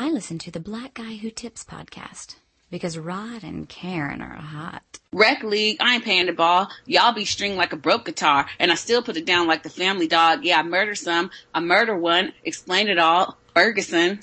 [0.00, 2.36] I listen to the Black Guy Who Tips podcast
[2.70, 5.00] because Rod and Karen are hot.
[5.12, 6.68] Rec League, I ain't paying the ball.
[6.86, 9.70] Y'all be stringed like a broke guitar, and I still put it down like the
[9.70, 10.44] family dog.
[10.44, 12.32] Yeah, I murder some, I murder one.
[12.44, 13.38] Explain it all.
[13.54, 14.20] Ferguson.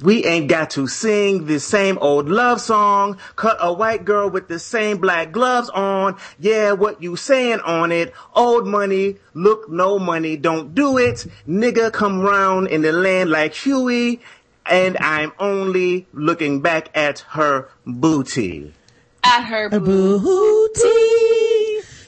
[0.00, 3.18] We ain't got to sing the same old love song.
[3.34, 6.16] Cut a white girl with the same black gloves on.
[6.38, 8.14] Yeah, what you saying on it?
[8.32, 11.26] Old money, look no money, don't do it.
[11.48, 14.20] Nigga come round in the land like Huey.
[14.68, 18.74] And I'm only looking back at her booty.
[19.24, 20.82] At her booty.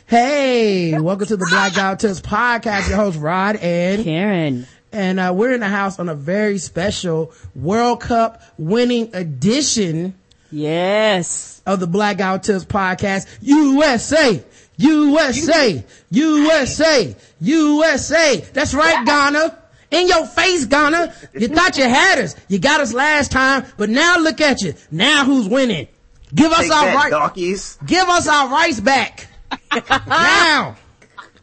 [0.06, 2.88] Hey, welcome to the Black Guy Who Tips podcast.
[2.88, 7.32] Your host Rod and Karen and uh, we're in the house on a very special
[7.54, 10.14] World Cup winning edition.
[10.50, 11.62] Yes.
[11.64, 13.26] Of the Black Guy Who Tips podcast.
[13.40, 14.42] USA!
[14.76, 15.84] USA!
[16.10, 17.16] USA!
[17.40, 18.36] USA!
[18.52, 19.58] That's right, Ghana.
[19.90, 21.12] In your face, Ghana.
[21.34, 22.36] You thought you had us.
[22.48, 24.74] You got us last time, but now look at you.
[24.90, 25.88] Now who's winning?
[26.34, 27.10] Give us Take our that, right.
[27.10, 27.76] Donkeys.
[27.84, 29.26] Give us our rights back.
[30.06, 30.76] now.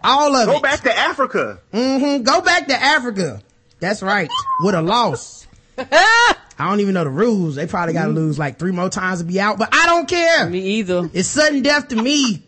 [0.03, 0.63] All of Go it.
[0.63, 1.59] back to Africa.
[1.73, 2.23] Mm-hmm.
[2.23, 3.41] Go back to Africa.
[3.79, 4.29] That's right.
[4.63, 5.45] With a loss.
[5.77, 7.55] I don't even know the rules.
[7.55, 10.07] They probably got to lose like three more times to be out, but I don't
[10.07, 10.49] care.
[10.49, 11.09] Me either.
[11.13, 12.43] It's sudden death to me.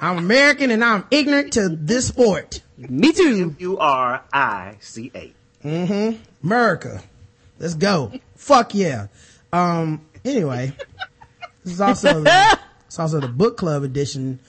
[0.00, 2.60] I'm American and I'm ignorant to this sport.
[2.88, 3.54] Me too.
[3.58, 5.32] U R I C A.
[5.64, 6.22] Mm-hmm.
[6.44, 7.02] America.
[7.58, 8.12] Let's go.
[8.36, 9.06] Fuck yeah.
[9.52, 10.72] Um, anyway,
[11.64, 14.40] this is also the, it's also the book club edition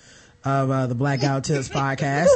[0.44, 2.28] of uh, the Black Guy Who Tips podcast.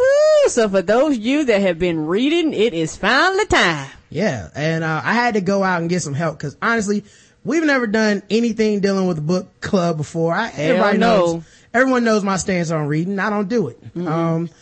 [0.48, 3.90] So for those of you that have been reading, it is finally time.
[4.10, 7.04] Yeah, and uh, I had to go out and get some help because honestly,
[7.44, 10.34] we've never done anything dealing with the book club before.
[10.34, 11.18] I, everybody no.
[11.18, 13.20] knows, everyone knows my stance on reading.
[13.20, 13.80] I don't do it.
[13.96, 14.54] Um, s-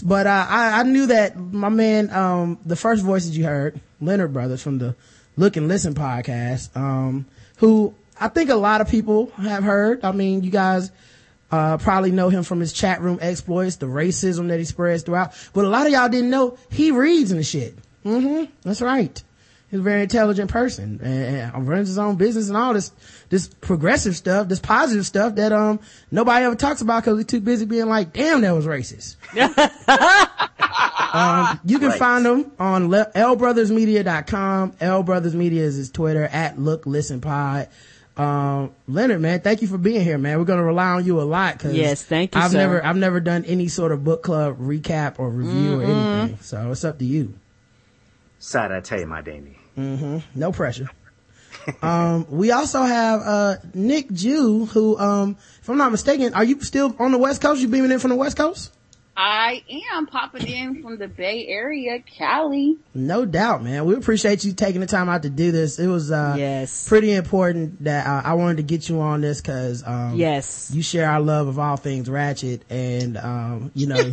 [0.00, 4.32] but uh, I, I knew that my man, um, the first voices you heard, Leonard
[4.32, 4.94] Brothers from the
[5.36, 7.26] Look and Listen podcast, um,
[7.56, 10.04] who I think a lot of people have heard.
[10.04, 10.90] I mean, you guys
[11.50, 15.32] uh, probably know him from his chat room exploits, the racism that he spreads throughout.
[15.52, 17.76] But a lot of y'all didn't know he reads and the shit.
[18.04, 18.50] Mm-hmm.
[18.62, 19.22] That's right.
[19.72, 22.92] He's a very intelligent person and, and runs his own business and all this,
[23.30, 27.40] this progressive stuff, this positive stuff that, um, nobody ever talks about because we're too
[27.40, 29.16] busy being like, damn, that was racist.
[31.14, 31.98] um, you can Right.
[31.98, 34.74] find them on le- lbrothersmedia.com.
[34.80, 37.68] L Brothers Media is his Twitter at look listen pod.
[38.16, 40.38] Um, Leonard, man, thank you for being here, man.
[40.38, 42.58] We're going to rely on you a lot because Yes, thank you, I've sir.
[42.58, 46.38] never, I've never done any sort of book club recap or review or anything.
[46.42, 47.32] So it's up to you.
[48.38, 49.56] Side I tell you, my Damie.
[49.78, 50.18] Mm-hmm.
[50.38, 50.88] No pressure.
[51.82, 56.60] um, we also have, uh, Nick Jew, who, um, if I'm not mistaken, are you
[56.62, 57.60] still on the West Coast?
[57.60, 58.72] You beaming in from the West Coast?
[59.14, 59.62] I
[59.92, 62.78] am popping in from the Bay Area, Cali.
[62.94, 63.84] No doubt, man.
[63.84, 65.78] We appreciate you taking the time out to do this.
[65.78, 66.88] It was, uh, Yes.
[66.88, 70.70] pretty important that uh, I wanted to get you on this cause, um, Yes.
[70.72, 74.12] you share our love of all things ratchet and, um, you know,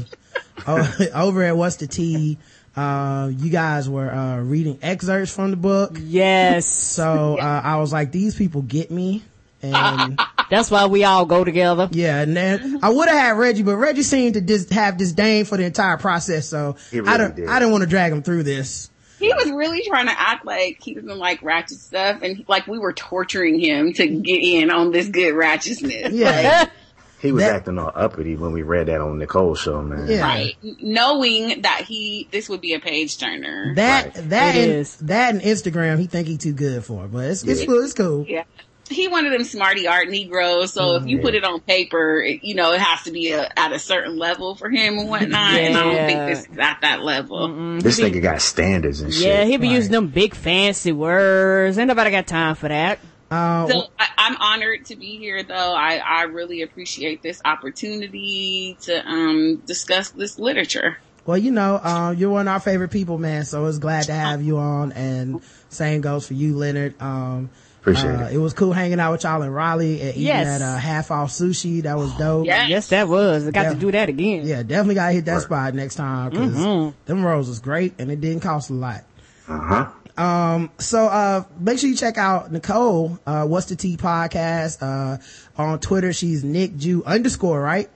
[0.68, 2.38] over at What's the Tea,
[2.80, 5.98] uh, you guys were, uh, reading excerpts from the book.
[6.00, 6.66] Yes.
[6.66, 9.24] So, uh, I was like, these people get me.
[9.62, 10.18] And
[10.50, 11.90] That's why we all go together.
[11.92, 15.44] yeah, and then I would have had Reggie, but Reggie seemed to dis- have disdain
[15.46, 16.48] for the entire process.
[16.48, 17.48] So He I don't, did.
[17.50, 18.90] I didn't want to drag him through this.
[19.20, 22.68] He was really trying to act like he was in like ratchet stuff and like
[22.68, 26.12] we were torturing him to get in on this good ratchetness.
[26.14, 26.70] Yeah.
[27.22, 30.08] He was That- acting all uppity when we read that on Nicole's show, man.
[30.10, 30.22] Yeah.
[30.22, 30.56] Right.
[30.64, 33.74] Knowing that he, this would be a page turner.
[33.76, 34.30] That, Right.
[34.30, 34.96] that, It and, is.
[34.98, 37.66] that and Instagram, he think he too good for, but it's, it's Yeah.
[37.68, 37.84] cool.
[37.84, 38.26] It's cool.
[38.28, 38.44] Yeah.
[38.90, 41.26] He one of them smarty art Negroes, so if you mm-hmm.
[41.28, 44.18] put it on paper, it, you know, it has to be a, at a certain
[44.18, 47.78] level for him and whatnot, and I don't think this is at that level.
[47.80, 49.28] This nigga got standards and shit.
[49.28, 49.76] Yeah, he be Right.
[49.76, 51.78] using them big fancy words.
[51.78, 52.98] Ain't nobody got time for that.
[53.32, 55.74] Uh, So I, I'm honored to be here, though.
[55.74, 60.98] I, I really appreciate this opportunity to um, discuss this literature.
[61.26, 63.46] well, you know, uh, you're one of our favorite people, man.
[63.46, 67.00] So it's glad to have you on and same goes for you, Leonard.
[67.02, 67.50] Um,
[67.82, 68.34] Appreciate uh, it.
[68.34, 70.60] it was cool hanging out with y'all in Raleigh and eating Yes.
[70.60, 71.84] that, uh, half off sushi.
[71.84, 72.46] That was dope.
[72.46, 72.68] Yeah.
[72.68, 73.48] Yes, that was.
[73.48, 73.74] I got Yeah.
[73.74, 74.46] to do that again.
[74.46, 76.94] Yeah, definitely gotta hit that spot next time because Mhm.
[77.06, 79.04] them rolls was great and it didn't cost a lot.
[79.48, 79.88] Uh huh.
[80.20, 85.18] Um, so, uh, make sure you check out Nicole, uh, What's the Tea podcast, uh,
[85.62, 86.12] on Twitter.
[86.12, 87.90] She's Nick Jew underscore, right?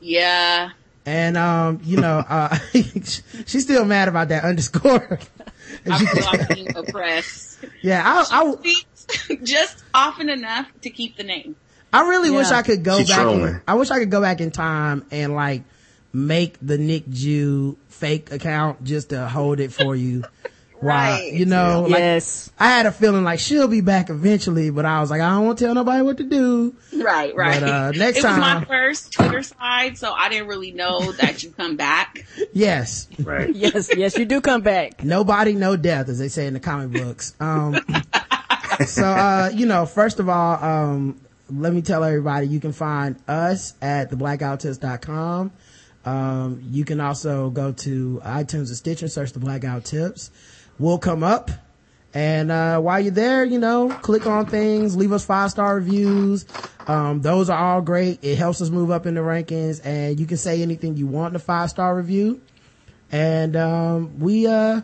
[0.00, 0.70] Yeah.
[1.06, 5.18] And, um, you know, uh, she's still mad about that underscore.
[5.86, 7.64] I she- feel I'm being oppressed.
[7.80, 11.56] yeah, I, I, Tweets just often enough to keep the name.
[11.92, 13.26] I really wish I could go She back.
[13.26, 13.62] In.
[13.66, 15.62] I wish I could go back in time and like
[16.12, 20.24] make the Nick Jew fake account just to hold it for you.
[20.82, 21.32] Why, Right.
[21.32, 22.50] you know, like, yes.
[22.58, 25.46] I had a feeling like she'll be back eventually, but I was like, I don't
[25.46, 26.74] want to tell nobody what to do.
[26.92, 27.60] Right, right.
[27.60, 31.12] But, uh, next it was my time- first Twitter side, so I didn't really know
[31.12, 32.26] that you come back.
[32.52, 33.06] Yes.
[33.22, 33.54] Right.
[33.54, 35.04] Yes, yes, you do come back.
[35.04, 37.34] Nobody, no death, as they say in the comic books.
[37.40, 37.76] Um,
[38.86, 43.16] so, uh, you know, first of all, um, let me tell everybody you can find
[43.28, 45.52] us at theblackguywhotips.com.
[46.04, 50.30] Um, you can also go to iTunes and Stitcher, search the Black Guy Who Tips.
[50.82, 51.50] We'll come up.
[52.14, 56.44] And, uh, while you're there, you know, click on things, leave us five star reviews.
[56.86, 58.18] Um, those are all great.
[58.22, 61.32] It helps us move up in the rankings and you can say anything you want
[61.32, 62.40] in a five star review.
[63.12, 64.80] And, um, we, uh,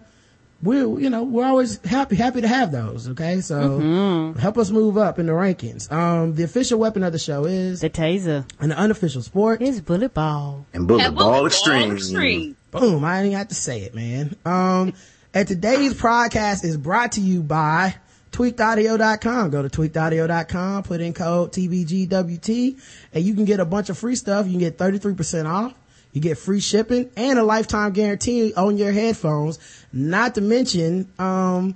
[0.63, 3.09] we're, you know, we're always happy, happy to have those.
[3.11, 3.41] Okay.
[3.41, 5.91] So help us move up in the rankings.
[5.93, 9.61] Um, the official weapon of the show is The taser an unofficial sport.
[9.63, 10.65] is bullet ball.
[10.73, 11.93] And bullet And ball Bullet extreme.
[11.93, 12.57] Extreme.
[12.71, 13.05] Boom.
[13.05, 14.37] I didn't have to say it, man.
[15.35, 17.95] And today's podcast is brought to you by
[18.33, 19.51] tweakedaudio.com.
[19.51, 22.81] Go to tweakedaudio.com, put in code TBGWT,
[23.13, 24.47] and you can get a bunch of free stuff.
[24.47, 25.75] You can get 33% off.
[26.13, 29.59] You get free shipping and a lifetime guarantee on your headphones.
[29.93, 31.75] Not to mention, um,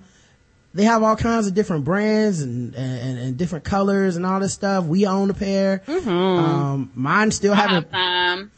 [0.72, 4.54] they have all kinds of different brands and, and, and different colors and all this
[4.54, 4.86] stuff.
[4.86, 5.82] We own a pair.
[5.86, 8.50] Um, mine still I haven't, have.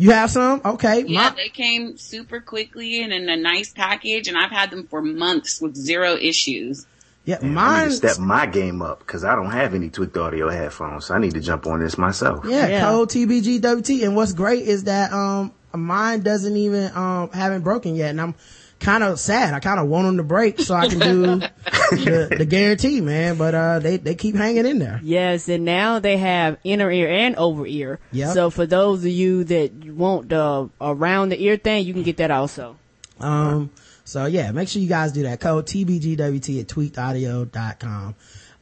[0.00, 0.60] You have some?
[0.64, 1.04] Okay.
[1.06, 4.86] Yeah, My- they came super quickly and in a nice package, and I've had them
[4.88, 6.86] for months with zero issues.
[7.26, 7.88] yeah, I need mine.
[7.88, 11.06] to step my game up because I don't have any tweaked audio headphones.
[11.06, 12.44] So I need to jump on this myself.
[12.46, 12.80] Yeah, Yeah.
[12.86, 14.04] code TBGWT.
[14.04, 18.10] And what's great is that, um, mine doesn't even, um, haven't broken yet.
[18.10, 18.34] And I'm
[18.80, 19.54] kind of sad.
[19.54, 21.22] I kind of want them to break so I can do
[21.90, 23.36] the, the guarantee, man.
[23.36, 25.00] But, uh, they, they keep hanging in there.
[25.02, 28.00] Yes, and now they have inner ear and over ear.
[28.12, 28.34] Yep.
[28.34, 32.16] So for those of you that want the around the ear thing, you can get
[32.16, 32.76] that also.
[33.20, 33.70] Um,
[34.04, 35.40] so yeah, make sure you guys do that.
[35.40, 38.14] Code TBGWT at tweakedaudio.com.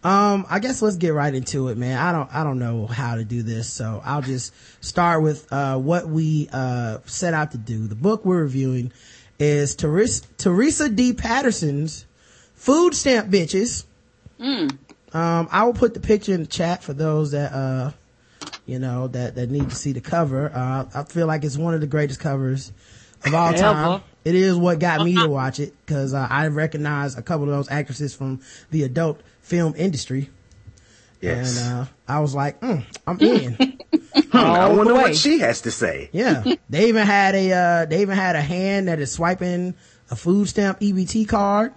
[0.04, 1.98] Um, I guess let's get right into it, man.
[1.98, 5.76] I don't, I don't know how to do this, so I'll just start with, uh,
[5.76, 7.88] what we, uh, set out to do.
[7.88, 8.92] The book we're reviewing
[9.38, 11.12] is Teresa, Teresa D.
[11.12, 12.06] Patterson's
[12.54, 13.84] Food Stamp Bitches.
[15.12, 17.92] Um, I will put the picture in the chat for those that, uh,
[18.66, 20.50] you know, that, that need to see the cover.
[20.54, 22.72] Uh, I feel like it's one of the greatest covers
[23.24, 24.02] of all time.
[24.24, 27.50] It is what got me to watch it because uh, I recognize a couple of
[27.50, 28.40] those actresses from
[28.70, 30.28] the adult film industry.
[31.20, 31.62] Yes.
[31.62, 33.54] And, uh, I was like, mm, I'm in.
[33.54, 36.10] Hmm, I wonder what she has to say.
[36.12, 36.44] yeah.
[36.70, 39.74] They even had a, uh, they even had a hand that is swiping
[40.10, 41.72] a food stamp EBT card.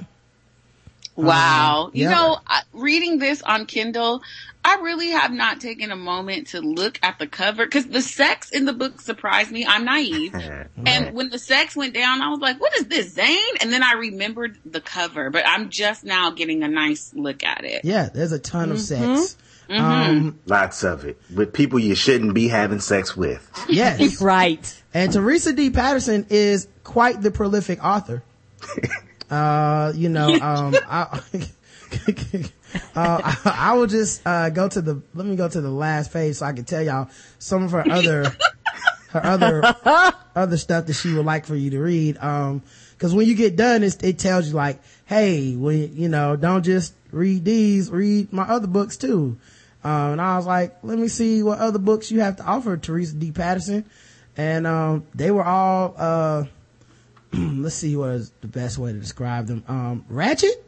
[1.15, 1.91] Wow.
[1.93, 2.11] you yeah.
[2.11, 2.37] know,
[2.73, 4.21] reading this on Kindle,
[4.63, 8.51] I really have not taken a moment to look at the cover because the sex
[8.51, 9.65] in the book surprised me.
[9.65, 10.35] I'm naive.
[10.85, 13.55] and when the sex went down, I was like, what is this, Zane?
[13.59, 17.63] And then I remembered the cover, but I'm just now getting a nice look at
[17.65, 17.83] it.
[17.83, 18.09] Yeah.
[18.13, 18.71] There's a ton Mm-hmm.
[18.73, 18.79] of
[19.19, 19.37] sex.
[19.69, 21.19] Um, Lots of it.
[21.33, 23.49] With people you shouldn't be having sex with.
[23.69, 24.21] yes.
[24.21, 24.83] Right.
[24.93, 25.69] And Teresa D.
[25.69, 28.21] Patterson is quite the prolific author.
[29.29, 31.21] Uh, you know, um, I,
[32.95, 36.11] uh, I, I will just, uh, go to the, let me go to the last
[36.13, 37.09] page so I can tell y'all
[37.39, 38.35] some of her other,
[39.09, 39.75] her other,
[40.35, 42.17] other stuff that she would like for you to read.
[42.17, 42.63] Um,
[42.97, 46.93] cause when you get done, it tells you like, hey, when, you know, don't just
[47.11, 49.37] read these, read my other books too.
[49.83, 52.77] Um, and I was like, let me see what other books you have to offer,
[52.77, 53.31] Teresa D.
[53.31, 53.85] Patterson.
[54.37, 56.45] And, um, they were all, uh,
[57.33, 59.63] let's see what is the best way to describe them.
[59.67, 60.65] Um, ratchet?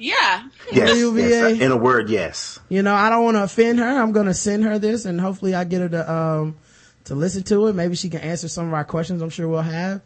[0.00, 0.48] Yeah.
[0.72, 0.96] Yes.
[0.98, 1.28] UVA.
[1.28, 1.60] yes.
[1.60, 2.58] In a word, yes.
[2.68, 3.86] You know, I don't want to offend her.
[3.86, 6.56] I'm going to send her this and hopefully I get her to, um,
[7.04, 7.74] to listen to it.
[7.74, 10.00] Maybe she can answer some of our questions I'm sure we'll have.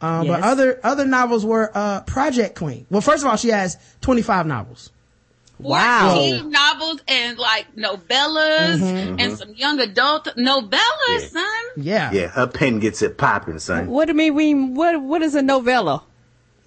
[0.00, 2.86] Um, but other, other novels were, uh, Project Queen.
[2.90, 4.90] Well, first of all, she has 25 novels.
[5.58, 6.14] Wow.
[6.14, 8.80] 14 novels and like novellas
[9.18, 10.78] and some young adult novellas,
[11.08, 11.18] Yeah.
[11.18, 11.44] son.
[11.76, 12.12] Yeah.
[12.12, 13.88] Yeah, her pen gets it popping, son.
[13.88, 14.74] What do you mean?
[14.74, 16.04] What what is a novella?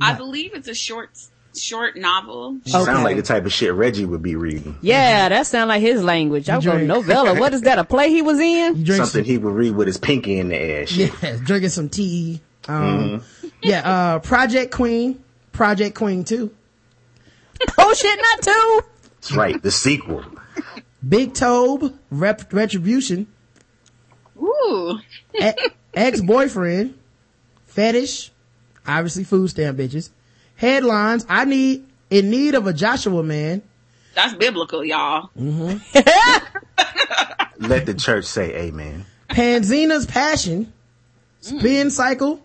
[0.01, 1.11] I believe it's a short,
[1.55, 2.57] short novel.
[2.65, 3.03] Sound Okay.
[3.03, 4.77] like the type of shit Reggie would be reading.
[4.81, 6.49] Yeah, that sounds like his language.
[6.49, 6.87] I'm going drink.
[6.87, 7.39] novella.
[7.39, 7.79] What is that?
[7.79, 8.77] A play he was in?
[8.77, 10.87] You drink Something he would read with his pinky in the air.
[10.87, 11.11] Shit.
[11.21, 12.41] Yeah, drinking some tea.
[12.67, 13.23] Um,
[13.63, 16.51] yeah, uh, Project Queen, Project Queen 2,
[17.77, 18.81] Oh shit, not two.
[19.19, 19.61] That's right.
[19.61, 20.23] The sequel.
[21.07, 23.27] Big Tobe, Rep- Retribution,
[24.39, 24.99] Ooh.
[25.39, 25.51] e-
[25.93, 26.93] Ex-Boyfriend,
[27.65, 28.31] Fetish,
[28.87, 30.09] obviously food stamp bitches,
[30.61, 33.63] Headlines, I need, in need of a Joshua man,
[34.13, 35.31] That's biblical, y'all.
[35.35, 35.79] Mm-hmm.
[37.67, 39.07] Let the church say amen.
[39.27, 40.71] Panzina's Passion,
[41.39, 41.91] Spin mm.
[41.91, 42.43] Cycle,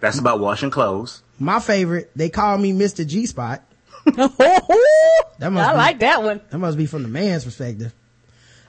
[0.00, 1.22] That's about washing clothes.
[1.38, 3.06] my favorite, they call me Mr.
[3.06, 3.62] G Spot.
[4.06, 4.38] I must
[5.40, 6.42] be- like that one.
[6.50, 7.94] That must be from the man's perspective.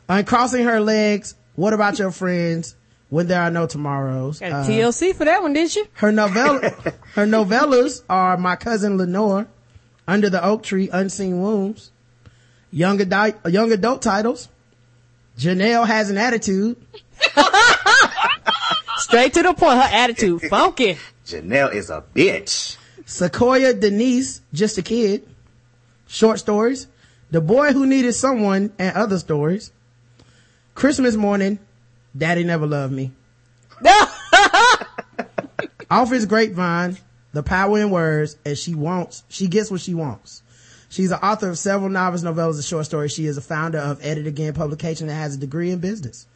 [0.08, 1.36] Uncrossing her legs.
[1.58, 2.78] What about your friends?
[3.10, 4.40] When there are no tomorrows.
[4.40, 5.86] Got a Uh, TLC for that one, didn't you?
[5.94, 6.60] her novella,
[7.16, 9.48] her novellas are My Cousin Lenore,
[10.08, 11.92] Under the Oak Tree, Unseen Wounds,
[12.72, 14.50] young adult, young adult titles.
[15.38, 16.78] Janelle has an attitude.
[18.98, 19.76] Straight to the point.
[19.78, 20.98] Her attitude funky.
[21.26, 22.78] Janelle is a bitch.
[23.06, 25.28] Sequoia Denise, just a kid.
[26.08, 26.88] Short stories.
[27.32, 29.72] The boy who needed someone and other stories.
[30.74, 31.60] Christmas morning.
[32.18, 33.12] Daddy never loved me.
[35.90, 36.98] Off his grapevine.
[37.34, 40.42] The power in words and she wants, she gets what she wants.
[40.88, 43.12] She's the author of several novels, novellas, and short stories.
[43.12, 46.28] She is a founder of Edit Again publication that has a degree in business.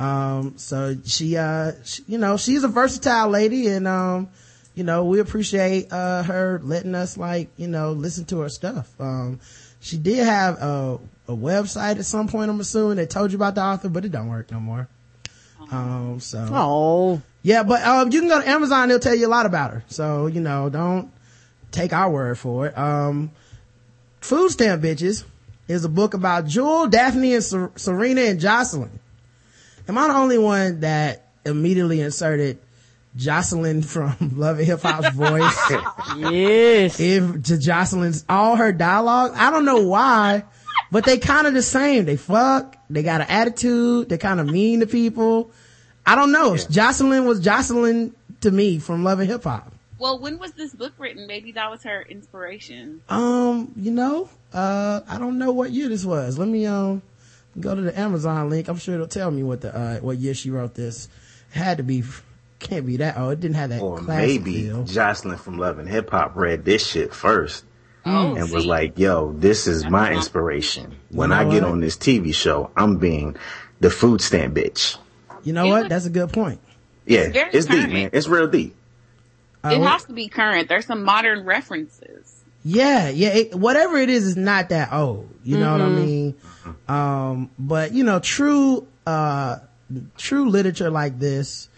[0.00, 4.30] Um, so she, uh, she, you know, she's a versatile lady and, um,
[4.74, 8.90] you know, we appreciate, uh, her letting us like, you know, listen to her stuff.
[8.98, 9.38] Um,
[9.80, 13.54] she did have a, a website at some point, I'm assuming that told you about
[13.54, 14.88] the author, but it don't work no more.
[15.70, 16.46] Um, so.
[16.50, 17.22] Oh.
[17.42, 19.84] Yeah, but um, you can go to Amazon; they'll tell you a lot about her.
[19.88, 21.10] So you know, don't
[21.72, 22.78] take our word for it.
[22.78, 23.30] Um,
[24.20, 25.24] Food Stamp Bitches
[25.66, 29.00] is a book about Jewel, Daphne, and Ser- Serena and Jocelyn.
[29.88, 32.58] Am I the only one that immediately inserted
[33.16, 35.70] Jocelyn from Love and Hip Hop's voice
[36.16, 37.00] Yes.
[37.00, 39.32] if to Jocelyn's all her dialogue?
[39.34, 40.44] I don't know why,
[40.92, 42.04] but they kind of the same.
[42.04, 42.76] They fuck.
[42.90, 44.10] They got an attitude.
[44.10, 45.50] They're kind of mean to people.
[46.04, 46.54] I don't know.
[46.56, 49.72] Jocelyn was Jocelyn to me from Love and Hip Hop.
[49.98, 51.26] Well, when was this book written?
[51.26, 53.00] Maybe that was her inspiration.
[53.08, 56.38] Um, you know, uh, I don't know what year this was.
[56.38, 57.00] Let me, um,
[57.58, 58.68] go to the Amazon link.
[58.68, 61.08] I'm sure it'll tell me what the, uh, what year she wrote this.
[61.54, 62.02] It had to be,
[62.58, 63.16] can't be that.
[63.16, 64.84] Oh, it didn't have that Or maybe feel.
[64.84, 67.64] Jocelyn from Love and Hip Hop read this shit first
[68.04, 70.96] Oh, and was like, yo, this is my inspiration.
[71.10, 71.72] When You know I get what?
[71.72, 73.36] on this TV show, I'm being
[73.80, 74.96] the food stamp bitch.
[75.44, 75.80] You know It what?
[75.82, 76.60] was- That's a good point.
[77.06, 78.10] Yeah, very it's deep, man.
[78.12, 78.74] It's real deep.
[79.64, 80.68] Uh, it what- has to be current.
[80.68, 82.42] There's some modern references.
[82.64, 83.30] Yeah, yeah.
[83.30, 85.28] It, whatever it is, is not that old.
[85.44, 86.34] You know what I mean?
[86.88, 89.58] Um, but you know, true, uh,
[90.16, 91.68] true literature like this,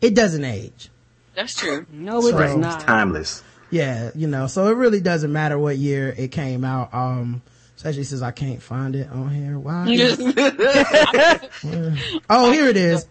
[0.00, 0.88] it doesn't age.
[1.34, 1.86] That's true.
[1.92, 2.80] No, it So- does It's not.
[2.80, 3.42] timeless.
[3.72, 6.92] Yeah, you know, so it really doesn't matter what year it came out.
[6.92, 7.40] Um,
[7.74, 9.58] especially since I can't find it on here.
[9.58, 9.86] Why?
[12.30, 13.08] oh, here it is.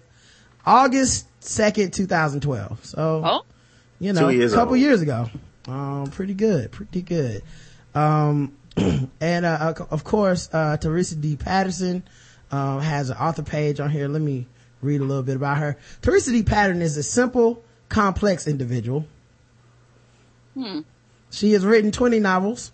[0.65, 2.86] August 2nd, 2012.
[2.86, 3.41] So, oh,
[4.00, 4.80] you know, a couple old.
[4.80, 5.30] years ago.
[5.68, 7.41] Um, pretty good, pretty good.
[7.94, 8.56] Um,
[9.20, 11.38] and, uh, of course, uh, Teresa D.
[11.38, 12.03] Patterson,
[12.51, 14.08] um, has an author page on here.
[14.08, 14.48] Let me
[14.82, 15.77] read a little bit about her.
[16.01, 16.44] Teresa D.
[16.44, 19.06] Patterson is a simple, complex individual.
[21.31, 22.72] She has written 20 novels.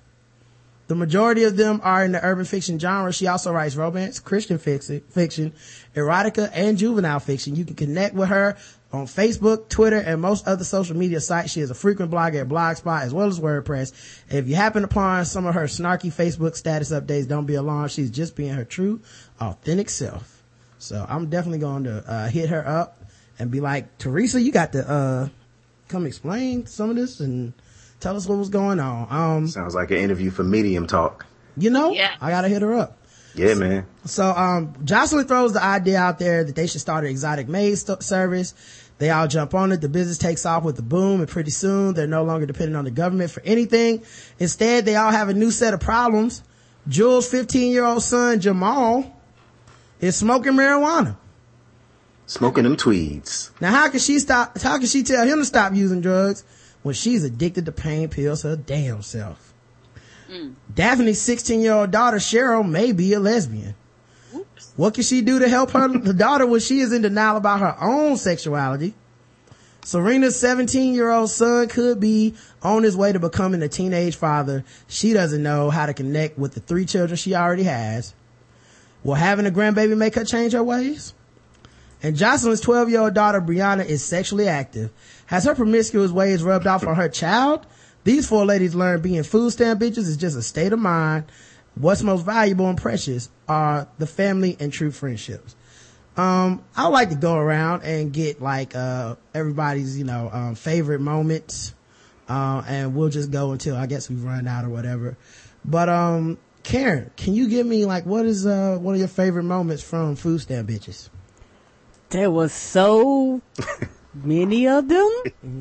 [0.87, 3.11] The majority of them are in the urban fiction genre.
[3.11, 5.53] She also writes romance, Christian fiction, fiction,
[5.95, 7.55] erotica, and juvenile fiction.
[7.57, 8.55] You can connect with her
[8.93, 11.51] on Facebook, Twitter, and most other social media sites.
[11.51, 13.91] She is a frequent blogger at Blogspot as well as WordPress.
[14.29, 17.91] If you happen upon some of her snarky Facebook status updates, don't be alarmed.
[17.91, 19.01] She's just being her true,
[19.41, 20.41] authentic self.
[20.79, 23.03] So I'm definitely going to uh, hit her up
[23.39, 25.29] and be like, Teresa, you got to uh,
[25.89, 27.53] come explain some of this and
[27.99, 29.07] tell us what was going on.
[29.09, 31.25] Um, Sounds like an interview for Medium Talk.
[31.57, 32.11] you know, Yeah.
[32.21, 32.97] I gotta hit her up.
[33.33, 33.85] Yeah, man.
[34.05, 37.77] So, um, Jocelyn throws the idea out there that they should start an exotic maid
[37.77, 38.53] st- service.
[38.97, 39.81] They all jump on it.
[39.81, 42.85] The business takes off with a boom and pretty soon they're no longer dependent on
[42.85, 44.01] the government for anything.
[44.39, 46.41] Instead, they all have a new set of problems.
[46.87, 49.15] Jewel's 15 year old son, Jamal,
[49.99, 51.15] is smoking marijuana.
[52.25, 53.51] Smoking them tweeds.
[53.61, 56.43] Now, how can she stop, how can she tell him to stop using drugs
[56.87, 59.53] when she's addicted to pain pills her damn self?
[60.29, 60.55] Mm.
[60.73, 63.75] Daphne's 16 year old daughter, Cheryl, may be a lesbian.
[64.75, 67.59] What can she do to help her the daughter when she is in denial about
[67.59, 68.93] her own sexuality?
[69.81, 74.63] Serena's 17 year old son could be on his way to becoming a teenage father.
[74.87, 78.13] She doesn't know how to connect with the three children she already has.
[79.03, 81.13] Will having a grandbaby make her change her ways?
[82.03, 84.91] And Jocelyn's 12 year old daughter, Brianna, is sexually active.
[85.27, 87.67] Has her promiscuous ways rubbed off on her child?
[88.05, 91.25] These four ladies learned being food stamp bitches is just a state of mind.
[91.75, 95.55] What's most valuable and precious are the family and true friendships.
[96.15, 101.01] Um, I like to go around and get like, uh, everybody's, you know, um, favorite
[101.01, 101.75] moments.
[102.29, 105.17] Uh, and we'll just go until I guess we run out or whatever.
[105.63, 109.43] But, um, Karen, can you give me like, what is, uh, one of your favorite
[109.43, 111.09] moments from food stamp bitches?
[112.09, 113.41] There was so
[114.23, 115.09] many of them.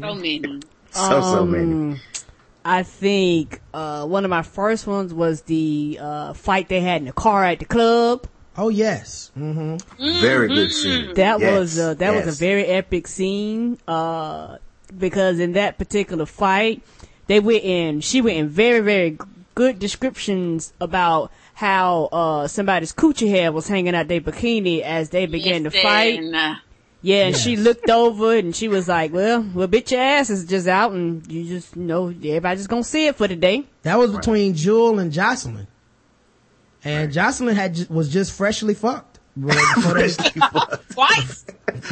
[0.01, 0.61] so many.
[0.93, 2.01] So so Um, many.
[2.65, 7.07] I think uh, one of my first ones was the uh, fight they had in
[7.07, 8.27] the car at the club.
[8.57, 9.31] Oh yes.
[9.35, 11.13] hmm Very good scene.
[11.15, 13.79] That Yes, was uh, that was a very epic scene.
[13.87, 14.57] Uh,
[14.97, 16.83] because in that particular fight,
[17.27, 18.01] they went in.
[18.01, 19.19] She went in very very
[19.55, 25.27] good descriptions about how uh, somebody's coochie hair was hanging out their bikini as they
[25.27, 26.21] began to fight.
[26.21, 26.55] Listen, uh,
[27.07, 30.45] Yeah, and she looked over and she was like, "Well, well, bitch, your ass is
[30.45, 33.65] just out, and you just you know everybody's just gonna see it for the day."
[33.85, 35.69] That was between Jewel and Jocelyn.
[36.85, 39.21] And Jocelyn had was just freshly fucked.
[39.37, 40.09] Before they-
[40.95, 41.45] twice.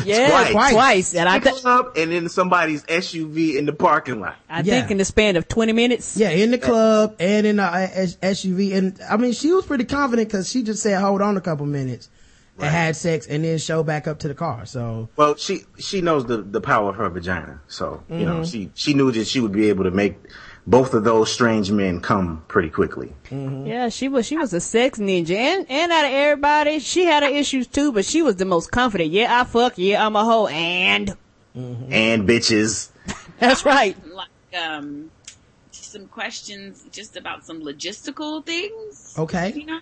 [0.04, 0.72] Yeah, Twice.
[0.72, 4.34] twice, and I, th- Club and then somebody's SUV in the parking lot.
[4.48, 4.80] I Yeah.
[4.80, 6.16] think in the span of twenty minutes.
[6.16, 7.86] yeah, in the club and in the uh,
[8.22, 8.74] SUV.
[8.74, 11.66] And I mean, she was pretty confident because she just said, hold on a couple
[11.66, 12.08] minutes
[12.58, 14.64] and had sex and then show back up to the car.
[14.66, 18.24] So Well, she she knows the the power of her vagina, so you Mm-hmm.
[18.24, 20.16] know she she knew that she would be able to make
[20.66, 23.12] both of those strange men come pretty quickly.
[23.30, 27.22] Yeah, she was she was a sex ninja, and and out of everybody, she had
[27.22, 29.10] her issues too, but she was the most confident.
[29.10, 29.74] Yeah, I fuck.
[29.76, 31.16] Yeah, I'm a hoe, and
[31.54, 32.90] And bitches,
[33.38, 33.96] that's right.
[34.06, 34.28] Like
[34.62, 35.10] um,
[35.70, 39.14] some questions just about some logistical things.
[39.18, 39.80] okay, You know.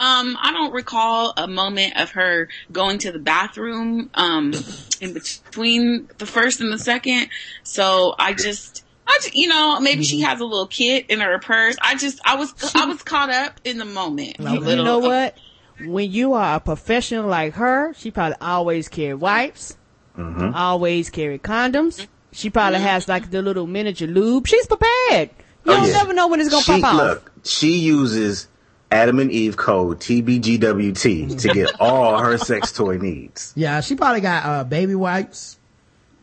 [0.00, 4.52] Um, I don't recall a moment of her going to the bathroom um,
[5.00, 7.28] in between the first and the second.
[7.64, 11.38] So I just, I just, you know, maybe she has a little kit in her
[11.40, 11.76] purse.
[11.82, 14.36] I just, I was, I was caught up in the moment.
[14.38, 14.84] a You, little.
[14.84, 15.36] know what?
[15.84, 19.76] When you are a professional like her, she probably always carry wipes,
[20.16, 22.06] always carry condoms.
[22.32, 24.46] She probably has like the little miniature lube.
[24.46, 25.30] She's prepared.
[25.64, 25.92] You Oh, don't yeah.
[25.94, 27.00] never know when it's gonna she pop off.
[27.00, 28.48] look she uses
[28.90, 33.52] Adam and Eve code TBGWT to get all her sex toy needs.
[33.56, 35.58] yeah, she probably got uh, baby wipes.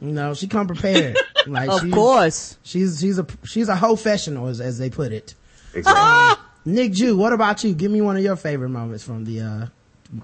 [0.02, 1.18] You know, she come prepared.
[1.48, 2.58] Like Of she's, course.
[2.64, 5.36] she's she's a she's a professional as, as they put it.
[5.76, 6.44] Exactly.
[6.66, 7.76] Nick Jew, what about you?
[7.76, 9.66] Give me one of your favorite moments from the uh,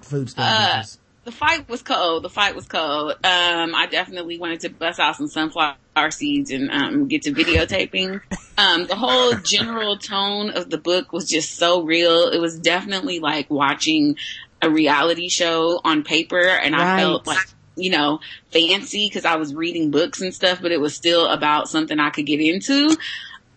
[0.00, 0.96] food stuff.
[1.24, 2.24] The fight was cold.
[2.24, 3.12] The fight was cold.
[3.12, 5.76] Um, I definitely wanted to bust out some sunflower
[6.10, 8.20] seeds and um, get to videotaping.
[8.58, 12.28] Um, the whole general tone of the book was just so real.
[12.28, 14.16] It was definitely like watching
[14.60, 19.54] a reality show on paper, and I felt like you know fancy because I was
[19.54, 22.96] reading books and stuff, but it was still about something I could get into.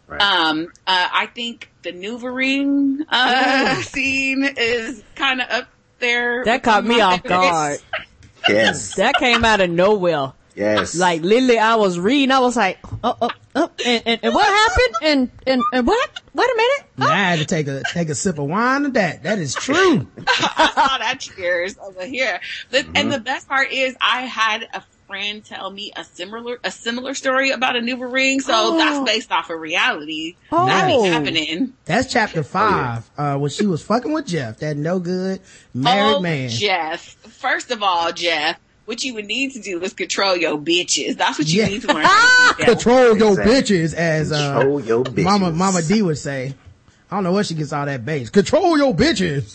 [0.08, 0.21] Right.
[0.21, 5.67] Um, uh, I think the NuvaRing uh, scene is kind of up
[5.99, 6.43] there.
[6.45, 7.79] That caught me of my off guard.
[8.47, 8.95] yes.
[8.95, 10.34] That came out of nowhere.
[10.55, 10.95] Yes.
[10.95, 12.31] Like literally, I was reading.
[12.31, 14.95] I was like, "Oh, oh, oh," and, and, and what happened?
[15.01, 16.21] And and and what?
[16.34, 16.86] Wait a minute.
[16.97, 19.23] Now I had to take a take a sip of wine of that.
[19.23, 20.08] That is true.
[20.27, 22.39] I saw that cheers over here.
[22.71, 22.91] The, Mm-hmm.
[22.95, 27.13] And the best part is, I had a friend tell me a similar a similar
[27.13, 28.39] story about a new ring.
[28.39, 28.78] So Oh.
[28.78, 30.36] that's based off of reality.
[30.52, 30.65] Oh.
[30.65, 31.74] That be happening.
[31.86, 35.41] That's chapter five, uh, when she was fucking with Jeff, that no good
[35.74, 36.50] married oh, man.
[36.50, 37.02] Jeff.
[37.02, 41.18] First of all, Jeff, what you would need to do is control your bitches.
[41.18, 41.68] That's what you Yeah.
[41.70, 42.04] need to learn.
[42.06, 42.56] to.
[42.65, 43.54] Control your Exactly.
[43.54, 45.24] bitches, as uh, Control your bitches.
[45.24, 46.54] Mama Mama D would say.
[47.12, 48.30] I don't know where she gets all that bass.
[48.30, 49.54] Control your bitches.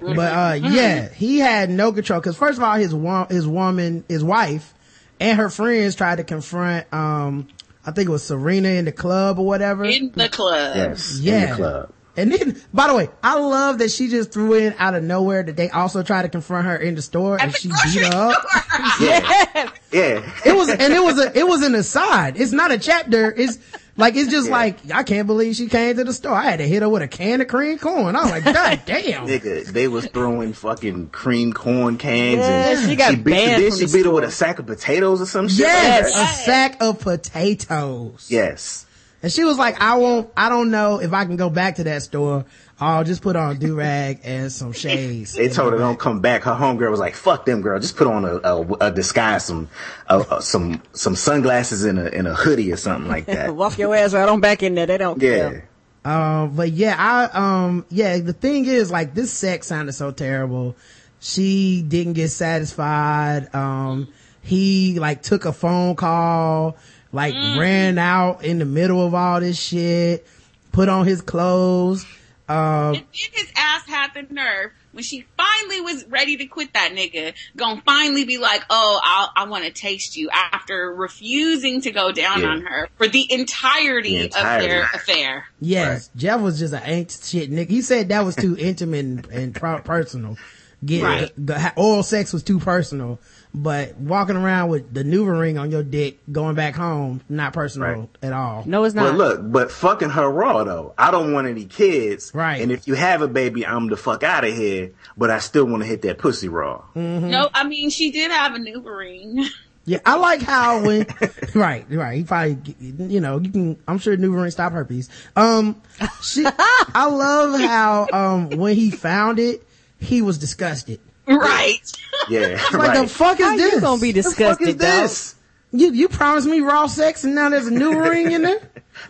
[0.00, 4.04] but uh, yeah, he had no control because first of all, his wo- his woman,
[4.08, 4.72] his wife,
[5.20, 6.90] and her friends tried to confront.
[6.92, 7.48] Um,
[7.84, 9.84] I think it was Serena in the club or whatever.
[9.84, 10.76] In the club.
[10.76, 11.18] yes.
[11.20, 11.32] Yeah.
[11.34, 11.50] In Yeah.
[11.50, 11.92] the club.
[12.14, 15.42] And then, by the way, I love that she just threw in out of nowhere
[15.42, 18.10] that they also tried to confront her in the store and the she beat her
[18.14, 18.44] up.
[19.00, 19.70] Yeah.
[19.92, 20.32] yeah.
[20.44, 22.38] It was, and it was a, it was an aside.
[22.38, 23.32] It's not a chapter.
[23.32, 23.58] It's
[23.96, 26.34] like, it's just like, I can't believe she came to the store.
[26.34, 28.16] I had to hit her with a can of cream corn.
[28.16, 29.26] I was like, God damn.
[29.26, 33.70] Nigga, they was throwing fucking cream corn cans Yeah, and she got beat, banned then
[33.70, 35.60] from she the beat her with a sack of potatoes or some shit.
[35.60, 38.26] Yes, like a sack of potatoes.
[38.30, 38.86] Yes.
[39.22, 41.84] And she was like, I won't, I don't know if I can go back to
[41.84, 42.44] that store.
[42.82, 45.34] I'll just put on a do-rag and some shades.
[45.34, 46.42] They told her don't come back.
[46.42, 47.78] Her homegirl was like, "Fuck them, girl.
[47.78, 49.68] Just put on a, a, a disguise, some
[50.08, 53.78] uh, uh, some some sunglasses in a and a hoodie or something like that." Walk
[53.78, 54.86] your ass right on back in there.
[54.86, 55.50] They don't yeah.
[55.50, 55.68] care.
[56.04, 60.74] Um, but yeah, I, um, yeah, the thing is like this sex sounded so terrible.
[61.20, 63.54] She didn't get satisfied.
[63.54, 64.08] Um,
[64.42, 66.76] he like took a phone call,
[67.12, 70.26] like ran out in the middle of all this shit,
[70.72, 72.04] put on his clothes.
[72.48, 76.74] Um, And then his ass had the nerve when she finally was ready to quit
[76.74, 81.80] that nigga, gonna finally be like, oh, I'll, I want to taste you after refusing
[81.82, 82.48] to go down Yeah.
[82.48, 84.88] on her for the entirety, The of their entirety.
[84.94, 85.46] affair.
[85.60, 87.70] yes, Jeff was just an ain't shit nigga.
[87.70, 90.36] He said that was too intimate and, and personal.
[90.84, 91.32] Get Right.
[91.36, 93.18] the, the oral sex was too personal.
[93.54, 97.88] But walking around with the Nuva ring on your dick, going back home, not personal
[97.88, 98.08] Right.
[98.22, 98.64] at all.
[98.66, 99.10] No, it's not.
[99.12, 100.94] But look, but fucking her raw though.
[100.96, 102.32] I don't want any kids.
[102.34, 102.62] Right.
[102.62, 104.92] And if you have a baby, I'm the fuck out of here.
[105.16, 106.82] But I still want to hit that pussy raw.
[106.94, 109.44] No, I mean she did have a NuvaRing.
[109.84, 111.06] Yeah, I like how when
[111.56, 112.16] right, right.
[112.18, 113.76] He probably, you know, you can.
[113.88, 115.08] I'm sure Nuva ring stop herpes.
[115.34, 115.82] Um,
[116.22, 116.46] she,
[116.94, 119.66] I love how um when he found it,
[120.02, 121.00] he was disgusted.
[121.26, 121.80] right.
[122.28, 122.60] Yeah.
[122.72, 123.02] Like right.
[123.02, 123.72] the fuck is How this?
[123.74, 124.38] you gonna be disgusted?
[124.38, 125.02] the fuck is disgusted, dog?
[125.02, 125.34] this?
[125.72, 128.60] You you promised me raw sex and now there's a new ring in there.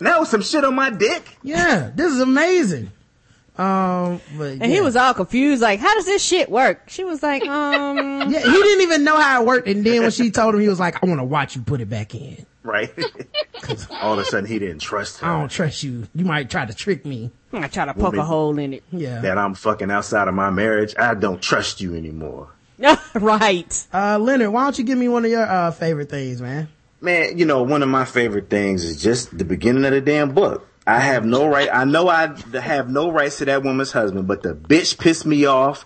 [0.01, 1.37] Now some shit on my dick.
[1.43, 2.93] Yeah, this is amazing.
[3.59, 6.89] Um, but And he was all confused, like, how does this shit work?
[6.89, 9.69] She was like, um, yeah, he didn't even know how it worked.
[9.69, 11.81] And then when she told him, he was like, "I want to watch you put
[11.83, 12.47] it back in.
[12.63, 12.93] Right.
[14.03, 15.27] All of a sudden he didn't trust her.
[15.27, 16.07] I don't trust you.
[16.15, 18.83] You might try to trick me." I try to poke a hole in it.
[18.91, 19.21] Yeah.
[19.21, 20.95] That I'm fucking outside of my marriage.
[20.99, 22.49] I don't trust you anymore.
[23.15, 23.87] right.
[23.93, 26.69] Uh, Leonard, why don't you give me one of your uh favorite things, man?
[27.01, 30.35] Man, you know, one of my favorite things is just the beginning of the damn
[30.35, 30.69] book.
[30.87, 31.69] I have no right.
[31.73, 35.45] I know I have no rights to that woman's husband, but the bitch pissed me
[35.45, 35.85] off.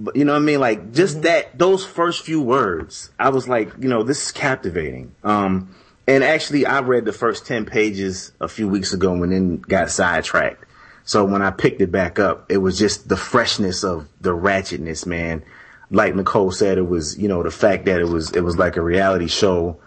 [0.00, 0.60] But you know what I mean?
[0.60, 5.14] Like just that, those first few words, I was like, you know, this is captivating.
[5.22, 5.74] Um,
[6.06, 9.90] and actually I read the first 10 pages a few weeks ago and then got
[9.90, 10.64] sidetracked.
[11.04, 15.06] So when I picked it back up, it was just the freshness of the ratchetness,
[15.06, 15.42] man.
[15.90, 18.76] Like Nicole said, it was, you know, the fact that it was, it was like
[18.76, 19.80] a reality show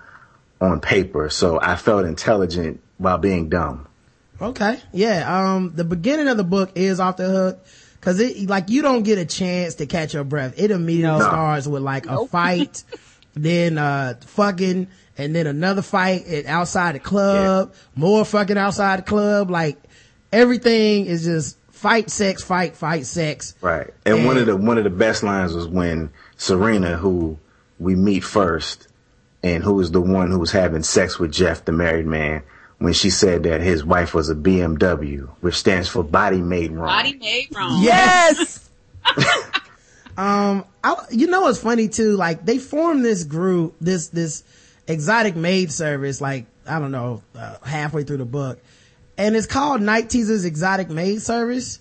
[0.60, 1.30] on paper.
[1.30, 3.88] So I felt intelligent while being dumb.
[4.40, 4.80] Okay.
[4.92, 5.54] Yeah.
[5.54, 7.66] Um, the beginning of the book is off the hook.
[8.02, 10.56] Cause it, like, you don't get a chance to catch your breath.
[10.58, 11.24] It immediately No.
[11.26, 12.84] starts with like a fight,
[13.36, 14.88] then, uh, fucking,
[15.18, 19.52] and then another fight at, outside the club, more fucking outside the club.
[19.52, 19.78] Like,
[20.32, 23.54] everything is just fight, sex, fight, fight, sex.
[23.62, 23.94] Right.
[24.06, 27.38] And one of the one of the best lines was when Serena, who
[27.80, 28.88] we meet first,
[29.44, 32.44] and who is the one who was having sex with Jeff, the married man,
[32.82, 36.88] when she said that his wife was a BMW, which stands for body made wrong.
[36.88, 37.84] Body made wrong.
[37.84, 38.68] Yes.
[40.18, 42.16] um, I, you know what's funny too?
[42.18, 44.44] Like they formed this group, this this
[44.88, 48.60] exotic maid service, like I don't know, uh, halfway through the book,
[49.16, 51.80] and it's called Night Teasers Exotic Maid Service.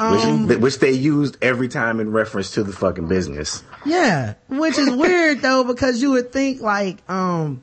[0.00, 3.62] which, which they used every time in reference to the fucking business.
[3.84, 7.62] Yeah, which is weird though because you would think like um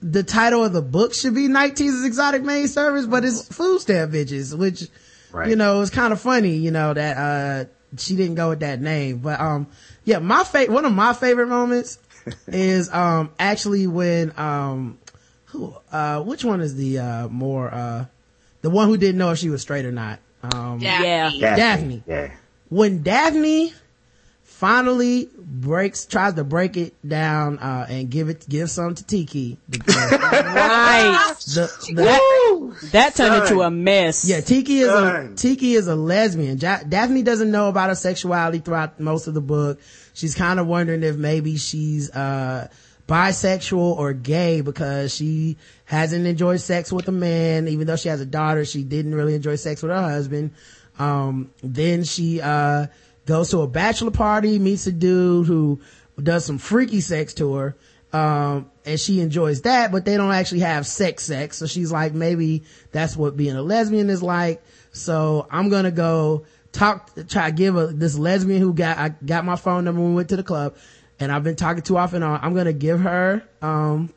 [0.00, 3.80] the title of the book should be Night Teasers Exotic Maid Service, but it's food
[3.80, 4.88] stamp bitches, which
[5.32, 5.48] Right.
[5.50, 6.56] you know is kind of funny.
[6.56, 9.66] You know that uh she didn't go with that name, but um
[10.04, 11.98] yeah, my favorite one of my favorite moments
[12.46, 14.98] is um actually when um
[15.46, 18.04] who uh which one is the uh more uh
[18.62, 21.30] the one who didn't know if she was straight or not um Yeah.
[21.34, 21.56] Yeah.
[21.56, 22.02] Daphne.
[22.06, 22.30] Yeah.
[22.70, 23.72] when Daphne
[24.58, 29.56] finally breaks, tries to break it down, uh, and give it, give some to Tiki.
[29.88, 31.32] Right.
[31.46, 33.42] the, the- That, that turned Son.
[33.42, 34.24] into a mess.
[34.28, 36.58] yeah, Tiki is a, Tiki is a lesbian.
[36.58, 39.80] Ja- Daphne doesn't know about her sexuality throughout most of the book.
[40.14, 42.68] She's kind of wondering if maybe she's, uh,
[43.08, 47.68] bisexual or gay because she hasn't enjoyed sex with a man.
[47.68, 50.50] Even though she has a daughter, she didn't really enjoy sex with her husband.
[50.98, 52.88] Um, then she, uh,
[53.28, 55.78] goes to a bachelor party, meets a dude who
[56.20, 57.76] does some freaky sex to her.
[58.10, 61.58] Um, and she enjoys that, but they don't actually have sex sex.
[61.58, 64.62] So she's like, maybe that's what being a lesbian is like.
[64.92, 69.44] So I'm gonna go talk, try to give a, this lesbian who got, I got
[69.44, 70.76] my phone number when we went to the club
[71.20, 72.40] and I've been talking to off and on.
[72.42, 74.10] I'm gonna give her, um,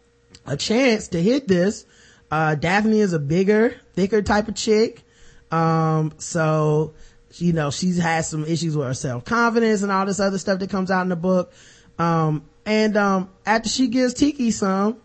[0.45, 1.86] a chance to hit this.
[2.32, 5.04] Uh, Daphne is a bigger, thicker type of chick.
[5.52, 6.93] Um, so,
[7.35, 10.69] you know, she's had some issues with her self-confidence and all this other stuff that
[10.69, 11.53] comes out in the book.
[11.99, 14.97] Um, and, um, after she gives Tiki some,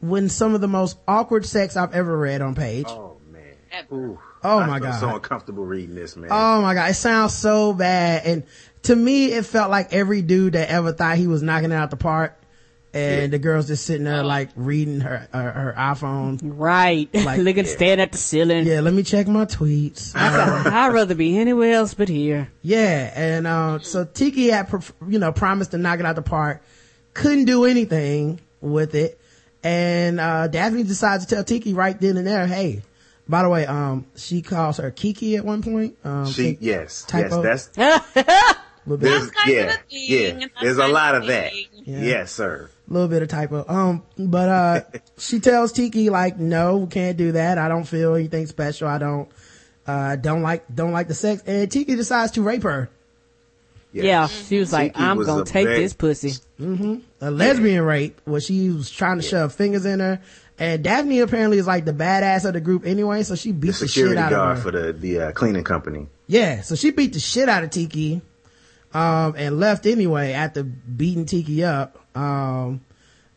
[0.00, 2.86] when some of the most awkward sex I've ever read on page.
[2.88, 3.54] Oh man.
[3.70, 3.94] Ever.
[3.94, 4.18] Ooh.
[4.42, 4.98] Oh, I my God.
[4.98, 6.30] So uncomfortable reading this, man.
[6.32, 6.90] Oh my God.
[6.90, 8.24] It sounds so bad.
[8.24, 8.44] And
[8.84, 11.90] to me, it felt like every dude that ever thought he was knocking it out
[11.90, 12.39] the park.
[12.92, 13.26] And Yeah.
[13.28, 16.40] the girl's just sitting there like reading her, her, her iPhone.
[16.42, 17.08] Right.
[17.14, 18.66] Like- Looking, staring at the ceiling.
[18.66, 20.12] Yeah, let me check my tweets.
[20.16, 22.50] Uh, I'd rather be anywhere else but here.
[22.62, 24.68] Yeah, and uh, so Tiki had,
[25.08, 26.62] you know, promised to knock it out the park.
[27.14, 29.20] Couldn't do anything with it,
[29.62, 32.82] and uh, Daphne decides to tell Tiki right then and there, "Hey,
[33.28, 35.96] by the way, um, she calls her Kiki at one point.
[36.04, 37.42] Um, she, think- yes, typo.
[37.42, 38.16] yes, that's,
[38.86, 41.52] little bit, there's, kind of yeah, a thing, yeah, there's a lot of of that.
[41.84, 42.00] Yeah.
[42.00, 42.70] Yes, sir.
[42.90, 43.64] Little bit of typo.
[43.68, 44.80] Um, but uh,
[45.18, 47.56] she tells Tiki like, "No, can't do that.
[47.58, 48.88] I don't feel anything special.
[48.88, 49.28] I don't,
[49.86, 52.90] uh, don't like, don't like the sex." And Tiki decides to rape her.
[53.92, 56.32] Yeah, she was like, Tiki I'm was gonna take very- this pussy.
[56.60, 56.96] Mm-hmm.
[57.22, 60.20] a lesbian rape where she was trying to shove fingers in her.
[60.58, 63.72] And Daphne apparently is like the badass of the group anyway, so she beat The
[63.72, 66.06] the, shit security guard for the the uh, cleaning company.
[66.26, 68.20] Yeah, so she beat the shit out of Tiki,
[68.92, 71.98] um, and left anyway after beating Tiki up.
[72.16, 72.80] Um,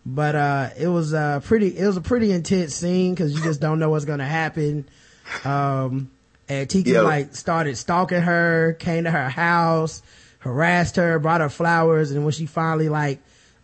[0.06, 3.62] but, uh, it was, uh, pretty, it was a pretty intense scene because you just
[3.62, 4.88] don't know what's gonna happen.
[5.46, 6.12] Um,
[6.50, 7.04] and Tiki Yo.
[7.04, 10.02] like started stalking her, came to her house,
[10.40, 13.20] harassed her, brought her flowers, and when she finally like,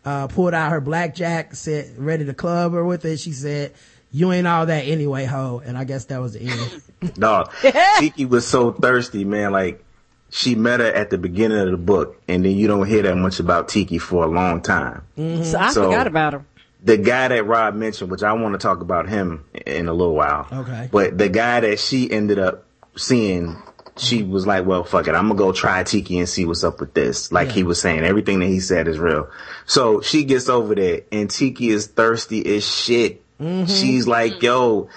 [0.05, 3.73] uh, pulled out her blackjack, said, ready to club her with it, she said,
[4.11, 5.61] you ain't all that anyway, ho.
[5.63, 7.13] And I guess that was the end.
[7.15, 7.51] Dog,
[7.99, 9.51] Tiki was so thirsty, man.
[9.51, 9.83] Like
[10.29, 13.15] she met her at the beginning of the book, and then you don't hear that
[13.17, 15.03] much about Tiki for a long time.
[15.17, 15.43] Mm-hmm.
[15.43, 16.45] So I So- forgot about her.
[16.81, 20.15] The guy that Rob mentioned, which I want to talk about him in a little
[20.15, 20.47] while.
[20.49, 20.87] Okay.
[20.89, 22.63] But the guy that she ended up
[22.95, 23.57] seeing,
[23.97, 26.79] she was like, "Well, fuck it, I'm gonna go try Tiki and see what's up
[26.79, 29.27] with this." Like he was saying, everything that he said is real.
[29.65, 33.23] So she gets over there, and Tiki is thirsty as shit.
[33.41, 33.65] Mm-hmm.
[33.65, 34.87] She's like, "Yo."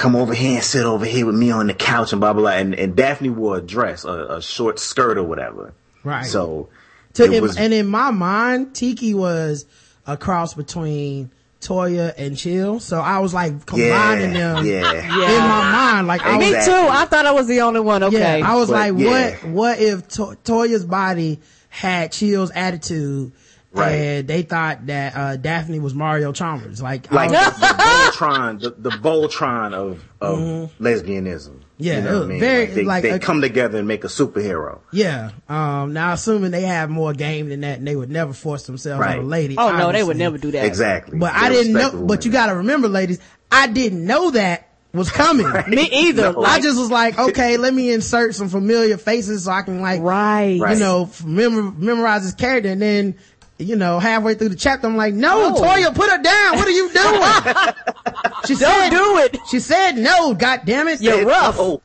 [0.00, 2.42] Come over here and sit over here with me on the couch and blah blah
[2.42, 2.50] blah.
[2.52, 5.74] And, and Daphne wore a dress, a, a short skirt or whatever.
[6.02, 6.24] Right.
[6.26, 6.70] So
[7.14, 9.66] To, it in- was and in my mind, Tiki was
[10.06, 12.80] a cross between Toya and Chill.
[12.80, 14.92] So I was like combining yeah, them yeah.
[14.92, 16.06] in my mind.
[16.06, 16.72] Like I was, Me too.
[16.72, 18.02] I thought I was the only one.
[18.02, 18.38] Okay.
[18.40, 19.30] yeah, I was But, like, yeah.
[19.44, 23.32] what, what if to- Toya's body had Chill's attitude?
[23.72, 23.90] Right.
[23.92, 26.82] And they thought that, uh, Daphne was Mario Chalmers.
[26.82, 30.38] Like, Like the, was- the Voltron, the, the Voltron of of
[30.80, 31.50] lesbianism.
[31.50, 31.56] Mm-hmm.
[31.78, 32.40] Yeah, you know what I mean?
[32.40, 34.80] very- like they, like they a- come together and make a superhero.
[34.92, 35.30] yeah.
[35.48, 39.00] Um, now assuming they have more game than that and they would never force themselves
[39.00, 39.18] Right.
[39.18, 39.54] on a lady.
[39.56, 40.66] oh no, they would never do that.
[40.66, 41.18] Exactly.
[41.18, 43.20] But They're I didn't know, respectable but you gotta remember, ladies,
[43.52, 45.46] I didn't know that was coming.
[45.68, 46.32] Me either.
[46.32, 46.42] No.
[46.44, 50.00] I just was like, okay, let me insert some familiar faces so I can like,
[50.02, 50.60] right.
[50.60, 50.74] Right.
[50.76, 52.68] you know, memor- memorize his character.
[52.70, 53.14] And then,
[53.60, 55.60] you know, halfway through the chapter, I'm like, no, No.
[55.60, 56.56] Toya, put her down.
[56.56, 57.22] What are you doing?
[58.46, 59.36] she Don't said, do it.
[59.50, 61.00] she said no, god damn it.
[61.00, 61.56] You're rough.
[61.58, 61.82] Oh,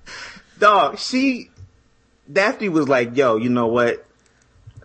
[0.59, 1.49] dog, she,
[2.31, 4.05] Daphne was like, yo, you know what?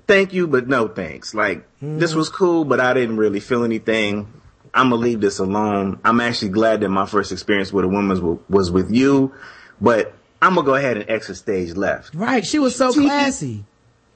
[0.07, 1.35] Thank you, but no thanks.
[1.35, 4.27] Like, this was cool, but I didn't really feel anything.
[4.75, 6.01] I'm gonna leave this alone.
[6.05, 9.33] I'm actually glad that my first experience with a woman was, was with you,
[9.81, 12.15] but I'm gonna go ahead and exit stage left.
[12.15, 12.45] Right.
[12.47, 13.65] She was so classy.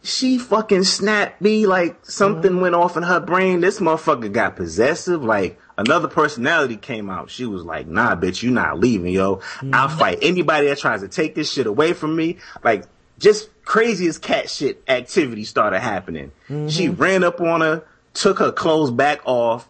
[0.04, 3.60] She fucking snapped me like something went off in her brain.
[3.60, 5.24] This motherfucker got possessive.
[5.24, 7.30] Like another personality came out.
[7.30, 9.40] She was like, nah, bitch, you not leaving, yo.
[9.72, 9.98] I'll mm-hmm.
[9.98, 12.36] fight anybody that tries to take this shit away from me.
[12.62, 12.84] Like
[13.18, 16.32] just craziest cat shit activity started happening.
[16.48, 17.00] She mm-hmm.
[17.00, 19.68] ran up on her, took her clothes back off.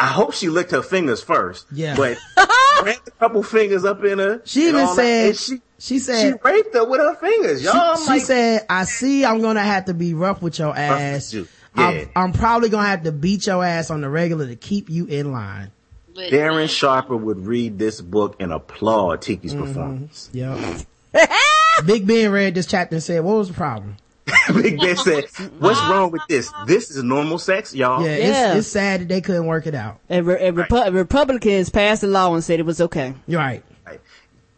[0.00, 1.66] I hope she licked her fingers first.
[1.72, 1.94] Yeah.
[1.94, 2.16] But
[2.82, 4.40] ran a couple fingers up in her.
[4.46, 7.72] She even all that, said, and she, she she raped her with her fingers, y'all.
[7.74, 10.74] she, I'm she like, said, I see I'm gonna have to be rough with your
[10.76, 11.34] ass.
[11.34, 11.46] you.
[11.74, 15.04] I'm, I'm probably gonna have to beat your ass on the regular to keep you
[15.06, 15.70] in line.
[16.14, 19.64] Darren Sharper would read this book and applaud Tiki's Mm-hmm.
[19.64, 20.28] performance.
[20.32, 20.86] Yep.
[21.86, 23.96] Big Ben read this chapter and said, what was the problem?
[24.54, 25.24] Big Ben said,
[25.58, 26.52] "What's wrong with this?
[26.66, 28.48] This is normal sex, y'all." Yeah, Yeah.
[28.50, 29.98] It's, it's sad that they couldn't work it out.
[30.08, 33.14] And, re- and Repu- Republicans passed a law and said it was okay.
[33.26, 33.62] You're right.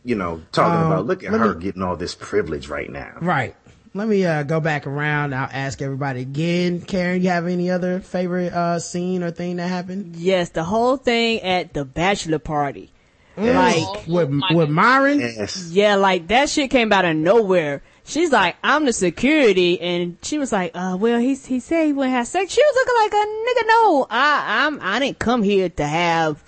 [0.05, 3.13] You know, talking Um, about look at her me- getting all this privilege right now.
[3.21, 3.55] Right.
[3.95, 5.33] Let me uh, go back around.
[5.35, 6.81] I'll ask everybody again.
[6.81, 10.17] Karen, you have any other favorite uh, scene or thing that happened?
[10.17, 12.91] Yes, the whole thing at the bachelor party.
[13.37, 15.21] Like, With with Myron?
[15.21, 15.71] Yes.
[15.71, 17.83] yeah, like that shit came out of nowhere.
[18.05, 21.93] She's like, I'm the security, and she was like, uh, well, he he said he
[21.93, 22.53] wouldn't have sex.
[22.53, 23.27] She was looking like a
[23.63, 23.69] nigga.
[23.69, 26.43] No, I I'm I didn't come here to have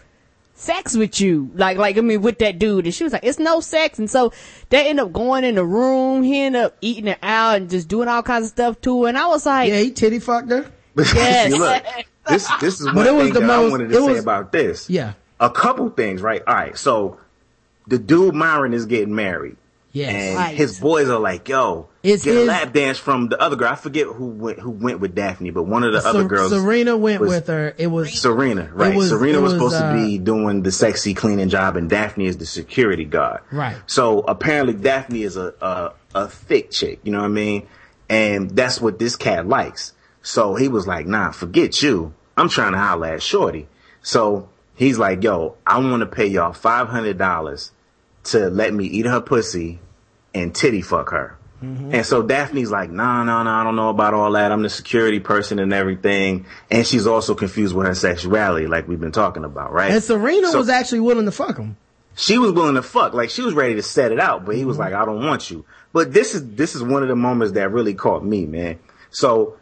[0.54, 1.50] sex with you.
[1.54, 4.10] Like like I mean with that dude, and she was like, it's no sex, and
[4.10, 4.32] so
[4.70, 6.22] they end up going in the room.
[6.24, 9.08] He ended up eating it out and just doing all kinds of stuff to her,
[9.08, 10.70] and I was like, Yeah, he titty fucked her.
[10.96, 11.52] Yes.
[11.52, 11.82] See, look,
[12.28, 14.00] this this is But one it was thing the that most- I wanted to it
[14.06, 14.90] say was- about this.
[14.90, 15.12] Yeah.
[15.40, 16.42] a couple things, right?
[16.46, 17.18] All right, so
[17.86, 19.56] the dude Myron is getting married.
[19.94, 20.12] Yes.
[20.12, 20.56] And Right.
[20.56, 23.68] his boys are like, yo, It's get his- a lap dance from the other girl.
[23.70, 26.96] I forget who went who went with Daphne, but one of the other girls Serena
[26.96, 27.74] went with her.
[27.78, 28.96] It was Serena, right?
[28.96, 32.26] was- Serena was, was, supposed uh, to be doing the sexy cleaning job, and Daphne
[32.26, 33.40] is the security guard.
[33.52, 33.76] Right.
[33.86, 36.98] So apparently, Daphne is a a, a thick chick.
[37.04, 37.66] You know what I mean?
[38.10, 39.92] And that's what this cat likes.
[40.22, 42.14] So he was like, "Nah, forget you.
[42.36, 43.68] I'm trying to holler at Shorty."
[44.02, 47.70] So he's like, "Yo, I want to pay y'all five hundred dollars
[48.24, 49.78] to let me eat her pussy
[50.34, 54.12] and titty fuck her." And so Daphne's like, nah, nah, nah, I don't know about
[54.12, 54.52] all that.
[54.52, 56.44] I'm the security person and everything.
[56.70, 59.90] And she's also confused with her sexuality, like we've been talking about, right?
[59.90, 61.78] and Serena So- was actually willing to fuck him.
[62.16, 63.14] she was willing to fuck.
[63.14, 64.68] Like she was ready to set it out, but he Mm-hmm.
[64.68, 65.64] was like, I don't want you.
[65.94, 68.78] But this is this is one of the moments that really caught me, man.
[69.10, 69.56] So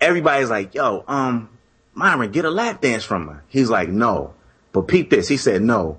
[0.00, 1.48] everybody's like, yo, um,
[1.94, 3.42] Myron, get a lap dance from her.
[3.48, 4.32] He's like, no.
[4.70, 5.26] But peep this.
[5.26, 5.98] He said, no.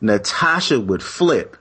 [0.00, 1.58] Natasha would flip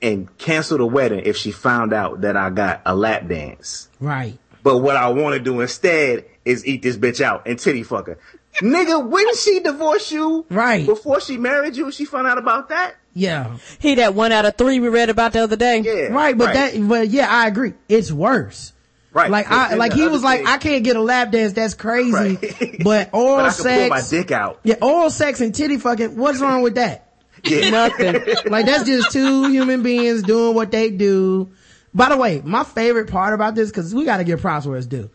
[0.00, 3.88] and cancel the wedding if she found out that I got a lap dance.
[4.00, 4.38] Right.
[4.62, 8.06] But what I want to do instead is eat this bitch out and titty fuck
[8.06, 8.18] her.
[8.60, 10.44] Nigga, when she divorced you?
[10.50, 10.84] Right.
[10.84, 12.96] Before she married you, she found out about that?
[13.14, 13.56] Yeah.
[13.78, 15.78] He that one out of three we read about the other day.
[15.80, 16.08] Yeah.
[16.08, 17.74] Right, but that, but yeah, I agree.
[17.88, 18.72] It's worse.
[19.12, 19.30] Right.
[19.30, 21.52] Like I, And like he was like, thing- I can't get a lap dance.
[21.52, 22.12] That's crazy.
[22.12, 22.76] Right.
[22.84, 24.60] But oral but I can pull my sex, dick out.
[24.62, 26.16] yeah, oral sex and titty fucking.
[26.16, 27.07] What's wrong with that?
[27.44, 27.70] Yeah.
[27.70, 28.14] Nothing.
[28.50, 31.50] Like that's just two human beings doing what they do.
[31.94, 34.86] By the way, my favorite part about this, cause we gotta give props where it's
[34.86, 35.10] due.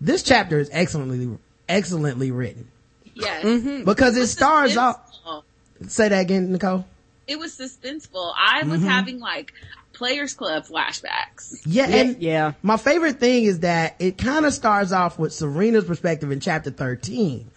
[0.00, 1.38] This chapter is excellently,
[1.68, 2.70] excellently written.
[3.14, 3.84] Yes.
[3.84, 5.00] Because it starts off,
[5.86, 6.84] say that again, Nicole.
[7.26, 8.32] It was suspenseful.
[8.38, 8.88] I was Mm-hmm.
[8.88, 9.52] having like
[9.92, 11.60] Players Club flashbacks.
[11.66, 12.52] Yeah, Yeah, and yeah.
[12.62, 16.70] my favorite thing is that it kind of starts off with Serena's perspective in chapter
[16.70, 17.50] 13.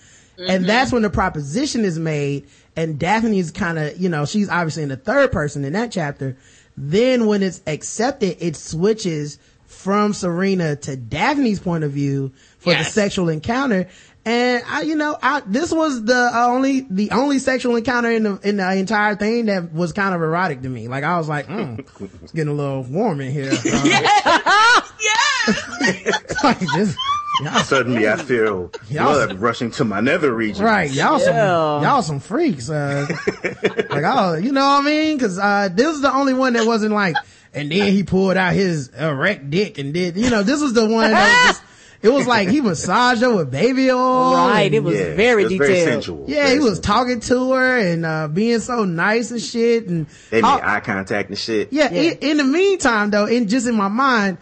[0.47, 4.83] And that's when the proposition is made and Daphne's kind of, you know, she's obviously
[4.83, 6.37] in the third person in that chapter.
[6.77, 12.83] Then when it's accepted, it switches from Serena to Daphne's point of view for the
[12.83, 13.87] sexual encounter.
[14.23, 18.39] And I, you know, I, this was the only, the only sexual encounter in the,
[18.43, 20.87] in the entire thing that was kind of erotic to me.
[20.87, 21.79] Like I was like, mm,
[22.21, 23.51] it's getting a little warm in here.
[23.63, 25.53] Uh, Yeah.
[26.43, 26.95] like this,
[27.43, 30.63] y'all, Suddenly I feel Y'all- blood rushing to my nether region.
[30.65, 33.07] right, y'all some, y'all some freaks, uh,
[33.89, 35.19] like, oh, you know what I mean?
[35.19, 37.15] Cause, uh, this is the only one that wasn't like,
[37.53, 40.87] and then he pulled out his erect dick and did, you know, this was the
[40.87, 41.63] one that was just,
[42.03, 44.33] it was like he massaged her with baby oil.
[44.33, 45.69] Right, it was Yeah, very it was detailed.
[45.69, 46.25] Very sensual.
[46.27, 46.81] yeah, Very he was sensual.
[46.83, 50.79] talking to her and, uh, being so nice and shit and, They made all- eye
[50.79, 51.71] contact and shit.
[51.71, 52.01] yeah, Yeah.
[52.13, 54.39] In, in the meantime though, in just in my mind,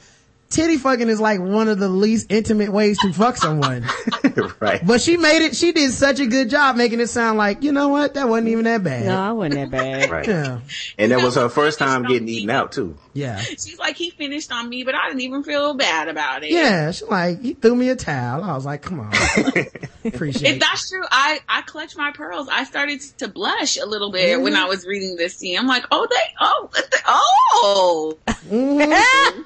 [0.49, 3.85] titty fucking is like one of the least intimate ways to fuck someone.
[4.59, 4.85] right.
[4.85, 7.71] But she made it, she did such a good job making it sound like, you
[7.71, 9.05] know what, that wasn't even that bad.
[9.05, 10.09] No, I wasn't that bad.
[10.09, 10.27] Right.
[10.27, 10.59] Yeah.
[10.97, 12.97] And that was her first time getting eaten out too.
[13.13, 13.39] Yeah.
[13.39, 16.51] She's like, he finished on me, but I didn't even feel bad about it.
[16.51, 16.91] Yeah.
[16.91, 18.43] She like, he threw me a towel.
[18.43, 19.13] I was like, come on.
[20.05, 20.53] Appreciate it.
[20.55, 22.47] If that's true, I, I clutched my pearls.
[22.51, 25.57] I started to blush a little bit when I was reading this scene.
[25.59, 28.17] I'm like, oh, they, oh, they, oh.
[28.49, 29.45] Mhm.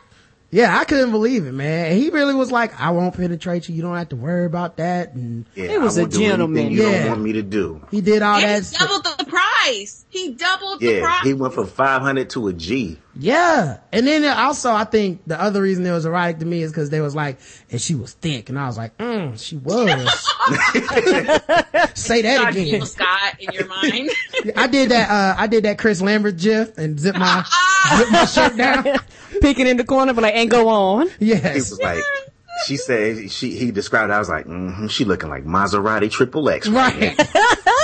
[0.53, 1.87] Yeah, I couldn't believe it, man.
[1.91, 3.73] And he really was like, I won't penetrate you.
[3.75, 5.13] You don't have to worry about that.
[5.15, 6.71] And Yeah, He was I a won't do anything gentleman.
[6.71, 6.99] You Yeah.
[6.99, 7.81] don't want me to do.
[7.89, 8.69] he did all And that.
[8.71, 10.05] he doubled the price.
[10.09, 11.23] He doubled the Yeah, price.
[11.23, 12.99] he went from 500 to a G.
[13.15, 13.77] Yeah.
[13.91, 16.89] And then also, I think the other reason it was erotic to me is because
[16.89, 17.37] they was like,
[17.69, 18.49] and she was thick.
[18.49, 19.77] And I was like, mm, she was.
[21.95, 22.67] Say that God, again.
[22.67, 24.09] Jill Scott in your mind.
[24.55, 27.43] I did that, uh, I did that Chris Lambert gif and zip my,
[27.97, 28.85] zip my shirt down.
[29.41, 31.07] Peeking in the corner, but like, and go on.
[31.19, 31.71] He Yes.
[31.71, 31.99] was like,
[32.65, 34.13] she said, she, he described it.
[34.13, 36.67] I was like, mm-hmm, she looking like Maserati Triple X.
[36.67, 37.15] Right.
[37.19, 37.25] so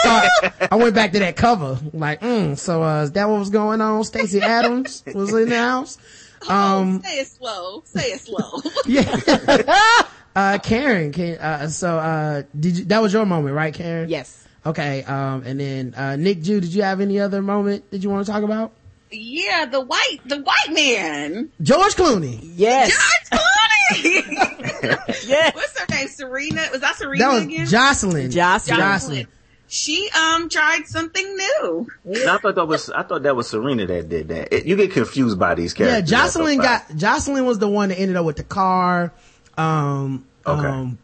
[0.06, 1.78] I, I went back to that cover.
[1.94, 4.04] Like, mm, so, uh, is that what was going on?
[4.04, 5.98] Stacy Adams was in the house.
[6.48, 7.84] Um, say it slow.
[7.84, 8.62] Say it slow.
[8.86, 10.04] yeah.
[10.34, 14.08] uh, Karen, can, uh, so, uh, did you, that was your moment, right, Karen?
[14.08, 14.48] Yes.
[14.66, 15.04] Okay.
[15.04, 18.26] Um, and then, uh, Nic Ju, did you have any other moment that you want
[18.26, 18.72] to talk about?
[19.12, 21.52] Yeah, the white, the white man.
[21.62, 22.40] George Clooney.
[22.56, 22.90] Yes.
[22.92, 23.46] George Clooney.
[25.26, 25.56] Yes.
[25.56, 26.08] What's her name?
[26.08, 26.68] Serena.
[26.72, 27.66] Was that Serena That was again?
[27.68, 28.32] Jocelyn.
[28.32, 28.78] Jocelyn.
[28.78, 29.28] Jocelyn.
[29.68, 31.88] She um tried something new.
[32.28, 34.54] I thought that was, I thought that was Serena that did that.
[34.54, 36.10] It- you get confused by these characters.
[36.12, 36.18] Yeah.
[36.18, 39.12] Jocelyn got, Jocelyn was the one that ended up with the car.
[39.58, 40.68] Um, Okay.
[40.68, 40.98] um,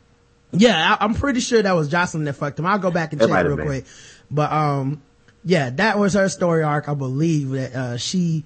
[0.51, 2.65] yeah, I, I'm pretty sure that was Jocelyn that fucked him.
[2.65, 3.65] I'll go back and It check real been.
[3.65, 3.85] quick.
[4.31, 5.01] But, um,
[5.45, 6.89] yeah, that was her story arc.
[6.89, 8.43] I believe that, uh, she,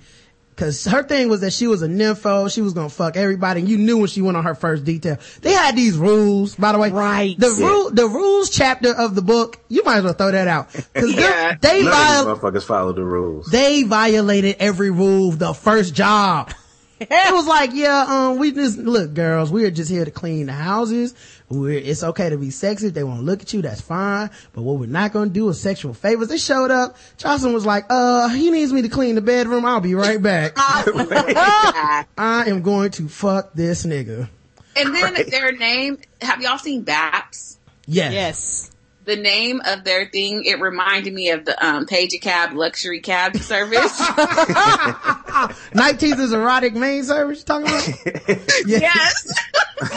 [0.58, 2.52] cause her thing was that she was a nympho.
[2.54, 3.62] She was gonna fuck everybody.
[3.62, 5.18] And you knew when she went on her first detail.
[5.42, 6.92] They had these rules, by the way.
[6.92, 7.40] Right.
[7.40, 10.74] The rule, the rules chapter of the book, you might as well throw that out.
[10.74, 11.56] Cause Yeah.
[11.62, 13.46] they, they, None these motherfuckers follow the rules.
[13.48, 16.52] they violated every rule the first job.
[17.00, 20.48] it was like, yeah, um, we just, look, girls, we are just here to clean
[20.48, 21.14] the houses.
[21.50, 22.88] We're, it's okay to be sexy.
[22.88, 24.30] If they want to look at you, that's fine.
[24.54, 26.28] But what we're not going to do is sexual favors.
[26.28, 26.96] They showed up.
[27.18, 29.66] Johnson was like, uh, he needs me to clean the bedroom.
[29.66, 30.54] I'll be right back.
[30.58, 32.06] I
[32.48, 34.30] am going to fuck this nigga.
[34.76, 35.98] and then their name.
[36.22, 37.58] Have y'all seen Baps?
[37.88, 38.14] Yes.
[38.14, 38.72] Yes.
[39.10, 40.44] The name of their thing.
[40.44, 44.00] It reminded me of the um Page a Cab luxury cab service.
[45.74, 47.88] Night Teaser's erotic main service you talking about?
[48.68, 48.78] yeah.
[48.82, 49.34] yes.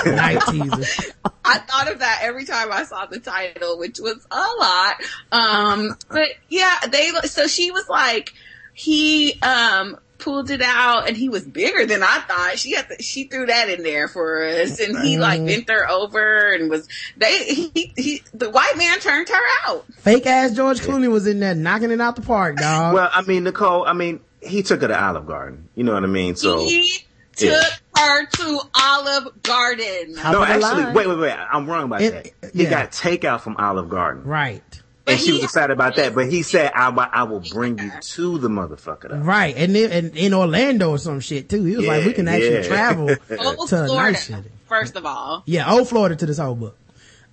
[0.06, 1.12] Night teaser.
[1.44, 4.94] I thought of that every time I saw the title, which was a lot.
[5.30, 8.32] Um, but yeah, they, so she was like,
[8.72, 12.58] he, um, pulled it out and he was bigger than I thought.
[12.58, 15.88] She had to, she threw that in there for us and he like bent her
[15.88, 19.84] over and was, they, he, he, the white man turned her out.
[19.98, 22.94] Fake ass George Clooney was in there knocking it out the park, dog.
[23.02, 25.68] Well, I mean, Nicole, I mean, he took her to Olive Garden.
[25.74, 26.36] You know what I mean?
[26.36, 26.58] So.
[26.58, 27.04] he
[27.36, 27.64] took yeah.
[27.96, 30.14] her to Olive Garden.
[30.14, 31.32] No, actually, wait, wait, wait.
[31.32, 32.52] I'm wrong about It- that.
[32.52, 32.70] He yeah.
[32.70, 34.24] got takeout from Olive Garden.
[34.24, 34.62] right.
[35.04, 37.76] And But she was excited about that, but he said, I, will- I will bring
[37.78, 39.16] you to the motherfucker though.
[39.18, 39.56] Right.
[39.56, 41.64] And then and in Orlando or some shit too.
[41.64, 42.62] He was like, we can actually yeah.
[42.62, 44.48] travel to a Florida, nice city.
[44.68, 45.42] first of all.
[45.44, 46.76] Yeah, old Florida to this whole book.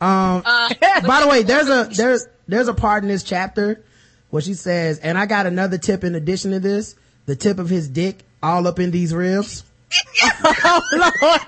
[0.02, 0.74] Um, Uh,
[1.06, 3.84] by the way, there's a there's there's a part in this chapter
[4.32, 6.96] where she says, and I got another tip in addition to this,
[7.28, 9.64] the tip of his dick all up in these ribs.
[10.24, 10.82] oh
[11.22, 11.42] Lord.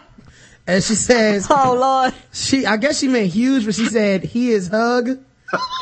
[0.68, 2.14] And she says, Oh Lord.
[2.32, 5.18] she I guess she meant huge, but she said he is hug.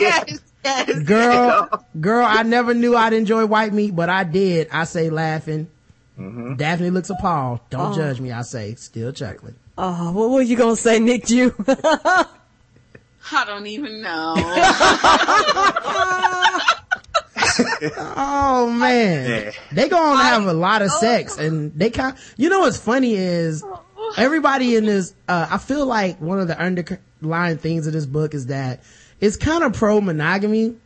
[0.00, 0.98] yes, yes.
[1.00, 4.68] Girl, girl, I never knew I'd enjoy white meat, but I did.
[4.72, 5.68] I say laughing.
[6.18, 7.60] Daphne looks appalled.
[7.68, 9.54] Don't judge me, I say, still chuckling.
[9.76, 11.54] Oh, what were you gonna say, Nic Ju?
[11.68, 14.34] I don't even know.
[18.16, 22.16] Oh man, they go on to have a lot of sex, and they kind.
[22.36, 23.62] You know what's funny is
[24.16, 25.14] everybody in this.
[25.28, 26.60] Uh, I feel like one of the
[27.20, 28.82] underlying themes of this book is that
[29.20, 30.76] it's kind of pro monogamy,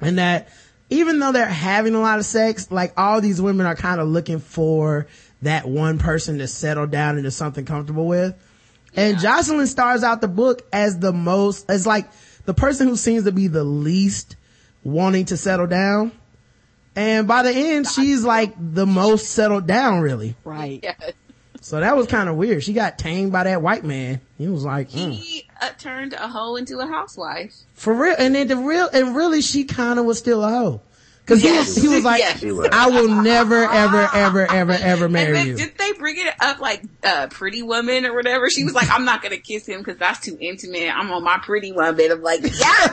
[0.00, 0.48] and that
[0.90, 4.08] even though they're having a lot of sex, like all these women are kind of
[4.08, 5.06] looking for
[5.42, 8.34] that one person to settle down into something comfortable with.
[8.94, 12.10] And Jocelyn stars out the book as the most, as like
[12.44, 14.36] the person who seems to be the least
[14.84, 16.12] wanting to settle down.
[16.94, 20.36] And by the end, she's like the most settled down, really.
[20.44, 20.78] right.
[20.82, 21.12] yes.
[21.62, 22.64] So that was kind of weird.
[22.64, 24.20] She got tamed by that white man.
[24.36, 25.12] He was like, mm.
[25.12, 27.54] He uh, turned a hoe into a housewife.
[27.74, 28.14] for real.
[28.18, 30.80] And then the real, and really, she kind of was still a hoe.
[31.24, 32.42] Cause he was, he was like, Yes.
[32.72, 35.56] I will never, ever, ever, ever, ever And marry then, you.
[35.56, 38.50] did they bring it up like uh, Pretty Woman or whatever?
[38.50, 40.88] She was like, I'm not gonna kiss him because that's too intimate.
[40.92, 42.10] I'm on my Pretty Woman.
[42.10, 42.48] I'm like, yeah,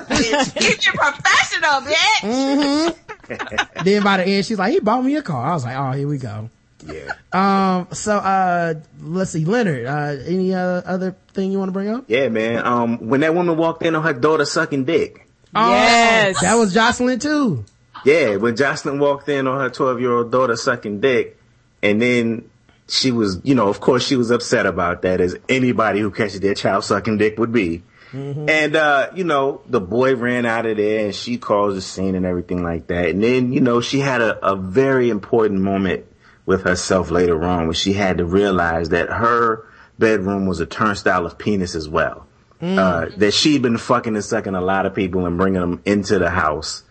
[0.05, 2.22] bitch, get your professional, bitch.
[2.22, 3.84] Mm-hmm.
[3.84, 5.47] then by the end, she's like, he bought me a car.
[5.49, 6.51] I was like, oh, here we go.
[6.86, 7.12] Yeah.
[7.34, 11.90] Um, so, uh, let's see, Leonard, uh, any, uh, other thing you want to bring
[11.90, 12.06] up?
[12.08, 12.66] Yeah, man.
[12.66, 15.28] Um, when that woman walked in on her daughter sucking dick.
[15.54, 16.38] Yes.
[16.38, 17.66] Oh, That was Jocelyn too.
[18.06, 21.38] Yeah, when Jocelyn walked in on her 12 year old daughter sucking dick,
[21.84, 22.50] and then
[22.88, 26.40] she was, you know, of course she was upset about that as anybody who catches
[26.40, 27.84] their child sucking dick would be.
[28.12, 32.16] And, uh, you know, the boy ran out of there and she caused a scene
[32.16, 33.10] and everything like that.
[33.10, 36.06] And then, you know, she had a, a very important moment
[36.50, 39.66] with herself later on when she had to realize that her
[40.00, 42.26] bedroom was a turnstile of penis as well.
[42.62, 46.20] Uh, that she'd been fucking and sucking a lot of people and bringing them into
[46.20, 46.84] the house.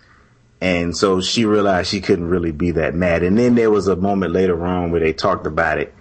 [0.62, 3.22] And so she realized she couldn't really be that mad.
[3.22, 5.92] And then there was a moment later on where they talked about it.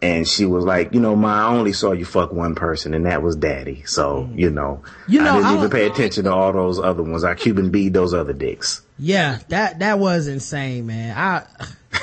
[0.00, 3.06] And she was like, you know, Ma, I only saw you fuck one person, and
[3.06, 3.84] that was daddy.
[3.86, 6.80] So, you know, You know, I didn't I even was- pay attention to all those
[6.80, 7.22] other ones.
[7.22, 8.82] I Cuban beat those other dicks.
[8.98, 11.16] Yeah, that, that was insane, man.
[11.16, 11.46] I,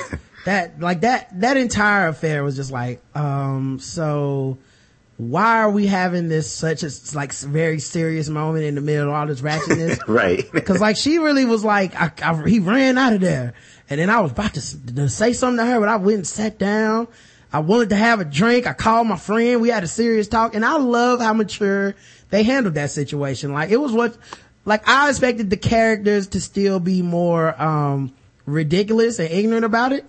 [0.44, 4.58] that, like that, that entire affair was just like, um, so
[5.16, 9.14] why are we having this such a, like, very serious moment in the middle of
[9.14, 10.00] all this ratchetness?
[10.08, 10.50] Right.
[10.64, 13.54] Cause like she really was like, I, I, he ran out of there.
[13.90, 16.26] And then I was about to, to say something to her, but I went and
[16.26, 17.08] sat down.
[17.52, 18.66] I wanted to have a drink.
[18.66, 19.60] I called my friend.
[19.60, 21.96] We had a serious talk and I love how mature
[22.30, 23.52] they handled that situation.
[23.52, 24.16] Like it was what,
[24.64, 28.14] like I expected the characters to still be more, um,
[28.46, 30.04] ridiculous and ignorant about it.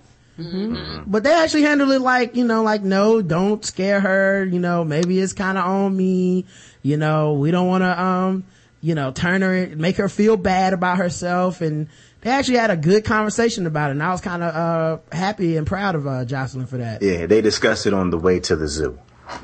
[1.07, 4.45] But they actually handled it like, you know, like, no, don't scare her.
[4.45, 6.45] You know, maybe it's kind of on me.
[6.81, 8.43] You know, we don't want to, um,
[8.81, 11.61] you know, turn her, make her feel bad about herself.
[11.61, 11.87] And
[12.21, 13.93] they actually had a good conversation about it.
[13.93, 17.01] And I was kind of, uh, happy and proud of, uh, Jocelyn for that.
[17.01, 18.97] yeah, they discussed it on the way to the zoo.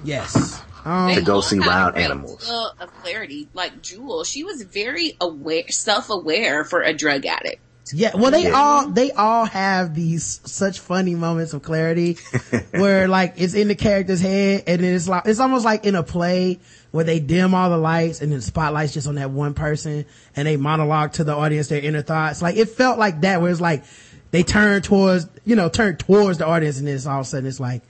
[0.04, 0.62] Yes.
[0.86, 2.46] Um, To go see wild animals.
[2.46, 7.60] deal Of clarity, like Jewel, she was very aware, self-aware for a drug addict.
[7.94, 8.54] Yeah, well, they Yeah.
[8.54, 12.18] all they all have these such funny moments of clarity,
[12.72, 15.96] where like it's in the character's head, and then it's like it's almost like in
[15.96, 16.60] a play
[16.92, 20.06] where they dim all the lights and then the spotlight's just on that one person,
[20.36, 22.42] and they monologue to the audience their inner thoughts.
[22.42, 23.84] Like it felt like that, where it's like
[24.32, 27.30] they turn towards you know turn towards the audience, and then it's all of a
[27.30, 27.84] sudden it's like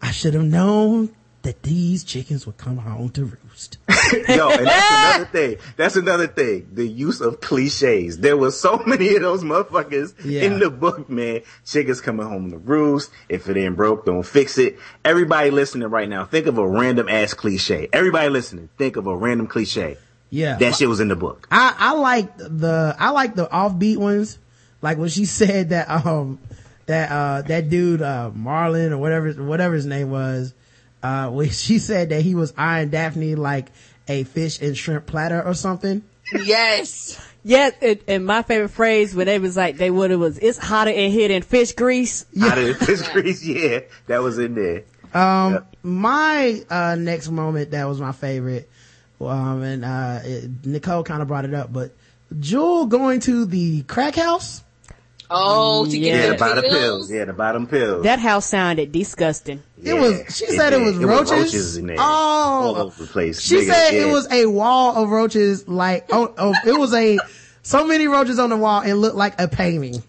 [0.00, 1.10] I should have known
[1.48, 3.78] that these chickens would come home to roost.
[4.28, 5.56] Yo, and that's another thing.
[5.78, 6.68] That's another thing.
[6.74, 8.18] The use of cliches.
[8.18, 10.42] There was so many of those motherfuckers Yeah.
[10.42, 11.40] in the book, man.
[11.64, 13.10] Chickens coming home to roost.
[13.30, 14.78] If it ain't broke, don't fix it.
[15.06, 17.88] Everybody listening right now, think of a random ass cliche.
[17.94, 19.96] Everybody listening, think of a random cliche.
[20.28, 20.58] Yeah.
[20.58, 21.48] That shit was in the book.
[21.50, 24.38] I, I like the, I like the offbeat ones.
[24.82, 26.40] Like when she said that, um,
[26.84, 30.52] that, uh, that dude, uh, Marlon or whatever, whatever his name was,
[31.02, 33.70] uh, when she said that he was eyeing Daphne like
[34.08, 36.02] a fish and shrimp platter or something.
[36.32, 37.18] Yes.
[37.42, 37.74] yes.
[37.80, 40.90] and, and my favorite phrase when they was like, they would have was, it's hotter
[40.90, 42.26] in here than fish grease.
[42.42, 44.84] Out of this grease, yeah, that was in there.
[45.14, 45.76] Um, Yep.
[45.82, 48.68] my, uh, next moment that was my favorite,
[49.20, 51.92] um, and, uh, it, Nicole kind of brought it up, but
[52.38, 54.62] Jewel going to the crack house.
[55.30, 56.74] Oh, to Yeah, get Yeah, the the bottom pills.
[56.74, 57.12] pills.
[57.12, 58.04] Yeah, the bottom pills.
[58.04, 59.62] That house sounded disgusting.
[59.82, 60.86] It was, she said it, did.
[60.86, 61.76] was roaches.
[61.76, 61.96] in there.
[61.98, 63.40] Oh, all over the place.
[63.40, 64.06] She Nigga, said yeah.
[64.06, 67.18] it was a wall of roaches, like, oh, oh, it was a,
[67.62, 70.02] so many roaches on the wall, it looked like a painting.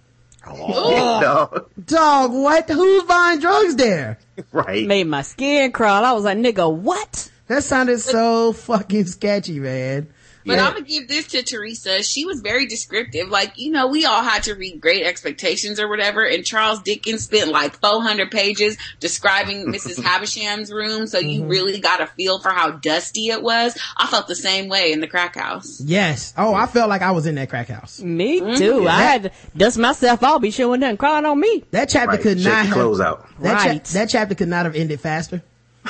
[0.47, 1.20] Oh.
[1.22, 1.70] Dog.
[1.86, 2.70] Dog, what?
[2.70, 4.17] Who's buying drugs there?
[4.53, 4.88] right.
[4.88, 6.03] Made my skin crawl.
[6.05, 7.30] I was like, nigga, what?
[7.47, 10.07] That sounded so fucking sketchy, man.
[10.50, 10.68] But Yeah.
[10.68, 12.02] I'm gonna give this to Teresa.
[12.04, 13.30] She was very descriptive.
[13.30, 17.24] Like, you know, we all had to read Great Expectations or whatever, and Charles Dickens
[17.24, 20.02] spent like 400 pages describing Mrs.
[20.04, 21.50] Havisham's room, so you Mm-hmm.
[21.50, 23.78] really got a feel for how dusty it was.
[23.97, 25.80] I felt the same way in the crack house.
[25.80, 26.34] Yes.
[26.38, 28.02] Oh, I felt like I was in that crack house.
[28.02, 28.88] Me too.
[28.88, 30.41] I had to dust myself off.
[30.41, 31.64] Be sure one nothing crying on me.
[31.72, 32.22] That chapter Right.
[32.22, 33.28] could Shake not your have, clothes out.
[33.41, 33.84] that, cha- Right.
[33.86, 35.43] that chapter could not have ended faster.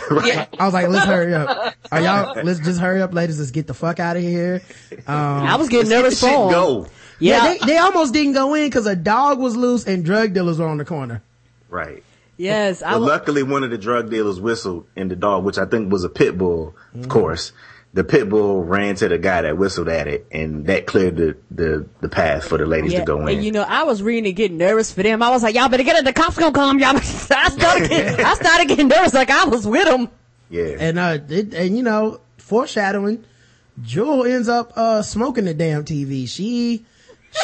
[0.26, 0.46] Yeah.
[0.60, 1.74] I was like, let's hurry up.
[1.92, 3.40] Are y'all, let's just hurry up, ladies.
[3.40, 4.62] Let's get the fuck out of here.
[5.08, 6.88] Um, I was getting nervous get for go.
[7.20, 7.58] yeah, Yeah.
[7.60, 10.68] they, they almost didn't go in because a dog was loose and drug dealers were
[10.68, 11.22] on the corner.
[11.70, 12.04] Right.
[12.38, 12.82] yes.
[12.82, 15.66] I But was, luckily, one of the drug dealers whistled, and the dog, which I
[15.66, 17.02] think was a pit bull, Mm.
[17.02, 17.52] of course,
[17.94, 21.38] the pit bull ran to the guy that whistled at it, and that cleared the
[21.50, 23.36] the, the path for the ladies yeah, to go in.
[23.38, 25.24] and you know, I was reading and getting nervous for them.
[25.24, 26.06] I was like, y'all better get it.
[26.06, 26.80] The cops gonna come.
[26.80, 26.96] Y'all.
[26.98, 30.10] I started, getting, I started getting nervous like I was with them.
[30.50, 33.24] yeah, And, uh, it, and you know, foreshadowing,
[33.82, 36.28] Jewel ends up, uh, smoking the damn TV.
[36.28, 36.86] She,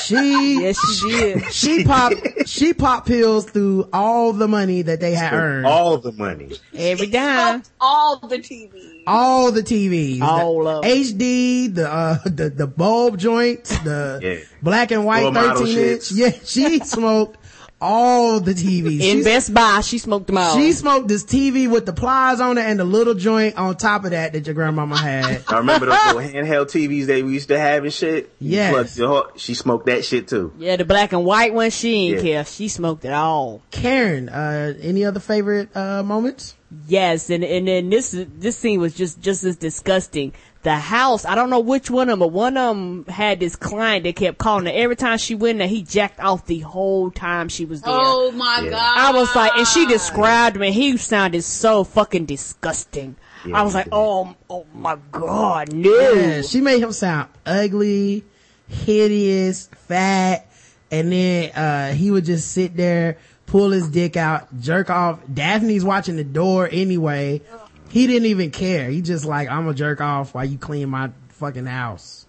[0.04, 1.52] she, Yes, she did.
[1.54, 2.16] she popped,
[2.48, 5.66] she popped pills through all the money that they had earned.
[5.66, 6.52] all the money.
[6.74, 7.64] Every time.
[7.64, 8.95] Smoked all the TV.
[9.08, 10.91] All the TVs, All the of 'em.
[10.91, 14.36] HD, the uh, the the bulb joints, the Yeah.
[14.62, 16.12] black and white Little thirteen inch.
[16.12, 17.38] Yeah, she smoked
[17.86, 18.99] all the TVs.
[19.01, 20.55] In She- Best Buy, she smoked them all.
[20.57, 24.05] she smoked this TV with the pliers on it and the little joint on top
[24.05, 25.43] of that that your grandmama had.
[25.47, 28.31] I remember those little handheld TVs that we used to have and shit.
[28.39, 28.97] You Yes.
[28.97, 30.53] plug she smoked that shit too.
[30.57, 32.21] yeah, the black and white one, she ain't Yeah.
[32.21, 32.45] care.
[32.45, 33.61] She smoked it all.
[33.71, 36.55] Karen, uh, any other favorite uh, moments?
[36.88, 40.33] Yes, and and then this this scene was just just as disgusting.
[40.66, 43.55] The house, I don't know which one of them, but one of them had this
[43.55, 45.68] client that kept calling her every time she went there.
[45.68, 47.93] He jacked off the whole time she was there.
[47.95, 48.72] Oh my Yeah.
[48.72, 48.97] god.
[48.97, 50.72] I was like, and she described me.
[50.72, 53.16] He sounded so fucking disgusting.
[53.45, 55.91] Yeah, I was like, oh, oh my god, no.
[56.13, 58.24] Yeah, she made him sound ugly,
[58.68, 60.47] hideous, fat,
[60.89, 65.20] and then uh he would just sit there, pull his dick out, jerk off.
[65.32, 67.43] Daphne's watching the door anyway.
[67.89, 68.89] He didn't even care.
[68.89, 72.25] He just like, I'm gonna jerk off while you clean my fucking house.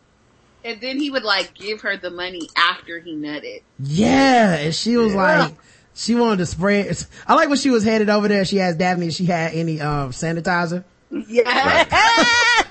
[0.65, 3.63] And then he would like give her the money after he nutted.
[3.79, 5.39] Yeah, and she was Yeah.
[5.45, 5.55] like,
[5.95, 6.81] she wanted to spray.
[6.81, 7.07] it.
[7.27, 8.45] I like when she was headed over there.
[8.45, 10.85] She asked Daphne if she had any um sanitizer.
[11.11, 11.85] Yeah.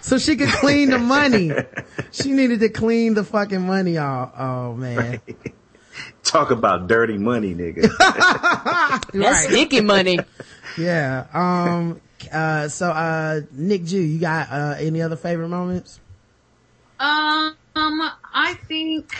[0.02, 1.52] so she could clean the money.
[2.12, 4.32] She needed to clean the fucking money off.
[4.38, 5.20] Oh man.
[6.24, 7.90] Talk about dirty money, nigga.
[8.00, 9.36] That's Right.
[9.50, 10.20] sticky money.
[10.78, 11.26] Yeah.
[11.34, 12.00] Um,
[12.32, 16.00] uh, so, uh, Nic Ju, you got, uh, any other favorite moments?
[17.00, 19.12] Um, I think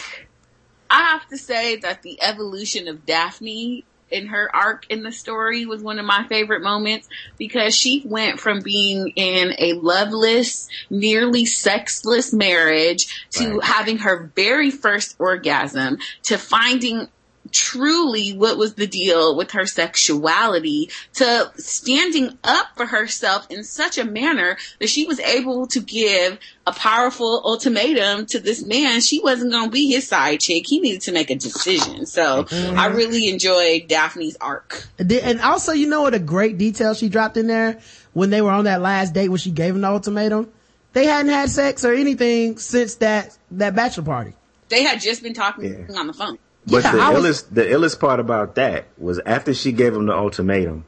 [0.90, 5.66] I have to say that the evolution of Daphne in her arc in the story
[5.66, 11.46] was one of my favorite moments because she went from being in a loveless, nearly
[11.46, 13.64] sexless marriage to Right.
[13.64, 17.08] having her very first orgasm to finding
[17.56, 23.98] truly what was the deal with her sexuality to standing up for herself in such
[23.98, 26.38] a manner that she was able to give
[26.68, 29.00] a powerful ultimatum to this man.
[29.00, 30.66] She wasn't going to be his side chick.
[30.68, 32.06] He needed to make a decision.
[32.06, 32.78] So mm-hmm.
[32.78, 34.88] I really enjoyed Daphne's arc.
[35.00, 37.80] And also, you know what a great detail she dropped in there
[38.14, 40.52] when they were on that last date when she gave him the ultimatum?
[40.94, 44.34] They hadn't had sex or anything since that, that bachelor party.
[44.70, 46.00] They had just been talking Yeah.
[46.00, 46.40] on the phone.
[46.68, 49.94] But Yeah, the I was- illest, the illest part about that was after she gave
[49.94, 50.86] him the ultimatum,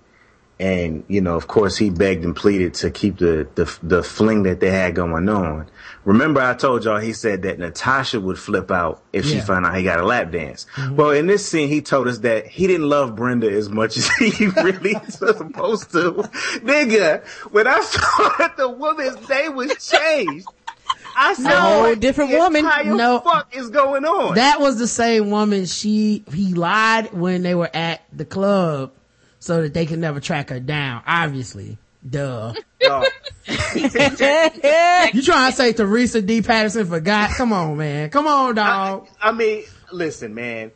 [0.60, 4.42] And, you know, of course he begged and pleaded to keep the, the, the fling
[4.44, 5.68] that they had going on.
[6.04, 9.78] Remember I told y'all he said that Natasha would flip out if she found out
[9.78, 10.66] he got a lap dance.
[10.76, 10.96] Mm-hmm.
[10.96, 14.10] Well, in this scene, he told us that he didn't love Brenda as much as
[14.18, 16.14] he really was supposed to.
[16.64, 20.48] Nigga, when I saw that the woman's name was changed,
[21.18, 22.64] I said, A whole different woman."
[22.96, 23.20] No.
[23.20, 24.36] fuck is going on?
[24.36, 28.92] That was the same woman she, he lied when they were at the club
[29.40, 31.02] so that they could never track her down.
[31.06, 31.78] Obviously.
[32.08, 32.54] Duh.
[35.14, 36.42] You trying to say Teresa D.
[36.42, 37.32] Patterson forgot?
[37.32, 38.10] Come on, man.
[38.10, 39.08] Come on, dog.
[39.22, 40.72] I mean, listen, man.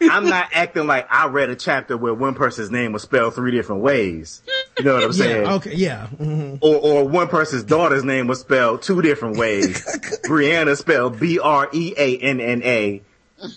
[0.00, 3.34] I, I'm not acting like I read a chapter where one person's name was spelled
[3.34, 4.42] three different ways.
[4.78, 5.44] You know what I'm saying?
[5.44, 6.06] Yeah, okay, yeah.
[6.16, 6.58] mhm.
[6.62, 9.84] Or, or one person's daughter's name was spelled two different ways.
[10.24, 13.02] Brianna spelled B R E A N N A,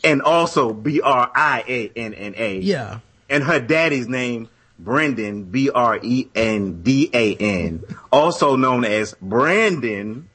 [0.03, 2.57] and also B R I A N N A.
[2.59, 2.99] Yeah.
[3.29, 4.49] And her daddy's name
[4.79, 10.29] Brendan B R E N D A N, also known as Brandon,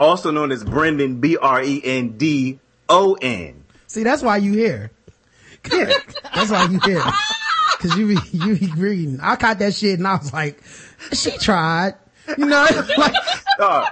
[0.00, 2.58] also known as Brendan B R E N D
[2.88, 3.64] O N.
[3.86, 4.90] See, that's why you here.
[5.72, 5.92] Yeah.
[6.34, 7.02] That's why you here.
[7.78, 9.18] Cause you be, you be reading.
[9.20, 10.62] I caught that shit and I was like,
[11.12, 11.94] she tried.
[12.38, 12.66] You know,
[12.98, 13.14] like,
[13.58, 13.86] Dog,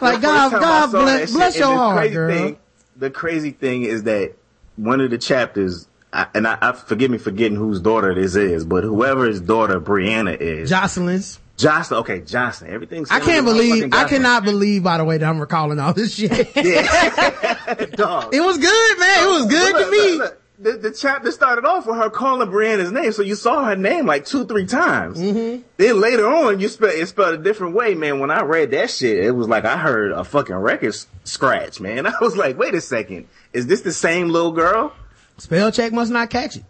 [0.00, 2.34] Like, God- first time I God bless- bless your the heart, crazy girl.
[2.36, 2.58] Thing,
[2.96, 4.34] the crazy thing is that
[4.76, 8.34] one of the chapters, I, and I, I forgive me for getting whose daughter this
[8.36, 11.38] is, but whoever his daughter Brianna is, Jocelyn's.
[11.56, 12.00] Jocelyn.
[12.00, 12.72] Okay, Jocelyn.
[12.72, 13.10] Everything's.
[13.10, 16.30] I can't believe, I cannot believe, by the way, that I'm recalling all this shit.
[17.96, 18.34] Dog.
[18.34, 19.24] It was good, man.
[19.24, 20.10] It was good Look, to me.
[20.12, 20.42] look, look.
[20.60, 24.06] The, the chapter started off with her calling Brianna's name, so you saw her name
[24.06, 25.16] like two, three times.
[25.18, 25.62] Mm-hmm.
[25.76, 28.18] Then later on, you spell it spelled a different way, man.
[28.18, 32.06] When I read that shit, it was like I heard a fucking record scratch, man.
[32.08, 34.92] I was like, wait a second, is this the same little girl?
[35.36, 36.64] Spell check must not catch it.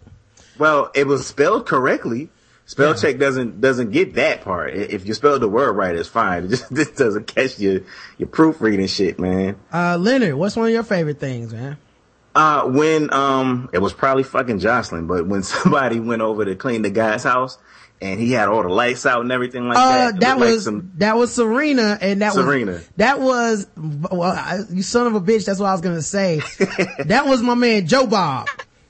[0.58, 2.28] Well, it was spelled correctly.
[2.66, 2.96] Spell Yeah.
[2.96, 4.74] check doesn't doesn't get that part.
[4.74, 6.44] If you spell the word right, it's fine.
[6.44, 7.80] It just this doesn't catch your
[8.18, 9.56] your proofreading shit, man.
[9.72, 11.78] Uh, Leonard, what's one of your favorite things, man?
[12.34, 16.82] Uh, when, um, it was probably fucking Jocelyn, but when somebody went over to clean
[16.82, 17.58] the guy's house
[18.00, 20.20] and he had all the lights out and everything like Uh, that.
[20.20, 22.72] that looked like was, some, that was Serena and that Serena.
[22.72, 26.02] was, that was, well, I, you son of a bitch, that's what I was gonna
[26.02, 26.40] say.
[27.06, 28.46] that was my man Joe Bob.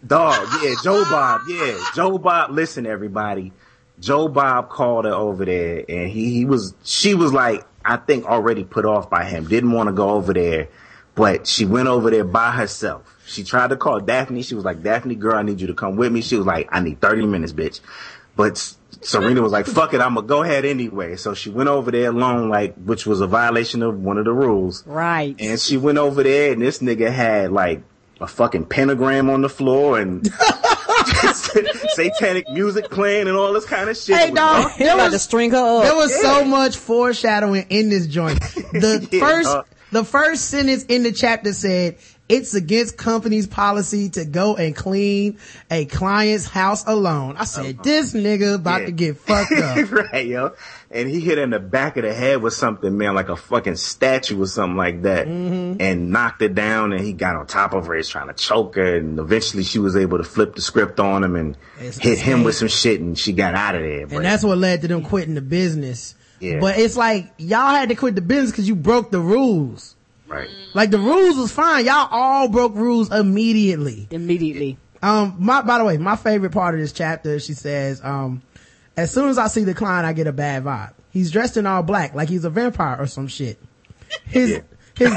[0.07, 0.47] dog.
[0.63, 1.41] Yeah, Joe Bob.
[1.49, 2.51] Yeah, Joe Bob.
[2.51, 3.53] Listen, everybody.
[3.99, 8.27] Joe Bob called her over there and he, he was, she was like, I think
[8.27, 9.49] already put off by him.
[9.49, 10.69] Didn't want to go over there,
[11.19, 13.15] but she went over there by herself.
[13.27, 14.41] She tried to call Daphne.
[14.43, 16.23] She was like, Daphne, girl, I need you to come with me.
[16.23, 17.81] She was like, I need 30 minutes, bitch.
[18.37, 18.57] But
[19.03, 21.17] Serena was like, fuck it, I'm gonna go ahead anyway.
[21.17, 24.33] So she went over there alone, like, which was a violation of one of the
[24.33, 24.87] rules.
[24.87, 25.37] Right.
[25.41, 27.83] And she went over there and this nigga had like
[28.21, 30.27] a fucking pentagram on the floor and
[31.91, 34.17] satanic music playing and all this kind of shit.
[34.17, 34.65] Hey, dog.
[34.65, 34.77] rough.
[34.77, 35.97] He about to string her There up.
[35.97, 38.41] was so much foreshadowing in this joint.
[38.41, 39.67] The Yeah, first, dog.
[39.91, 41.97] The first sentence in the chapter said,
[42.29, 45.39] it's against company's policy to go and clean
[45.71, 47.37] a client's house alone.
[47.39, 48.87] I said, this nigga about Yeah.
[48.87, 49.91] to get fucked up.
[50.13, 50.53] right, yo.
[50.91, 53.77] And he hit in the back of the head with something, man, like a fucking
[53.77, 55.27] statue or something like that.
[55.27, 55.81] Mm-hmm.
[55.81, 57.95] And knocked her down and he got on top of her.
[57.95, 58.97] He's trying to choke her.
[58.97, 62.45] And eventually she was able to flip the script on him and It's hit him
[62.45, 64.07] with some shit and she got out of there.
[64.07, 66.15] But And that's what led to them quitting the business.
[66.41, 66.61] Yeah.
[66.61, 69.97] But it's like, y'all had to quit the business cause you broke the rules.
[70.27, 70.49] right.
[70.75, 71.87] Like the rules was fine.
[71.87, 74.07] Y'all all broke rules immediately.
[74.11, 74.79] Immediately.
[75.03, 78.43] Um, my, by the way, my favorite part of this chapter, she says, um,
[78.97, 80.93] as soon as I see the client, I get a bad vibe.
[81.11, 83.59] He's dressed in all black, like he's a vampire or some shit.
[84.27, 84.61] His,
[84.95, 85.13] his,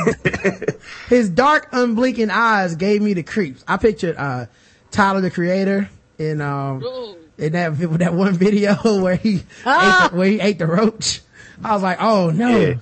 [1.10, 3.64] his dark, unblinking eyes gave me the creeps.
[3.68, 4.46] I pictured, uh,
[4.92, 7.16] Tyler, the creator in, um, Ooh.
[7.42, 11.22] In that, vi- that one video where he, ate the, where he ate the roach.
[11.64, 12.60] I was like, oh no.
[12.60, 12.74] Yeah.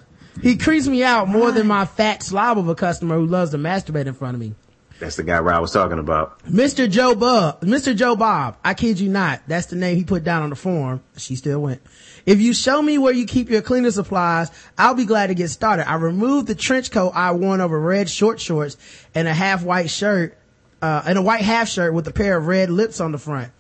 [0.42, 3.58] He creeps me out more than my fat slob of a customer who loves to
[3.58, 4.54] masturbate in front of me.
[5.00, 6.44] That's the guy Rod was talking about.
[6.44, 6.90] Mr.
[6.90, 7.96] Joe Bob, Mr.
[7.96, 9.42] Joe Bob, I kid you not.
[9.48, 11.02] That's the name he put down on the form.
[11.18, 11.82] She still went.
[12.26, 15.50] If you show me where you keep your cleaning supplies, I'll be glad to get
[15.50, 15.90] started.
[15.90, 18.76] I removed the trench coat I worn over red short shorts
[19.16, 20.38] and a half white shirt,
[20.82, 23.52] uh, and a white half shirt with a pair of red lips on the front.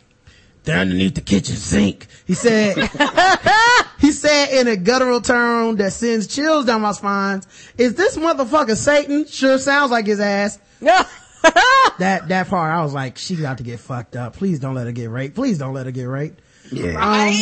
[0.69, 2.05] They're underneath the kitchen sink.
[2.27, 2.77] He said,
[3.99, 7.41] he said in a guttural tone that sends chills down my spine.
[7.75, 9.25] Is this motherfucker Satan?
[9.25, 13.79] Sure sounds like his ass that that part I was like, she got to get
[13.79, 14.35] fucked up.
[14.35, 15.33] Please don't let her get raped.
[15.33, 16.39] Please don't let her get raped.
[16.71, 16.89] Yeah.
[16.99, 17.33] Um,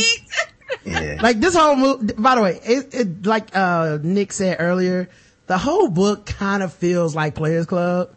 [0.86, 1.18] yeah.
[1.22, 2.14] like this whole movie.
[2.14, 5.10] By the way, it, it like uh Nick said earlier,
[5.48, 8.16] the whole book kind of feels like Players Club.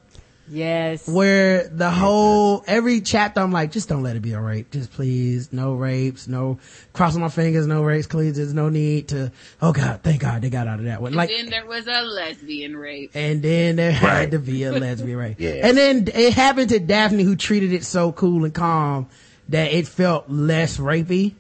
[0.50, 1.06] Yes.
[1.08, 4.70] where the whole every chapter I'm like, just don't let it be a rape.
[4.72, 6.58] Just please, no rapes, no
[6.92, 8.36] crossing my fingers, no rapes, please.
[8.36, 9.30] There's no need to.
[9.62, 11.08] Oh God, thank God they got out of that one.
[11.10, 13.12] And Like, then there was a lesbian rape.
[13.14, 15.36] and then there had to be a lesbian rape.
[15.40, 15.66] Yeah.
[15.68, 19.08] And then it happened to Daphne, who treated it so cool and calm
[19.50, 21.34] that it felt less rapey.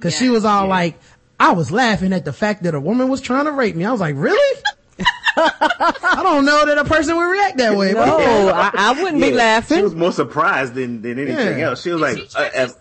[0.00, 0.98] Cause she was all like,
[1.38, 3.84] I was laughing at the fact that a woman was trying to rape me.
[3.84, 4.62] I was like, really?
[5.36, 7.94] I don't know that a person would react that way.
[7.94, 9.78] but- No, I, I wouldn't be laughing.
[9.78, 11.68] She was more surprised than, than anything Yeah.
[11.70, 11.82] else.
[11.82, 12.74] She was like, she, tried uh, uh, to,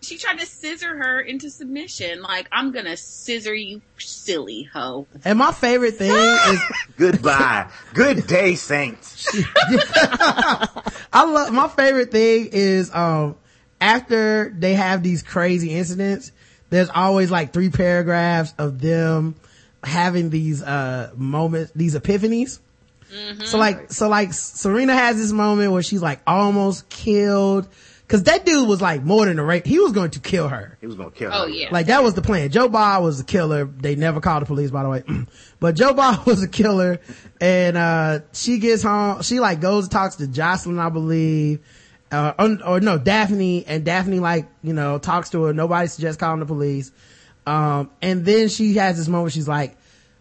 [0.00, 2.22] she tried to scissor her into submission.
[2.22, 5.06] Like, I'm gonna scissor you, silly hoe.
[5.24, 6.12] And my favorite thing
[6.48, 6.60] is
[6.96, 7.68] goodbye.
[7.94, 9.28] Good day, Saints.
[11.12, 13.36] I love my favorite thing is um
[13.80, 16.32] after they have these crazy incidents,
[16.70, 19.34] there's always like three paragraphs of them
[19.84, 22.60] having these uh moments, these epiphanies.
[23.44, 27.66] So like, so like Serena has this moment where she's like almost killed.
[28.06, 29.66] Cause that dude was like more than a rape.
[29.66, 30.78] He was going to kill her.
[30.80, 31.48] He was gonna kill Oh her.
[31.50, 31.68] yeah.
[31.70, 32.50] Like that was the plan.
[32.50, 33.64] Joe Bob was a killer.
[33.66, 35.02] They never called the police, by the way.
[35.60, 37.00] but Joe Bob was a killer,
[37.40, 39.20] and uh she gets home.
[39.22, 41.60] She like goes and talks to Jocelyn, I believe,
[42.10, 45.52] uh, un- or no, Daphne, and Daphne like you know talks to her.
[45.52, 46.90] Nobody suggests calling the police.
[47.48, 49.24] Um, and then she has this moment.
[49.24, 49.76] Where she's like,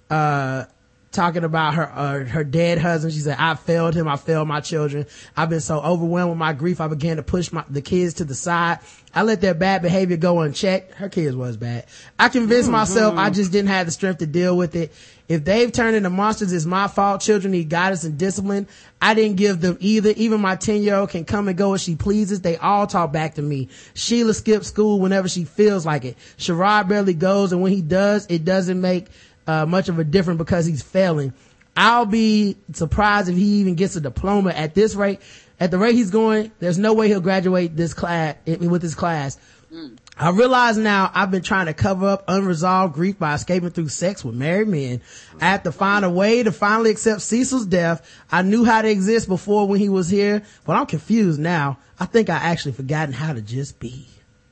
[0.09, 0.65] uh,
[1.11, 3.13] talking about her uh, her dead husband.
[3.13, 4.07] She said, "I failed him.
[4.07, 5.05] I failed my children.
[5.35, 6.81] I've been so overwhelmed with my grief.
[6.81, 8.79] I began to push my the kids to the side.
[9.13, 10.93] I let their bad behavior go unchecked.
[10.93, 11.85] Her kids was bad.
[12.19, 14.93] I convinced myself I just didn't have the strength to deal with it.
[15.27, 17.21] If they've turned into monsters, it's my fault.
[17.21, 18.67] Children need guidance and discipline.
[19.01, 20.11] I didn't give them either.
[20.11, 22.41] Even my 10 year old can come and go as she pleases.
[22.41, 23.67] They all talk back to me.
[23.93, 26.17] Sheila skips school whenever she feels like it.
[26.37, 29.07] Sherrod barely goes, and when he does, it doesn't make
[29.47, 31.33] uh, much of a difference because he's failing.
[31.75, 35.21] I'll be surprised if he even gets a diploma at this rate.
[35.59, 38.95] At the rate he's going, there's no way he'll graduate this class eh, with his
[38.95, 39.37] class.
[39.71, 39.95] Hmm.
[40.17, 44.25] I realize now I've been trying to cover up unresolved grief by escaping through sex
[44.25, 45.01] with married men.
[45.39, 48.07] I have to find a way to finally accept Cecil's death.
[48.31, 51.77] I knew how to exist before when he was here, but I'm confused now.
[51.99, 54.07] I think I actually forgotten how to just be.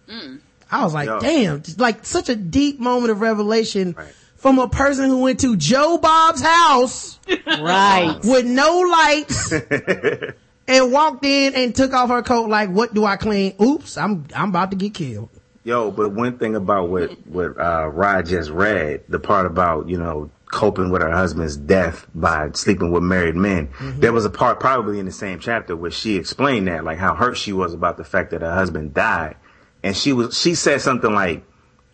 [0.08, 0.38] Hmm.
[0.72, 1.20] I was like, Yo.
[1.20, 4.14] damn, like such a deep moment of revelation Right.
[4.46, 8.20] From a person who went to Joe Bob's house Right.
[8.24, 9.52] with no lights
[10.68, 13.56] and walked in and took off her coat like, what do I clean?
[13.60, 15.30] Oops, I'm, I'm about to get killed.
[15.64, 19.98] Yo, but one thing about what what uh, Rod just read, the part about you
[19.98, 23.70] know coping with her husband's death by sleeping with married men.
[23.98, 27.16] There was a part probably in the same chapter where she explained that, like how
[27.16, 29.38] hurt she was about the fact that her husband died,
[29.82, 31.44] and she was she said something like,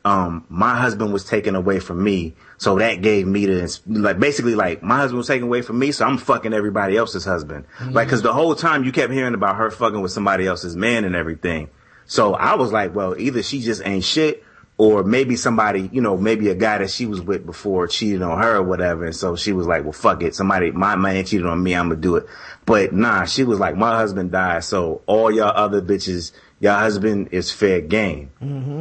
[0.03, 4.55] um, "My husband was taken away from me, so that gave me the like basically
[4.55, 8.07] like my husband was taken away from me, so I'm fucking everybody else's husband, like
[8.07, 11.15] because the whole time you kept hearing about her fucking with somebody else's man and
[11.15, 11.69] everything."
[12.05, 14.43] So I was like, well, either she just ain't shit,
[14.77, 18.41] or maybe somebody, you know, maybe a guy that she was with before cheated on
[18.41, 19.05] her or whatever.
[19.05, 20.33] And so she was like, well, fuck it.
[20.35, 21.73] Somebody, my man cheated on me.
[21.75, 22.25] I'm gonna do it.
[22.65, 24.63] But nah, she was like, my husband died.
[24.63, 28.31] So all y'all other bitches, your husband is fair game.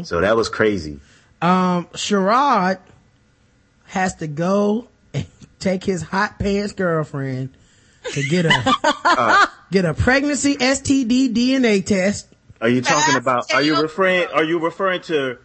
[0.04, 0.98] So that was crazy.
[1.43, 2.78] Um, Sherrod
[3.86, 5.26] has to go and
[5.59, 7.51] take his hot pants girlfriend
[8.12, 12.28] to get a, get a pregnancy STD DNA test.
[12.61, 15.38] Are you talking about, are you referring, are you referring to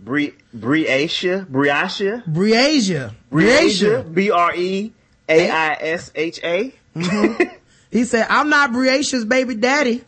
[0.00, 1.44] Bri, Briasia?
[1.46, 2.24] Briasia?
[2.24, 3.12] Briasia.
[3.30, 4.14] Briasia?
[4.14, 4.92] B-R-E-A-I-S-H-A?
[7.92, 10.02] He said, I'm not Briacia's baby daddy.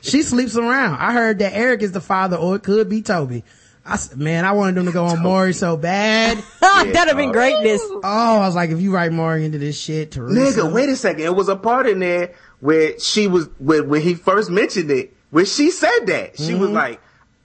[0.00, 0.98] she sleeps around.
[0.98, 3.44] I heard that Eric is the father or it could be Toby.
[3.88, 6.36] I s man, I wanted them to go on Maury so bad.
[6.60, 7.80] That'd have been greatness.
[7.82, 10.60] Oh, I was like, if you write Maury into this shit, Teresa.
[10.60, 11.22] Nigga, wait a second.
[11.22, 15.14] It was a part in there where she was, where, when he first mentioned it,
[15.30, 16.36] where she said that.
[16.36, 16.60] She Mm-hmm.
[16.60, 17.00] was like,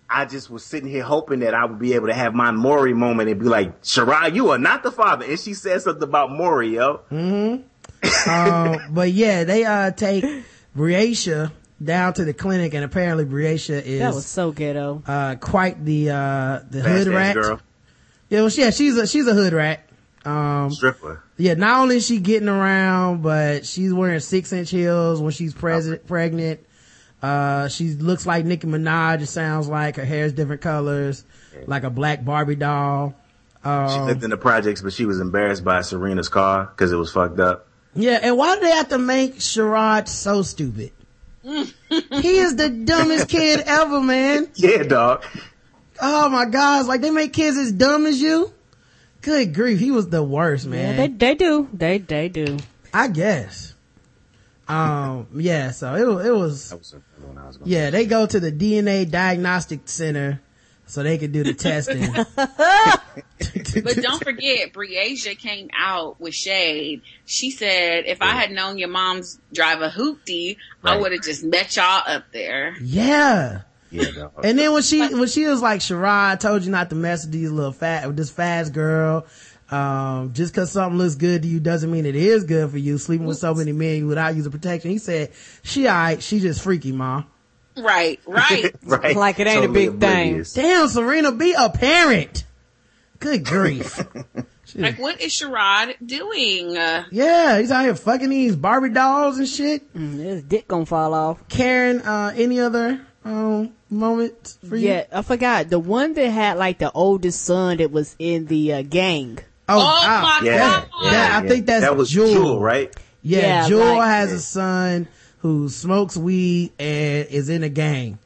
[0.09, 2.93] I just was sitting here hoping that I would be able to have my Maury
[2.93, 5.25] moment and be like, Shirai, you are not the father.
[5.25, 7.01] And she said something about Maury, yo.
[8.27, 10.25] Uh, but yeah, they uh take
[10.75, 11.51] Briacia
[11.85, 15.01] down to the clinic, and apparently Briacia is That was so ghetto.
[15.05, 17.35] uh quite the uh the Fast hood rat.
[17.35, 17.59] girl.
[18.29, 19.87] Yeah, well, yeah, she's a she's a hood rat.
[20.25, 21.21] Um, Stripper.
[21.37, 25.53] yeah, not only is she getting around, but she's wearing six inch heels when she's
[25.53, 26.61] pres- pregnant.
[27.21, 29.21] Uh, she looks like Nicki Minaj.
[29.21, 31.25] It sounds like her hair's different colors,
[31.67, 33.15] like a black Barbie doll.
[33.63, 36.97] She Um, lived in the projects, but she was embarrassed by Serena's car because it
[36.97, 37.67] was fucked up.
[37.95, 40.91] Yeah, and why do they have to make Sherrod so stupid?
[41.43, 44.47] He is the dumbest kid ever, man.
[44.55, 45.23] Yeah, dog.
[46.01, 48.51] Oh my gosh, like they make kids as dumb as you?
[49.21, 50.79] Good grief, he was the worst, man.
[50.79, 51.17] Yeah, man.
[51.17, 51.69] they they do.
[51.73, 52.57] They they do.
[52.93, 53.73] I guess.
[54.67, 57.01] Um, yeah, so it, it was, That was the
[57.37, 60.41] I was going yeah, they go to the DNA diagnostic center
[60.93, 62.07] so they could do the testing.
[63.83, 67.01] But don't forget, Briasia came out with shade.
[67.25, 71.43] She said, if I had known your mom's drive a hoopty, I would have just
[71.43, 72.75] met y'all up there.
[72.81, 73.61] yeah.
[73.91, 74.31] Yeah, no.
[74.43, 77.25] And then when she when she was like, Sherrod, I told you not to mess
[77.25, 79.27] with these little fat with this fast girl.
[79.69, 82.97] Um, just cause something looks good to you doesn't mean it is good for you.
[82.97, 84.89] Sleeping with so many men without using protection.
[84.89, 85.31] He said,
[85.61, 87.27] she alright, she just freaky, mom.
[87.77, 88.73] Right, right.
[88.83, 89.15] right.
[89.15, 90.29] Like it ain't a big thing.
[90.29, 90.53] oblivious.
[90.53, 92.43] Damn, Serena, be a parent.
[93.19, 93.99] Good grief.
[94.75, 96.77] like, what is Sherrod doing?
[96.77, 99.91] Uh, yeah, he's out here fucking these Barbie dolls and shit.
[99.93, 101.47] Mm, His dick gonna fall off.
[101.47, 104.89] Karen, uh, any other, um, moments for you?
[104.89, 108.73] Yeah, I forgot the one that had like the oldest son that was in the
[108.73, 109.39] uh, gang.
[109.69, 110.87] Oh, Oh ah, my Yeah, God.
[111.03, 112.33] yeah, That- I think that's that was Jewel.
[112.33, 112.93] Jewel, right?
[113.21, 115.07] Yeah, Yeah, Jewel like- has a son
[115.43, 118.17] who smokes weed and is in a gang.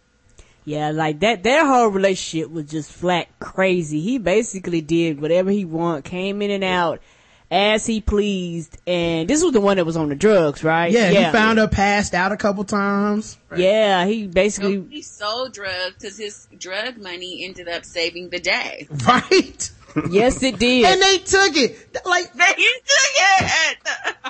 [0.66, 4.02] Yeah, like that, their whole relationship was just flat crazy.
[4.02, 7.02] He basically did whatever he want, came in and out
[7.50, 8.78] as he pleased.
[8.86, 10.92] And this was the one that was on the drugs, right?
[10.92, 11.26] Yeah, yeah.
[11.26, 13.36] he found her passed out a couple times.
[13.56, 18.88] Yeah, he basically, He sold drugs because his drug money ended up saving the day.
[19.08, 19.72] Right?
[20.10, 20.86] Yes it did.
[20.86, 22.00] and they took it.
[22.06, 23.78] Like, They took it.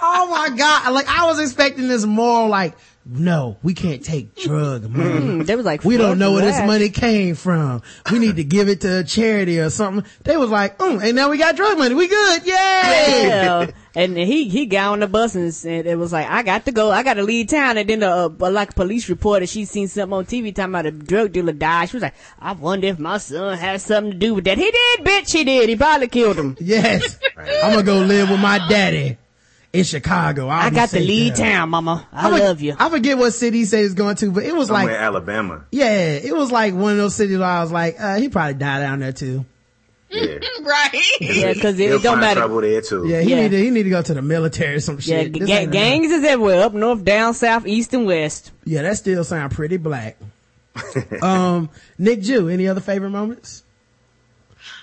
[0.01, 0.93] oh my God.
[0.93, 2.75] Like, I was expecting this more like,
[3.09, 5.09] no, we can't take drug money.
[5.09, 7.81] Mm, they was like, We don't know where this money came from.
[8.11, 10.03] We need to give it to a charity or something.
[10.23, 11.95] They was like, mm, and now we got drug money.
[11.95, 12.45] We good.
[12.45, 12.51] Yay!
[12.53, 13.67] Yeah.
[13.97, 16.71] And he he got on the bus and said it was like I got to
[16.71, 17.77] go, I got to leave town.
[17.77, 20.91] And then the uh, like police reported she seen something on TV talking about a
[20.91, 21.89] drug dealer died.
[21.89, 24.57] She was like, I wonder if my son has something to do with that.
[24.57, 25.33] He did, bitch.
[25.33, 25.67] He did.
[25.69, 26.55] He probably killed him.
[26.59, 27.17] Yes.
[27.37, 29.17] I'm gonna go live with my daddy
[29.73, 30.47] in Chicago.
[30.47, 31.51] I'll I got to safe leave there.
[31.53, 32.07] town, mama.
[32.13, 32.75] I, for- love you.
[32.77, 35.65] I forget what city he said he's going to, but it was Somewhere like, Alabama.
[35.71, 38.53] yeah, it was like one of those cities where I was like, uh, he probably
[38.55, 39.45] died down there too.
[40.09, 40.37] Yeah.
[40.63, 41.01] right.
[41.19, 42.39] yeah, because it, it don't matter.
[42.41, 43.07] trouble there too.
[43.07, 43.41] Yeah, he Yeah.
[43.41, 45.33] need to, he need to go to the military or some Yeah, shit.
[45.33, 48.51] g- This ga- gangs is everywhere, up north, down south, east, and west.
[48.65, 50.17] Yeah, that still sound pretty black.
[51.21, 53.63] um, Nic Ju, any other favorite moments?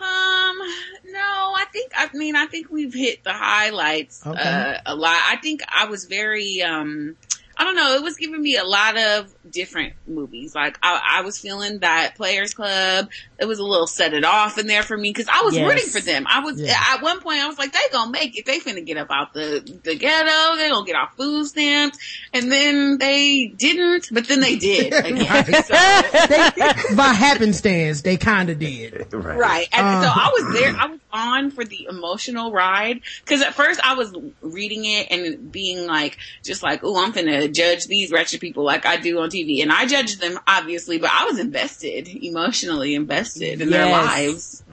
[0.00, 0.58] Um,
[1.06, 4.38] no, I think, I mean, I think we've hit the highlights, Okay.
[4.40, 5.20] uh, a lot.
[5.30, 7.16] I think I was very, um,
[7.56, 10.54] I don't know, it was giving me a lot of different movies.
[10.54, 14.58] Like, I, I was feeling that Players Club, it was a little set it off
[14.58, 15.68] in there for me, cause I was Yes.
[15.68, 16.26] rooting for them.
[16.28, 16.74] I was, Yeah.
[16.94, 18.46] at one point I was like, they gonna make it.
[18.46, 20.56] They finna get up out the, the ghetto.
[20.56, 21.98] They gonna get off food stamps.
[22.32, 24.92] And then they didn't, but then they did.
[25.04, 25.44] again.
[25.64, 26.50] So- They,
[26.96, 29.06] by happenstance, they kind of did.
[29.14, 29.38] Right.
[29.38, 29.68] Right.
[29.72, 30.20] And so Uh-huh.
[30.20, 33.00] I was there, I was on for the emotional ride.
[33.26, 37.12] Cause at first I was reading it and being like, just like, oh, I'm
[37.44, 39.62] gonna judge these wretched people like I do on TV.
[39.62, 44.06] And I judged them, obviously, but I was invested, emotionally invested in their Yes.
[44.06, 44.64] lives.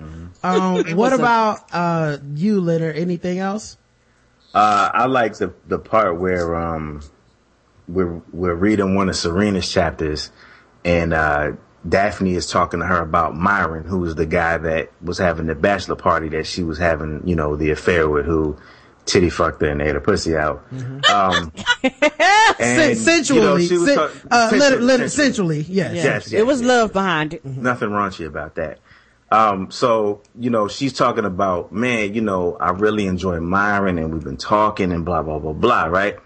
[0.43, 2.95] Um, what was a- about, uh, you, Leonard?
[2.97, 3.77] Anything else?
[4.53, 7.01] Uh, I like the the part where um
[7.87, 10.29] we're we're reading one of Serena's chapters,
[10.83, 11.51] and uh,
[11.87, 15.55] Daphne is talking to her about Myron, who was the guy that was having the
[15.55, 18.57] bachelor party that she was having, you know, the affair with, who
[19.05, 20.65] titty fucked her and ate her pussy out.
[21.11, 21.51] Um,
[22.59, 25.63] and, sensually, you know, she was sen- talk- uh, sensually, Leonard, Leonard, sensually.
[25.63, 25.95] sensually, yes.
[25.95, 26.67] Yes, yes, it was yes.
[26.67, 27.45] love behind it.
[27.45, 28.79] Nothing raunchy about that.
[29.31, 34.13] Um, so, you know, she's talking about, man, you know, I really enjoy Myron and
[34.13, 36.17] we've been talking and blah, blah, blah, blah, right?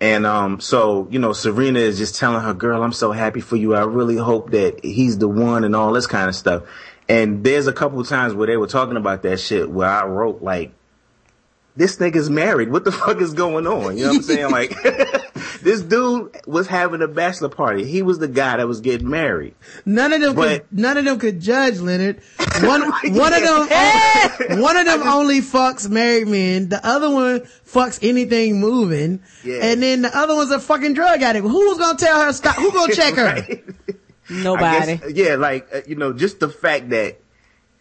[0.00, 3.56] And, um, so, you know, Serena is just telling her, girl, I'm so happy for
[3.56, 3.74] you.
[3.74, 6.62] I really hope that he's the one and all this kind of stuff.
[7.08, 10.06] And there's a couple of times where they were talking about that shit where I
[10.06, 10.72] wrote like,
[11.76, 12.70] this nigga's married.
[12.70, 13.96] What the fuck is going on?
[13.96, 14.50] You know what I'm saying?
[14.50, 14.82] Like,
[15.62, 17.84] this dude was having a bachelor party.
[17.84, 19.54] He was the guy that was getting married.
[19.84, 22.20] None of them But- could, none of them could judge Leonard.
[22.62, 26.70] One, one of them, one of them only fucks married men.
[26.70, 29.22] The other one fucks anything moving.
[29.44, 29.58] Yeah.
[29.62, 31.44] And then the other one's a fucking drug addict.
[31.46, 32.56] Who was gonna tell her stop?
[32.56, 33.24] Who gonna check her?
[33.26, 33.64] Right?
[34.30, 34.96] Nobody.
[34.96, 37.20] guess, yeah, like, uh, you know, just the fact that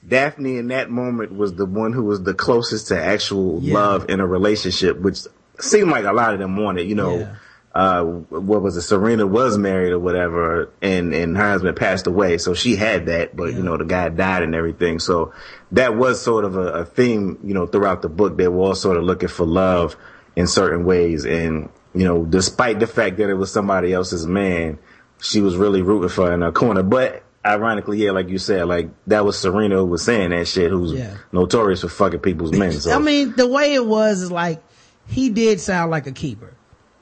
[0.07, 3.73] Daphne in that moment was the one who was the closest to actual Yeah.
[3.73, 5.19] love in a relationship, which
[5.59, 7.35] seemed like a lot of them wanted, you know, Yeah.
[7.73, 8.81] uh, what was it?
[8.83, 12.37] Serena was married or whatever and, and her husband passed away.
[12.37, 14.99] So she had that, but you know, the guy died and everything.
[14.99, 15.33] So
[15.71, 18.37] that was sort of a, a theme, you know, throughout the book.
[18.37, 19.95] They were all sort of looking for love
[20.35, 21.25] in certain ways.
[21.25, 24.77] And, you know, despite the fact that it was somebody else's man,
[25.19, 26.83] she was really rooting for her in her corner.
[26.83, 30.71] But ironically, yeah, like you said, like that was Serena who was saying that shit,
[30.71, 31.15] who's Yeah.
[31.31, 32.71] notorious for fucking people's men.
[32.73, 34.63] So I mean, the way it was is like,
[35.07, 36.51] he did sound like a keeper.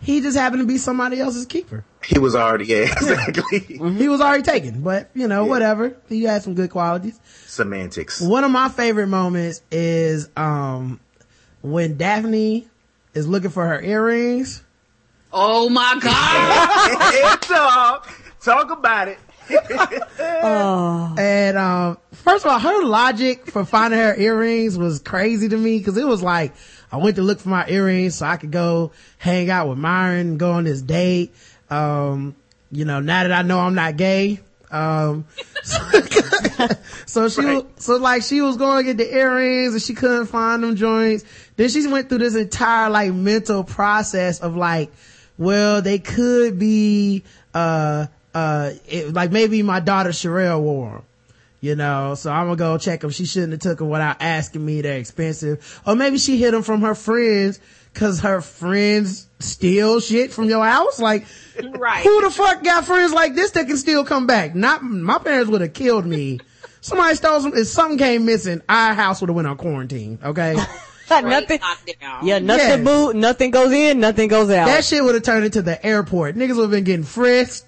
[0.01, 1.85] he just happened to be somebody else's keeper.
[2.03, 3.59] He was already, yeah, exactly.
[3.97, 5.95] He was already taken, but you know, whatever.
[6.09, 7.17] He had some good qualities.
[7.45, 8.19] Semantics.
[8.19, 10.99] One of my favorite moments is, um,
[11.61, 12.67] when Daphne
[13.13, 14.61] is looking for her earrings.
[15.31, 17.37] Oh my god!
[17.41, 18.09] talk,
[18.41, 19.17] talk about it.
[21.17, 25.77] And, um, first of all, her logic for finding her earrings was crazy to me
[25.77, 26.53] because it was like,
[26.91, 30.27] I went to look for my earrings so I could go hang out with Myron
[30.27, 31.33] and go on this date.
[31.69, 32.35] Um,
[32.71, 34.39] you know, now that I know I'm not gay,
[34.71, 35.25] um,
[37.05, 37.65] so she, Right.
[37.79, 41.23] so like she was going to get the earrings and she couldn't find them joints.
[41.55, 44.91] Then she went through this entire like mental process of like,
[45.37, 47.23] well, they could be,
[47.53, 51.03] uh, uh, it, like maybe my daughter Sherelle them,
[51.61, 53.11] you know, so I'm gonna go check them.
[53.11, 54.81] She shouldn't have took them without asking me.
[54.81, 55.81] They're expensive.
[55.85, 57.59] Or maybe she hid them from her friends
[57.93, 60.99] cause her friends steal shit from your house.
[60.99, 61.25] Like,
[61.63, 62.03] right.
[62.03, 64.55] who the fuck got friends like this that can still come back?
[64.55, 66.39] Not, my parents would have killed me.
[66.81, 70.55] Somebody stole some, if something came missing, our house would have went on quarantine, okay?
[71.09, 71.59] nothing.
[72.23, 72.79] Yeah, nothing Yes.
[72.79, 74.65] move, nothing goes in, nothing goes out.
[74.67, 76.35] that shit would have turned into the airport.
[76.35, 77.67] Niggas would have been getting frisked.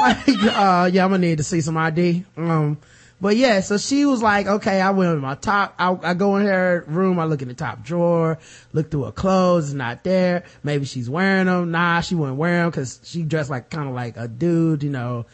[0.00, 2.24] Like, uh, yeah, I'm gonna need to see some ID.
[2.36, 2.78] Um,
[3.20, 6.36] but yeah, so she was like, okay, I went in my top, I, I go
[6.36, 8.38] in her room, I look in the top drawer,
[8.72, 10.42] look through her clothes, not there.
[10.64, 11.70] Maybe she's wearing them.
[11.70, 14.90] Nah, she wouldn't wear them cause she dressed like, kind of like a dude, you
[14.90, 15.26] know.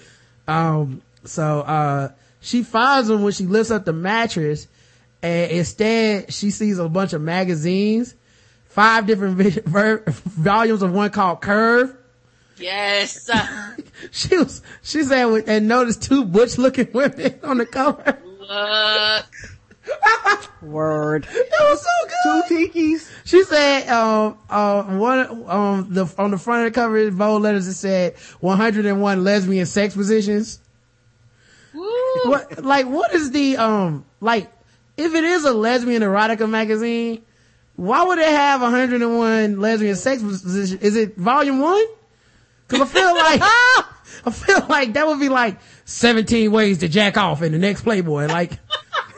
[0.47, 2.11] Um, so, uh,
[2.41, 4.69] she finds them when she lifts up the mattress
[5.23, 8.15] and instead she sees a bunch of magazines,
[8.67, 11.97] five different vi- ver- volumes of one called Curve.
[12.61, 13.29] Yes.
[14.13, 18.17] She was, she said, with- and noticed two butch looking women on the cover.
[18.41, 19.27] Look.
[20.63, 21.27] Word.
[21.31, 22.49] It was so good.
[22.49, 22.73] Two good.
[22.75, 23.11] tikis.
[23.25, 27.67] She said, um, uh, one, um, the, on the front of the cover, bold letters,
[27.67, 30.61] it said 101 lesbian sex positions.
[31.75, 31.89] Woo.
[32.25, 34.51] What, like, what is the, um, like,
[34.97, 37.23] if it is a lesbian erotica magazine,
[37.77, 40.83] why would it have 101 lesbian sex positions?
[40.83, 41.85] Is it volume one?
[42.69, 43.41] Cause I feel like,
[44.25, 47.83] I feel like that would be like 17 ways to jack off in the next
[47.83, 48.27] Playboy.
[48.27, 48.53] Like,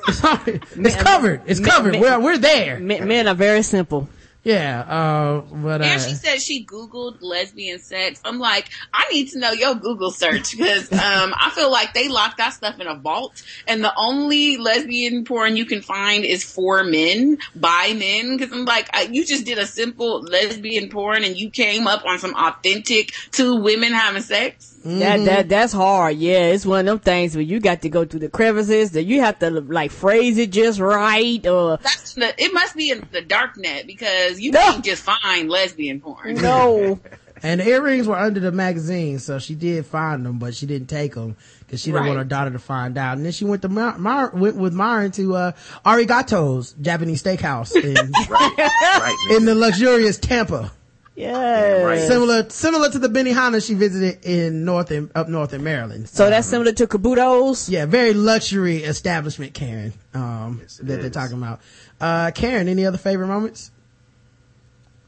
[0.09, 1.43] it's, already- it's covered.
[1.47, 1.93] It's covered.
[1.93, 2.79] man- We're, we're there.
[2.79, 4.09] Men, men are very simple.
[4.43, 4.81] Yeah.
[4.81, 8.21] Uh, but, uh, And she said she Googled lesbian sex.
[8.25, 12.09] I'm like, I need to know your Google search because um, I feel like they
[12.09, 16.43] lock that stuff in a vault, and the only lesbian porn you can find is
[16.43, 18.37] for men by men.
[18.37, 22.05] Because I'm like, I, you just did a simple lesbian porn, and you came up
[22.05, 24.79] on some authentic two women having sex.
[24.85, 26.17] That that that's hard.
[26.17, 28.93] Yeah, it's one of them things where you got to go through the crevices.
[28.93, 31.47] That you have to like phrase it just right.
[31.47, 34.61] Or That's the, it must be in the dark net because you No.
[34.61, 36.37] can't just find lesbian porn.
[36.37, 36.99] no,
[37.43, 40.89] and the earrings were under the magazine, so she did find them, but she didn't
[40.89, 42.09] take them because she didn't Right.
[42.09, 43.17] want her daughter to find out.
[43.19, 45.53] And then she went to Mar- Mar- went with Myron to, uh,
[45.85, 47.95] Arigato's Japanese steakhouse in,
[48.31, 49.37] Right, man.
[49.37, 50.73] in the luxurious Tampa.
[51.21, 51.83] Yeah.
[51.83, 52.01] right.
[52.01, 56.09] Similar, similar to the Benihana she visited in north in, up north in Maryland.
[56.09, 57.69] So that's similar to Kabuto's.
[57.69, 61.61] Yeah, very luxury establishment, Karen, um, Yes, it that they're talking about.
[62.01, 63.71] Uh, Karen, any other favorite moments?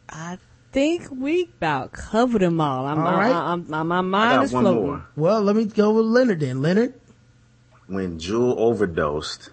[0.08, 0.38] I
[0.72, 2.86] think we about covered them all.
[2.86, 3.32] I'm, All right.
[3.32, 4.86] I, I'm, my, my I mind got is one floating.
[4.86, 5.06] more.
[5.16, 6.60] Well, let me go with Leonard then.
[6.62, 6.94] Leonard?
[7.86, 9.50] When Jewel overdosed.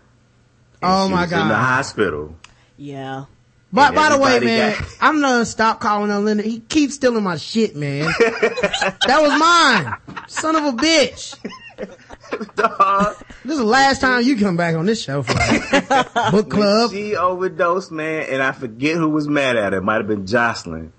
[0.81, 2.35] Oh she my was In the hospital.
[2.77, 3.25] Yeah.
[3.71, 6.45] But by the way, man, got- I'm gonna stop calling on Leonard.
[6.45, 8.05] He keeps stealing my shit, man.
[8.19, 9.95] that was mine.
[10.27, 11.35] Son of a bitch.
[12.55, 13.15] Dog.
[13.43, 15.33] This is the last time you come back on this show for
[16.31, 16.91] book club.
[16.91, 19.79] She overdosed, man, and I forget who was mad at her.
[19.79, 20.91] It might have been Jocelyn,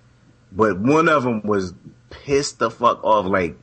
[0.52, 1.74] but one of them was
[2.10, 3.26] pissed the fuck off.
[3.26, 3.56] Like,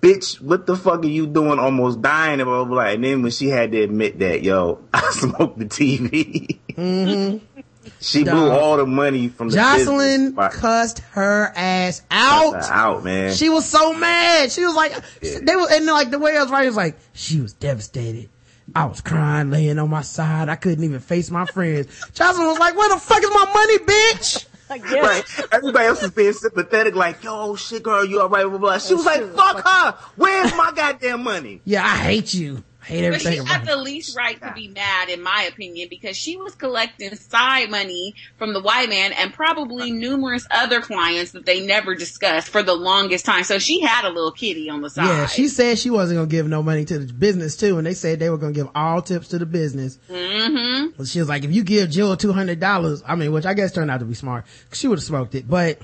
[0.00, 1.58] bitch, what the fuck are you doing?
[1.58, 2.74] Almost dying, and blah blah.
[2.74, 2.86] blah.
[2.92, 6.58] And then when she had to admit that, yo, I smoked the TV.
[6.72, 7.60] Mm-hmm.
[8.00, 12.52] She blew all the money from the Jocelyn cussed her ass out.
[12.52, 13.34] her out, man.
[13.34, 14.52] She was so mad.
[14.52, 17.40] She was like, they were, and like the way I was writing was like, she
[17.40, 18.28] was devastated.
[18.74, 20.48] I was crying, laying on my side.
[20.48, 21.86] I couldn't even face my friends.
[22.14, 24.46] Jocelyn was like, where the fuck is my money, bitch?
[24.70, 25.00] Yeah.
[25.00, 25.24] Right.
[25.50, 28.78] Everybody else was being sympathetic, like, yo, shit, girl, you alright, blah, blah.
[28.78, 29.98] She was like, fuck her.
[30.14, 31.60] Where's my goddamn money?
[31.64, 32.62] Yeah, I hate you.
[32.90, 36.16] Hate But she everything had the least right to be mad, in my opinion, because
[36.16, 41.46] she was collecting side money from the white man and probably numerous other clients that
[41.46, 43.44] they never discussed for the longest time.
[43.44, 45.06] So she had a little kitty on the side.
[45.06, 47.94] Yeah, she said she wasn't gonna give no money to the business too, and they
[47.94, 49.98] said they were gonna give all tips to the business.
[50.08, 50.98] Mm-hmm.
[50.98, 53.54] Well, she was like, if you give Jill two hundred dollars, I mean, which I
[53.54, 54.46] guess turned out to be smart.
[54.72, 55.48] she would have smoked it.
[55.48, 55.78] But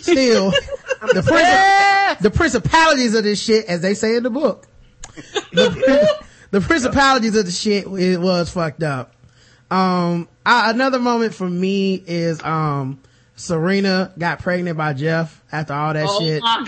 [0.00, 0.50] still,
[1.00, 4.66] the, the principalities of this shit, as they say in the book,
[5.52, 6.22] the,
[6.52, 9.12] the principalities of the shit, it was fucked up.
[9.70, 13.00] Um, I, another moment for me is, um,
[13.34, 16.42] Serena got pregnant by Jeff after all that Oh shit.
[16.42, 16.64] my!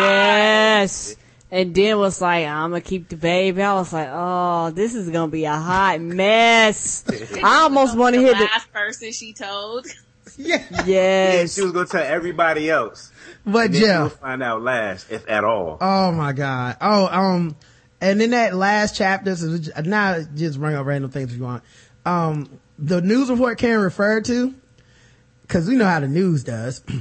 [0.00, 1.16] Yes.
[1.50, 3.62] And then was like, I'm gonna keep the baby.
[3.62, 7.04] I was like, oh, this is gonna be a hot mess.
[7.42, 9.86] I almost want to the hear the, last person she told.
[9.86, 9.92] Yeah.
[10.36, 11.54] Yeah, yes.
[11.54, 13.12] she was gonna tell everybody else.
[13.46, 14.12] But And then she Jeff.
[14.18, 15.78] find out last, if at all.
[15.80, 16.76] Oh my god.
[16.80, 17.54] Oh, um,
[18.00, 21.62] and in that last chapter, so now just bring up random things if you want.
[22.04, 24.54] Um, the news report Karen referred to,
[25.48, 26.82] cause we know how the news does.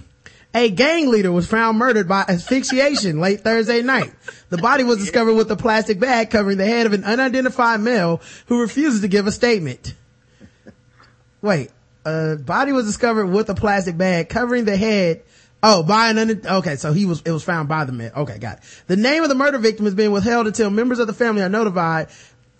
[0.55, 4.13] A gang leader was found murdered by asphyxiation late Thursday night.
[4.49, 8.21] The body was discovered with a plastic bag covering the head of an unidentified male
[8.45, 9.95] who refuses to give a statement.
[11.41, 11.71] Wait,
[12.05, 15.23] a body was discovered with a plastic bag covering the head.
[15.65, 18.11] Oh, by an un- okay, so he was, it was found by the man.
[18.15, 18.63] Okay, got it.
[18.87, 21.47] The name of the murder victim is being withheld until members of the family are
[21.49, 22.09] notified.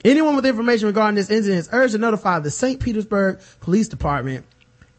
[0.06, 2.80] Anyone with information regarding this incident is urged to notify the St.
[2.80, 4.46] Petersburg Police Department.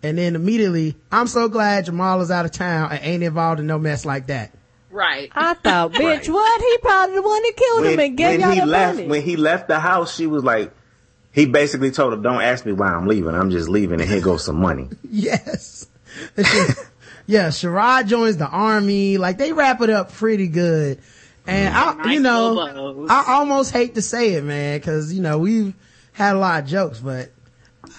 [0.03, 3.67] And then immediately, I'm so glad Jamal is out of town and ain't involved in
[3.67, 4.53] no mess like that.
[4.91, 5.31] Right.
[5.35, 6.29] I thought, bitch, Right.
[6.29, 6.61] what?
[6.61, 8.97] He probably the one that killed him When, and gave when y'all he the left,
[8.97, 9.09] money.
[9.09, 10.73] when he left the house, she was like,
[11.33, 13.35] he basically told her, don't ask me why I'm leaving.
[13.35, 14.89] I'm just leaving and here goes some money.
[15.11, 15.87] Yes.
[17.27, 19.18] Yeah, Sherrod joins the army.
[19.18, 21.01] Like they wrap it up pretty good.
[21.47, 22.03] And I, mm-hmm.
[22.03, 23.11] Nice you know, little bows.
[23.11, 25.75] I almost hate to say it, man, cause you know, we've
[26.12, 27.31] had a lot of jokes, but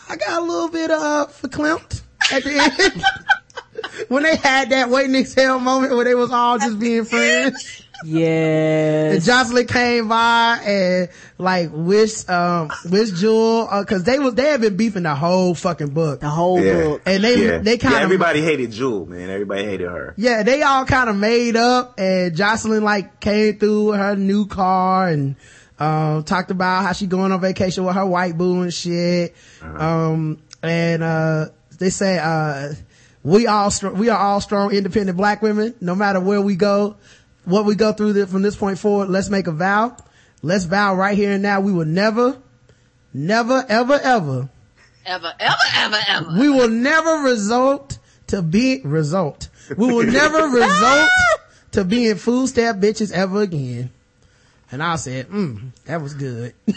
[0.09, 2.01] I got a little bit of verklempt
[2.31, 3.03] at the end.
[4.07, 7.84] when they had that wait and exhale moment where they was all just being friends.
[8.05, 9.21] And.
[9.23, 14.61] Jocelyn came by and like wish, um, wish Jewel, uh, cause they was, they had
[14.61, 16.19] been beefing the whole fucking book.
[16.21, 16.83] The whole Yeah.
[16.83, 17.01] book.
[17.05, 17.57] And they, yeah.
[17.59, 19.29] they kind yeah, of, everybody hated Jewel, man.
[19.29, 20.13] Everybody hated her.
[20.17, 24.45] yeah, they all kind of made up and Jocelyn like came through with her new
[24.47, 25.35] car and,
[25.79, 29.35] um, talked about how she going on vacation with her white boo and shit.
[29.61, 31.45] Um, and, uh,
[31.77, 32.73] they say, uh,
[33.23, 36.95] we all, str- we are all strong, independent black women, no matter where we go,
[37.45, 39.09] what we go through th- from this point forward.
[39.09, 39.95] Let's make a vow.
[40.41, 41.59] Let's vow right here and now.
[41.61, 42.37] We will never,
[43.13, 44.49] never, ever, ever
[45.05, 46.39] Ever, ever, ever, ever.
[46.39, 49.49] we will never result to be result.
[49.77, 51.09] We will never result
[51.73, 53.91] to being food stamp bitches ever again.
[54.71, 56.53] And I said, mm, that was good.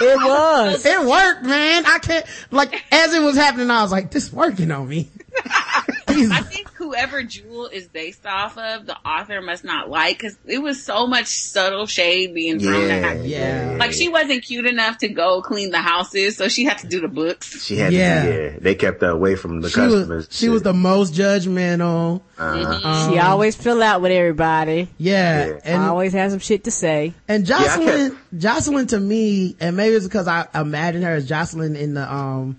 [0.00, 0.84] It was.
[0.84, 1.86] It worked, man.
[1.86, 5.08] I can't, like, as it was happening, I was like, this working on me.
[5.46, 10.62] I think whoever Jewel is based off of, the author must not like because it
[10.62, 13.24] was so much subtle shade being thrown Yeah, at her.
[13.24, 13.76] Yeah.
[13.78, 17.00] Like she wasn't cute enough to go clean the houses, so she had to do
[17.00, 17.64] the books.
[17.64, 18.22] She had Yeah.
[18.24, 18.58] to yeah.
[18.60, 20.28] They kept her away from the she customers.
[20.28, 22.22] was, she was the most judgmental.
[22.38, 23.10] Uh-huh.
[23.10, 24.88] she always fill out with everybody.
[24.98, 25.46] Yeah.
[25.46, 25.58] Yeah.
[25.64, 27.12] And, always has some shit to say.
[27.28, 31.76] And I Jocelyn, Jocelyn to me, and maybe it's because I imagine her as Joseline
[31.76, 32.58] in the, um,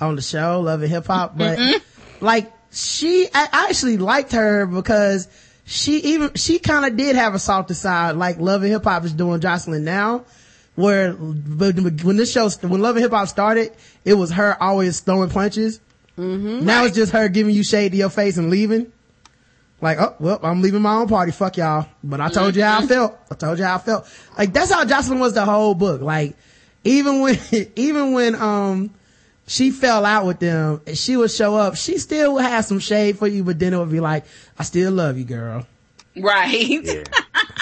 [0.00, 1.58] on the show, Love and Hip Hop, but
[2.20, 5.28] like she, I actually liked her because
[5.64, 9.04] she even, she kind of did have a softer side, like Love and Hip Hop
[9.04, 10.24] is doing Joseline now,
[10.74, 13.72] where, when this show, when Love and Hip Hop started,
[14.04, 15.80] it was her always throwing punches.
[16.18, 18.92] Now it's just her giving you shade to your face and leaving.
[19.80, 21.32] Like, oh, well, I'm leaving my own party.
[21.32, 21.86] Fuck y'all.
[22.02, 23.18] But I told you how I felt.
[23.30, 24.08] I told you how I felt.
[24.38, 26.00] Like, that's how Jocelyn was the whole book.
[26.00, 26.34] Like,
[26.84, 27.38] even when,
[27.76, 28.94] even when, um,
[29.46, 32.80] she fell out with them, and she would show up, she still would have some
[32.80, 34.24] shade for you, but then it would be like,
[34.58, 35.66] I still love you, girl.
[36.16, 36.84] Right.
[36.84, 37.04] Yeah.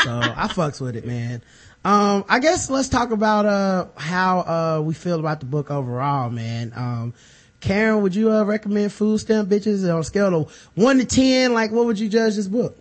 [0.02, 1.40] So I fucks with it, man.
[1.82, 6.28] Um, I guess let's talk about, uh, how, uh, we feel about the book overall,
[6.28, 6.72] man.
[6.76, 7.14] Um,
[7.60, 11.54] Karen, would you, uh, recommend Food Stamp Bitches on a scale of one to 10?
[11.54, 12.76] Like, what would you judge this book?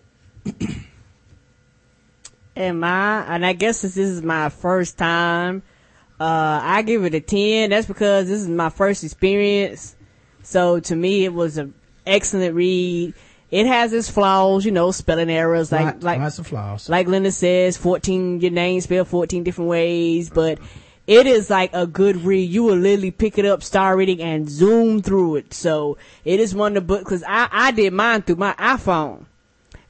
[2.56, 3.24] Am I?
[3.34, 5.62] And I guess since this is my first time,
[6.20, 7.70] uh, I give it a 10.
[7.70, 9.96] That's because this is my first experience.
[10.42, 11.74] So to me, it was an
[12.06, 13.14] excellent read.
[13.50, 16.88] It has its flaws, you know, spelling errors, like, Lot- like, lots of flaws.
[16.88, 20.58] like Linda says, 14, your name spelled 14 different ways, but
[21.06, 22.50] it is like a good read.
[22.50, 25.54] You will literally pick it up, start reading, and zoom through it.
[25.54, 29.26] So it is one of the books, cause I, I did mine through my iPhone.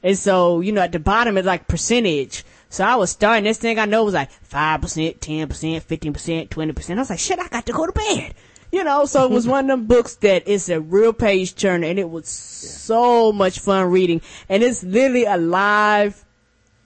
[0.03, 2.43] And so, you know, at the bottom it's like percentage.
[2.75, 4.81] So I was starting, this thing I know was like 5%,
[5.19, 6.95] 10%, 15%, 20%.
[6.95, 8.33] I was like, shit, I got to go to bed.
[8.69, 11.87] You know, so it was one of them books that is a real page turner
[11.87, 14.19] and it was so much fun reading.
[14.49, 16.25] And it's literally a live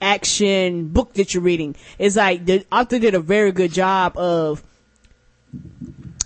[0.00, 1.74] action book that you're reading.
[1.98, 4.62] It's like the author did a very good job of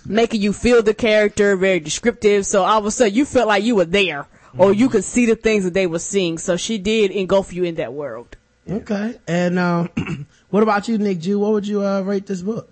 [0.05, 2.45] making you feel the character, very descriptive.
[2.45, 4.27] So all of a sudden you felt like you were there
[4.59, 4.91] or you mm-hmm.
[4.91, 6.37] could see the things that they were seeing.
[6.37, 8.37] So she did engulf you in that world.
[8.69, 9.19] Okay.
[9.27, 9.89] And, um,
[10.49, 11.39] what about you, Nic Ju?
[11.39, 12.71] What would you, uh, rate this book?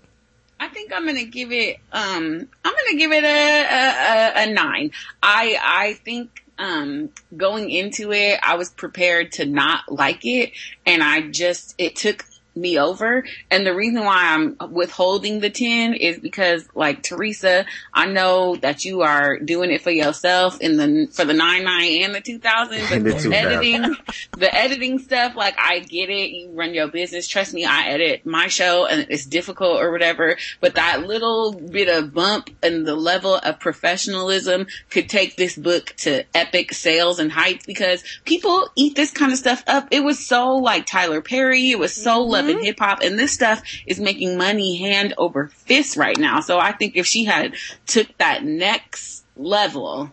[0.60, 1.78] I think I'm gonna give it.
[1.92, 4.92] Um, I'm gonna give it a a, a, nine.
[5.22, 10.52] I I think um, going into it, I was prepared to not like it,
[10.86, 12.24] and I just it took
[12.56, 13.24] me over.
[13.50, 18.84] And the reason why I'm withholding the 10 is because like Teresa, I know that
[18.84, 23.04] you are doing it for yourself in the, for the 99 and the 2000, but
[23.04, 23.32] the the, 2000.
[23.32, 23.96] editing,
[24.36, 26.30] the editing stuff, like I get it.
[26.30, 27.26] You run your business.
[27.26, 31.88] Trust me, I edit my show and it's difficult or whatever, but that little bit
[31.88, 37.32] of bump and the level of professionalism could take this book to epic sales and
[37.32, 39.88] heights because people eat this kind of stuff up.
[39.90, 41.70] It was so like Tyler Perry.
[41.70, 42.30] It was so mm-hmm.
[42.46, 46.40] Love and hip hop and this stuff is making money hand over fist right now.
[46.40, 47.54] So I think if she had
[47.86, 50.10] took that next level,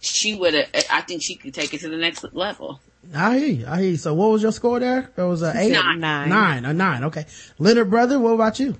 [0.00, 2.80] she would have, I think she could take it to the next level.
[3.14, 3.66] I hear you.
[3.66, 3.96] I hear you.
[3.96, 5.10] So what was your score there?
[5.16, 5.72] It was a eight?
[5.72, 6.00] Nine.
[6.00, 6.28] Nine.
[6.28, 6.64] Nine.
[6.64, 7.04] A nine.
[7.04, 7.26] Okay.
[7.58, 8.76] Leonard brother, what about you?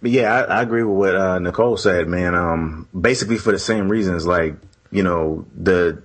[0.00, 2.34] But yeah, I, I agree with what uh, Nicole said, man.
[2.34, 4.56] Um, basically for the same reasons, like
[4.90, 6.02] you know, the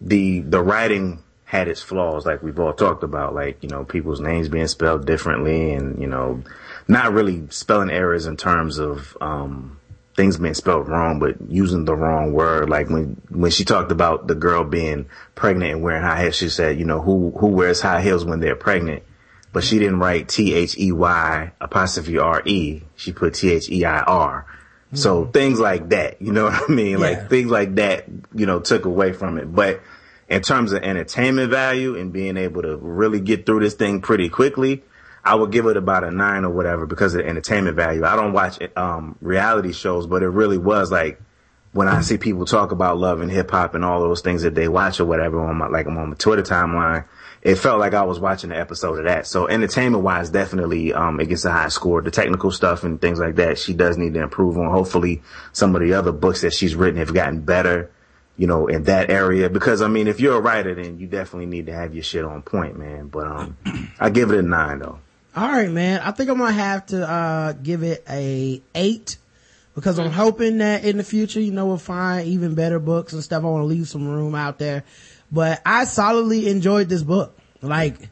[0.00, 1.22] the the writing
[1.54, 5.06] had its flaws, like we've all talked about, like you know, people's names being spelled
[5.06, 6.42] differently, and you know,
[6.88, 9.78] not really spelling errors in terms of um,
[10.16, 12.68] things being spelled wrong, but using the wrong word.
[12.68, 15.06] Like when when she talked about the girl being
[15.36, 18.40] pregnant and wearing high heels, she said, you know, who who wears high heels when
[18.40, 19.04] they're pregnant?
[19.52, 22.82] But she didn't write T H E Y apostrophe R E.
[22.96, 24.46] She put T H E I R.
[24.94, 26.92] So things like that, you know what I mean?
[26.92, 26.98] Yeah.
[26.98, 29.52] Like things like that, you know, took away from it.
[29.52, 29.82] But
[30.28, 34.28] in terms of entertainment value and being able to really get through this thing pretty
[34.28, 34.82] quickly,
[35.24, 38.04] I would give it about a nine or whatever because of the entertainment value.
[38.04, 41.20] I don't watch um, reality shows, but it really was like
[41.72, 44.54] when I see people talk about love and hip hop and all those things that
[44.54, 47.04] they watch or whatever on my like I'm on my Twitter timeline,
[47.42, 49.26] it felt like I was watching an episode of that.
[49.26, 52.00] So entertainment wise, definitely um, it gets a high score.
[52.00, 54.70] The technical stuff and things like that, she does need to improve on.
[54.70, 55.22] Hopefully,
[55.52, 57.90] some of the other books that she's written have gotten better.
[58.36, 61.46] You know, in that area, because I mean, if you're a writer, then you definitely
[61.46, 63.06] need to have your shit on point, man.
[63.06, 63.56] But um,
[64.00, 64.98] I give it a nine though.
[65.36, 66.00] All right, man.
[66.00, 69.16] I think I'm gonna have to uh give it a eight
[69.74, 73.22] because I'm hoping that in the future, you know, we'll find even better books and
[73.22, 73.42] stuff.
[73.42, 74.84] I want to leave some room out there,
[75.32, 77.36] but I solidly enjoyed this book.
[77.62, 78.08] Like,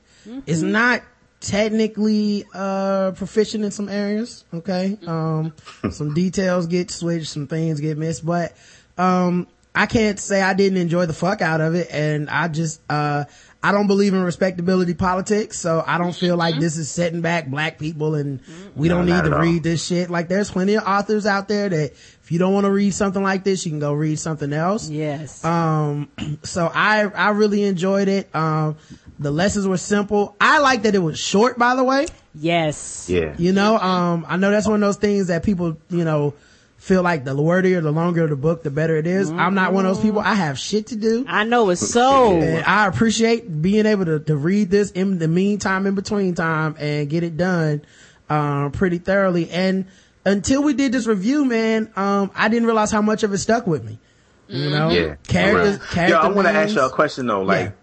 [0.47, 1.03] it's not
[1.41, 4.45] technically uh proficient in some areas.
[4.53, 5.53] Okay, um,
[5.91, 8.57] some details get switched, some things get missed, but
[8.99, 12.81] um, I can't say I didn't enjoy the fuck out of it, and I just
[12.91, 13.25] uh.
[13.65, 17.47] I don't believe in respectability politics, so I don't feel like this is setting back
[17.47, 18.41] black people and
[18.75, 19.41] we No, don't not need to at all.
[19.49, 20.11] read this shit.
[20.11, 23.23] Like there's plenty of authors out there that if you don't want to read something
[23.23, 24.91] like this, you can go read something else.
[24.91, 25.45] Yes.
[25.45, 26.09] Um,
[26.43, 28.35] so I, I really enjoyed it.
[28.35, 28.75] Um,
[29.21, 30.35] the lessons were simple.
[30.41, 32.09] I like that it was short, by the way.
[32.35, 33.07] yes.
[33.09, 33.37] Yeah.
[33.39, 36.35] You know, um, I know that's one of those things that people, you know,
[36.83, 39.31] feel like the wordier, the longer the book, the better it is.
[39.31, 40.19] I'm not one of those people.
[40.19, 41.25] I have shit to do.
[41.29, 42.41] I know it's so.
[42.41, 46.75] And I appreciate being able to, to read this in the meantime, in between time
[46.81, 47.83] and get it done,
[48.29, 49.49] um, pretty thoroughly.
[49.49, 49.87] And
[50.25, 53.65] until we did this review, man, um, I didn't realize how much of it stuck
[53.69, 54.01] with me.
[54.49, 54.91] You know?
[54.91, 55.15] Yeah.
[55.29, 55.89] Characters, Right.
[55.89, 57.43] character Yo, I want to ask y'all a question though.
[57.43, 57.75] Like,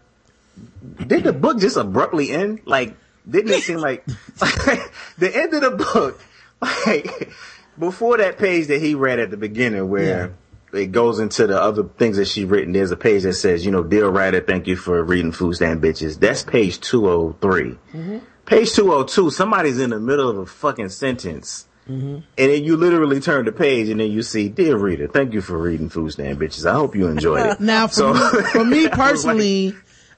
[1.08, 2.64] did the book just abruptly end?
[2.66, 2.98] Like,
[3.30, 4.06] didn't it seem like
[4.38, 6.22] the end of the book,
[6.62, 7.32] like
[7.80, 10.34] before that page that he read at the beginning where
[10.74, 13.72] it goes into the other things that she written, there's a page that says, you
[13.72, 16.20] know, dear writer, thank you for reading Food Stamp Bitches.
[16.20, 17.64] That's page 203.
[17.64, 18.18] Mm-hmm.
[18.46, 21.68] Page 202, somebody's in the middle of a fucking sentence.
[21.88, 22.16] Mm-hmm.
[22.16, 25.42] And then you literally turn the page and then you see, dear reader, thank you
[25.42, 26.70] for reading Food Stamp Bitches.
[26.70, 27.60] I hope you enjoyed it.
[27.60, 29.76] Now, for, So- me, for me personally,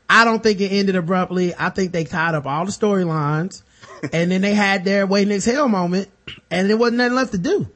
[0.09, 1.53] I don't think it ended abruptly.
[1.57, 3.63] I think they tied up all the storylines
[4.13, 6.09] and then they had their waiting exhale moment
[6.49, 7.67] and there wasn't nothing left to do.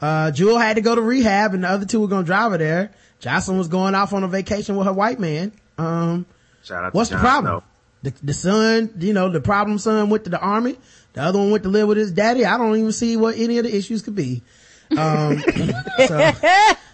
[0.00, 2.52] Uh, Jewel had to go to rehab and the other two were going to drive
[2.52, 2.92] her there.
[3.20, 5.52] Jocelyn was going off on a vacation with her white man.
[5.78, 6.26] Um,
[6.62, 7.62] Shout out what's the Jon problem?
[8.02, 10.76] The, the son, you know, the problem son went to the army.
[11.14, 12.44] The other one went to live with his daddy.
[12.44, 14.42] I don't even see what any of the issues could be.
[14.96, 15.38] Um,
[16.06, 16.32] so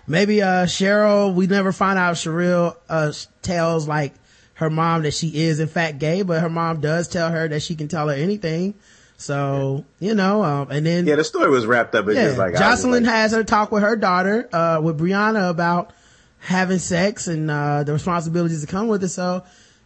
[0.06, 3.12] maybe, uh, Cheryl, we never find out Cheryl, uh,
[3.42, 4.14] tells like
[4.62, 7.60] her mom that she is in fact gay, but her mom does tell her that
[7.60, 8.74] she can tell her anything.
[9.18, 12.08] So, you know, um, and then, Yeah, the story was wrapped up.
[12.08, 15.48] It's yeah, just like Jocelyn like, has her talk with her daughter, uh, with Brianna
[15.48, 15.92] about
[16.40, 19.10] having sex and, uh, the responsibilities that come with it.
[19.10, 19.44] So,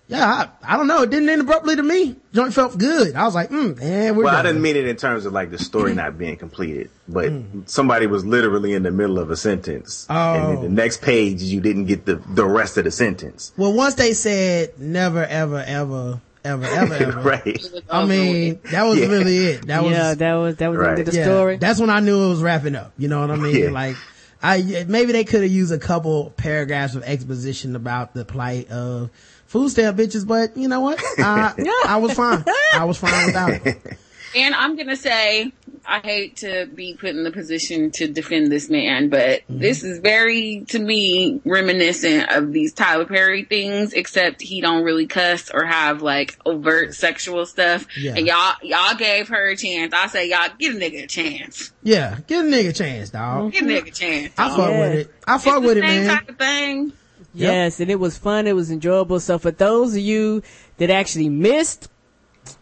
[0.08, 1.02] yeah, I, I don't know.
[1.02, 2.16] It didn't end abruptly to me.
[2.32, 3.16] Joint felt good.
[3.16, 4.46] I was like, mm, man, we're Well, I done.
[4.54, 7.32] didn't mean it in terms of like the story not being completed, but
[7.66, 10.52] somebody was literally in the middle of a sentence, and Oh.
[10.54, 13.52] then the next page you didn't get the the rest of the sentence.
[13.56, 17.20] Well, once they said never, ever, ever, ever, ever, ever.
[17.22, 17.64] right.
[17.90, 19.06] I mean, that was Yeah.
[19.06, 19.66] really it.
[19.66, 21.56] That was, yeah, that was that was the the yeah, story.
[21.56, 22.92] That's when I knew it was wrapping up.
[22.96, 23.56] You know what I mean?
[23.56, 23.70] Yeah.
[23.70, 23.96] Like,
[24.42, 29.10] I, maybe they could have used a couple paragraphs of exposition about the plight of
[29.46, 31.00] food stamp bitches, but you know what?
[31.18, 31.54] I,
[31.86, 32.44] I was fine.
[32.74, 33.98] I was fine without it.
[34.34, 35.50] And I'm gonna say,
[35.86, 39.18] I hate to be put in the position to defend this man, but
[39.48, 39.60] Mm-hmm.
[39.60, 45.06] this is very, to me, reminiscent of these Tyler Perry things, except he don't really
[45.06, 47.86] cuss or have like overt sexual stuff.
[47.96, 48.14] Yeah.
[48.16, 49.94] And y'all, y'all gave her a chance.
[49.94, 51.72] I say, y'all give a nigga a chance.
[51.82, 52.18] Yeah.
[52.26, 53.52] Give a nigga a chance, dog.
[53.52, 54.34] Give a nigga a chance.
[54.36, 54.56] I dog.
[54.58, 54.80] fuck Yeah.
[54.80, 55.14] with it.
[55.26, 56.16] I fuck It's with the it, same man.
[56.18, 56.92] type of thing.
[57.40, 58.46] Yes, and it was fun.
[58.46, 59.20] It was enjoyable.
[59.20, 60.42] So for those of you
[60.78, 61.88] that actually missed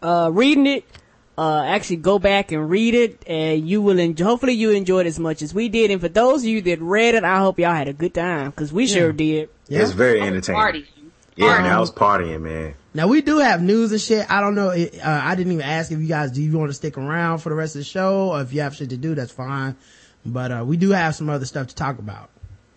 [0.02, 0.84] uh, reading it,
[1.36, 4.24] uh, actually go back and read it, and you will enjoy.
[4.24, 5.90] Hopefully, you enjoyed as much as we did.
[5.90, 8.51] And for those of you that read it, I hope y'all had a good time
[8.51, 9.48] because we sure did.
[9.68, 9.82] Yeah.
[9.82, 10.60] It's very entertaining.
[10.60, 10.86] Party.
[11.36, 11.62] Yeah, Party.
[11.64, 12.74] man, I was partying, man.
[12.92, 14.30] Now we do have news and shit.
[14.30, 14.68] I don't know.
[14.68, 17.48] Uh, I didn't even ask if you guys do you want to stick around for
[17.48, 19.76] the rest of the show, or if you have shit to do, that's fine.
[20.24, 22.30] But uh, we do have some other stuff to talk about.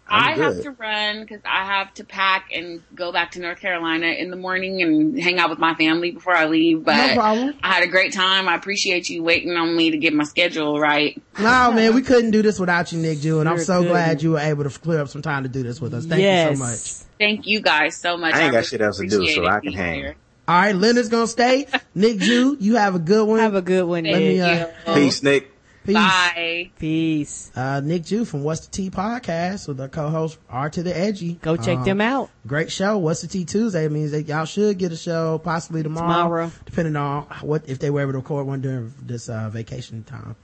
[0.10, 3.60] I I'm have to run because I have to pack and go back to North
[3.60, 6.84] Carolina in the morning and hang out with my family before I leave.
[6.84, 7.54] But No.
[7.62, 8.48] I had a great time.
[8.48, 11.22] I appreciate you waiting on me to get my schedule right.
[11.38, 13.92] No, man, we couldn't do this without you, Nic Ju, and I'm so couldn't.
[13.92, 16.06] glad you were able to clear up some time to do this with us.
[16.06, 16.52] Thank yes.
[16.52, 17.08] you so much.
[17.20, 18.34] Thank you guys so much.
[18.34, 19.96] I ain't got shit else to do, so I can hang.
[19.96, 20.16] here.
[20.48, 21.68] All right, Leonard's gonna stay.
[21.96, 23.40] Nic Ju, you have a good one.
[23.40, 24.04] Have a good one.
[24.04, 24.94] Thank me, uh, you.
[24.94, 25.52] Peace, Nick.
[25.88, 25.95] Peace.
[25.95, 26.69] Bye.
[26.77, 27.51] Peace.
[27.55, 31.39] Uh, Nic Ju from What's the Tea podcast with our co-host R to the Edgy.
[31.41, 32.30] Go check Um, them out.
[32.45, 32.97] Great show.
[32.97, 36.51] What's the Tea Tuesday It means that y'all should get a show possibly tomorrow, Tomorrow.
[36.65, 40.35] depending on what if they were able to record one during this uh, vacation time.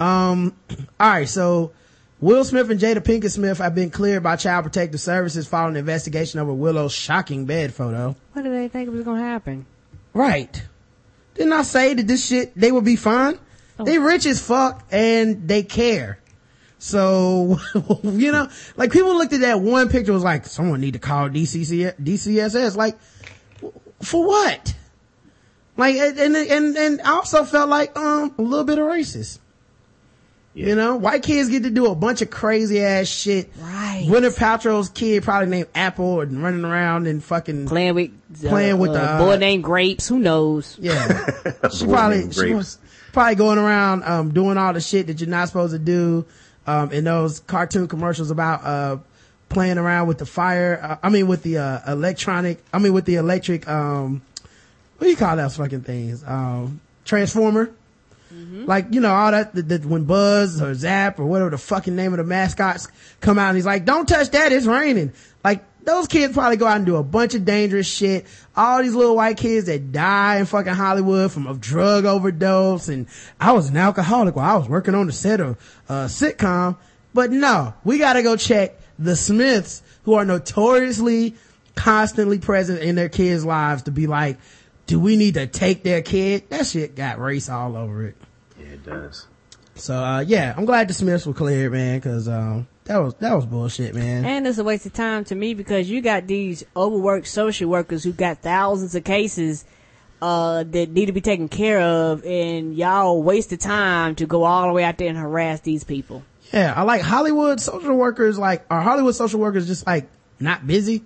[0.00, 0.54] Um,
[1.00, 1.72] all right, so
[2.20, 5.80] Will Smith and Jada Pinkett Smith have been cleared by Child Protective Services following an
[5.80, 8.16] investigation over Willow's shocking bed photo.
[8.32, 9.66] What did they think was gonna happen?
[10.14, 10.62] Right.
[11.34, 13.38] Didn't I say that this shit they would be fine?
[13.78, 16.18] They rich as fuck and they care.
[16.78, 17.58] So,
[18.02, 21.28] you know, like people looked at that one picture was like, someone need to call
[21.28, 22.76] DCC, DCSS.
[22.76, 22.96] Like,
[24.02, 24.74] for what?
[25.76, 29.38] Like, and, and, and, and I also felt like, um, a little bit of racist.
[30.56, 33.50] You know, white kids get to do a bunch of crazy ass shit.
[33.58, 34.06] Right.
[34.08, 38.10] Gwyneth Paltrow's kid probably named Apple and running around and fucking Playing with
[38.42, 40.08] uh, Playing with uh, the, uh, boy named Grapes.
[40.08, 40.78] Who knows?
[40.80, 41.26] Yeah.
[41.70, 42.78] she Boy probably, she was
[43.16, 46.26] probably going around, um, doing all the shit that you're not supposed to do,
[46.66, 48.98] um, in those cartoon commercials about, uh,
[49.48, 53.06] playing around with the fire, uh, I mean with the, uh, electronic, I mean with
[53.06, 54.20] the electric, um,
[54.98, 56.22] what do you call those fucking things?
[56.26, 57.70] Um, transformer.
[58.66, 61.96] Like, you know, all that, that, that when Buzz or Zap or whatever the fucking
[61.96, 62.86] name of the mascots
[63.22, 65.14] come out and he's like, don't touch that, it's raining.
[65.86, 68.26] Those kids probably go out and do a bunch of dangerous shit.
[68.56, 73.06] All these little white kids that die in fucking Hollywood from a drug overdose and
[73.38, 75.56] I was an alcoholic while I was working on the set of
[75.88, 76.76] a sitcom.
[77.14, 81.36] But no, we gotta go check the Smiths who are notoriously
[81.76, 84.38] constantly present in their kids' lives to be like,
[84.88, 86.50] do we need to take their kid?
[86.50, 88.16] That shit got race all over it.
[88.58, 89.28] Yeah, it does.
[89.76, 93.34] So, uh, yeah, I'm glad the Smiths were cleared, man, cause, um, that was, that
[93.34, 94.24] was bullshit, man.
[94.24, 98.04] And it's a waste of time to me because you got these overworked social workers
[98.04, 99.64] who got thousands of cases
[100.22, 104.44] uh, that need to be taken care of, and y'all waste the time to go
[104.44, 106.22] all the way out there and harass these people.
[106.52, 110.08] Yeah, I like Hollywood social workers, like, are Hollywood social workers just like
[110.40, 111.04] not busy?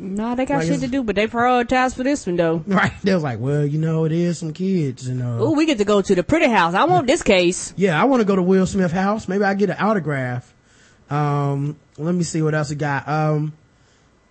[0.00, 2.62] No, they got Like shit to do, but they prioritize for this one though.
[2.66, 2.92] Right?
[3.02, 5.42] They was like, well, you know, it is some kids, you know.
[5.42, 6.74] Ooh, we get to go to the pretty house.
[6.74, 7.74] I want this case.
[7.76, 9.26] Yeah, I want to go to Will Smith house.
[9.26, 10.54] Maybe I get an autograph.
[11.10, 13.08] Um, let me see what else we got.
[13.08, 13.52] Um,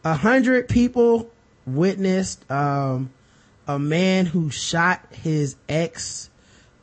[0.03, 1.29] a hundred people
[1.65, 3.11] witnessed, um,
[3.67, 6.29] a man who shot his ex,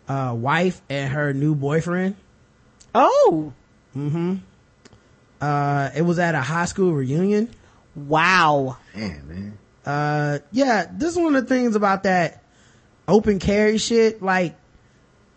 [0.08, 2.16] uh, wife and her new boyfriend.
[2.94, 3.52] Oh,
[3.96, 4.36] Mm-hmm.
[5.40, 7.48] Uh, it was at a high school reunion.
[7.94, 8.76] wow.
[8.94, 9.58] Damn, man.
[9.86, 12.42] Uh, yeah, this is one of the things about that
[13.06, 14.20] open carry shit.
[14.22, 14.56] Like,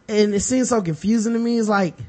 [0.08, 1.60] and it seems so confusing to me.
[1.60, 2.04] It's like, d-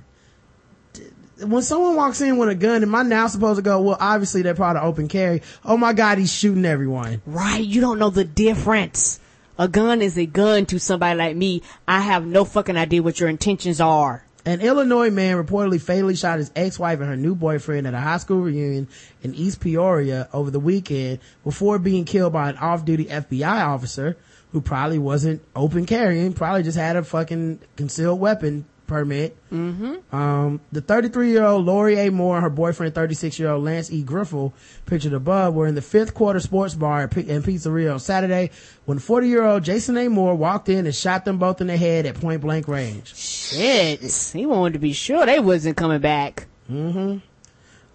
[1.40, 4.43] when someone walks in with a gun, am I now supposed to go, well, obviously
[4.43, 5.43] they're part of open carry.
[5.65, 7.23] Oh my God, he's shooting everyone.
[7.27, 9.20] Right, you don't know the difference.
[9.59, 11.62] A gun is a gun to somebody like me.
[11.86, 14.24] I have no fucking idea what your intentions are.
[14.44, 18.16] An Illinois man reportedly fatally shot his ex-wife and her new boyfriend at a high
[18.19, 18.89] school reunion
[19.23, 24.16] in East Peoria over the weekend before being killed by an off-duty FBI officer
[24.52, 29.36] who probably wasn't open carrying, probably just had a fucking concealed weapon permit.
[29.52, 30.15] Mm-hmm.
[30.15, 32.10] Um, the 33 year old Lori A.
[32.10, 34.02] Moore and her boyfriend, 36 year old Lance E.
[34.02, 34.52] Griffel,
[34.86, 38.51] pictured above, were in the fifth quarter sports bar and pizzeria on Saturday
[38.86, 40.09] when 40 year old Jason A.
[40.09, 43.15] Moore walked in and shot them both in the head at point blank range.
[43.15, 44.01] Shit.
[44.32, 46.47] He wanted to be sure they wasn't coming back.
[46.69, 47.19] Mm-hmm.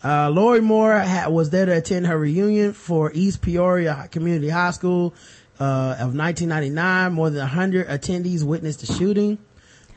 [0.03, 4.71] Uh, Lori Moore ha- was there to attend her reunion for East Peoria Community High
[4.71, 5.13] School
[5.59, 7.13] uh, of 1999.
[7.13, 9.37] More than 100 attendees witnessed the shooting.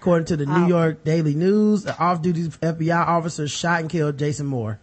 [0.01, 4.47] According to the New York Daily News, an off-duty FBI officer shot and killed Jason
[4.47, 4.79] Moore.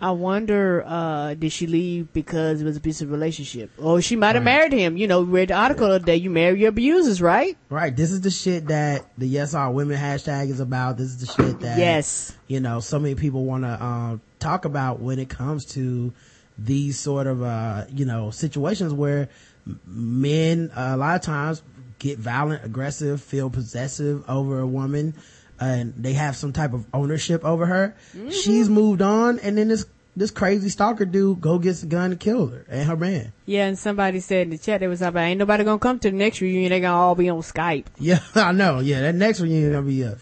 [0.00, 3.70] I wonder, uh, did she leave because it was a abusive relationship?
[3.78, 4.56] Or she might have right.
[4.58, 4.96] married him.
[4.96, 5.98] You know, read the article yeah.
[5.98, 7.56] that you marry your abusers, right?
[7.68, 7.94] Right.
[7.94, 10.98] This is the shit that the Yes All Women hashtag is about.
[10.98, 14.64] This is the shit that, yes, you know, so many people want to, um, talk
[14.64, 16.12] about when it comes to
[16.56, 19.28] these sort of, uh, you know, situations where
[19.84, 21.62] men, uh, a lot of times
[21.98, 25.14] get violent, aggressive, feel possessive over a woman,
[25.60, 27.96] and they have some type of ownership over her.
[28.16, 28.30] Mm-hmm.
[28.30, 32.20] She's moved on, and then this this crazy stalker dude go gets a gun and
[32.20, 33.32] kill her and her man.
[33.46, 36.10] Yeah, and somebody said in the chat they was like, "Ain't nobody gonna come to
[36.10, 36.70] the next reunion.
[36.70, 38.80] They gonna all be on Skype." Yeah, I know.
[38.80, 40.16] Yeah, that next reunion gonna be a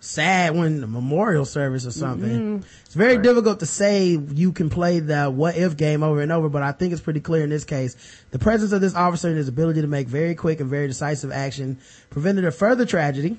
[0.00, 2.30] sad when the memorial service or something.
[2.58, 2.66] Mm-hmm.
[2.84, 3.22] It's very right.
[3.22, 6.72] difficult to say you can play the what if game over and over, but I
[6.72, 7.96] think it's pretty clear in this case.
[8.30, 11.30] The presence of this officer and his ability to make very quick and very decisive
[11.30, 11.78] action
[12.08, 13.36] prevented a further tragedy.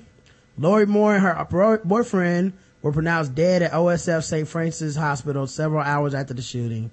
[0.56, 4.46] Lori Moore and her boyfriend were pronounced dead at OSF St.
[4.46, 6.90] Francis Hospital several hours after the shooting.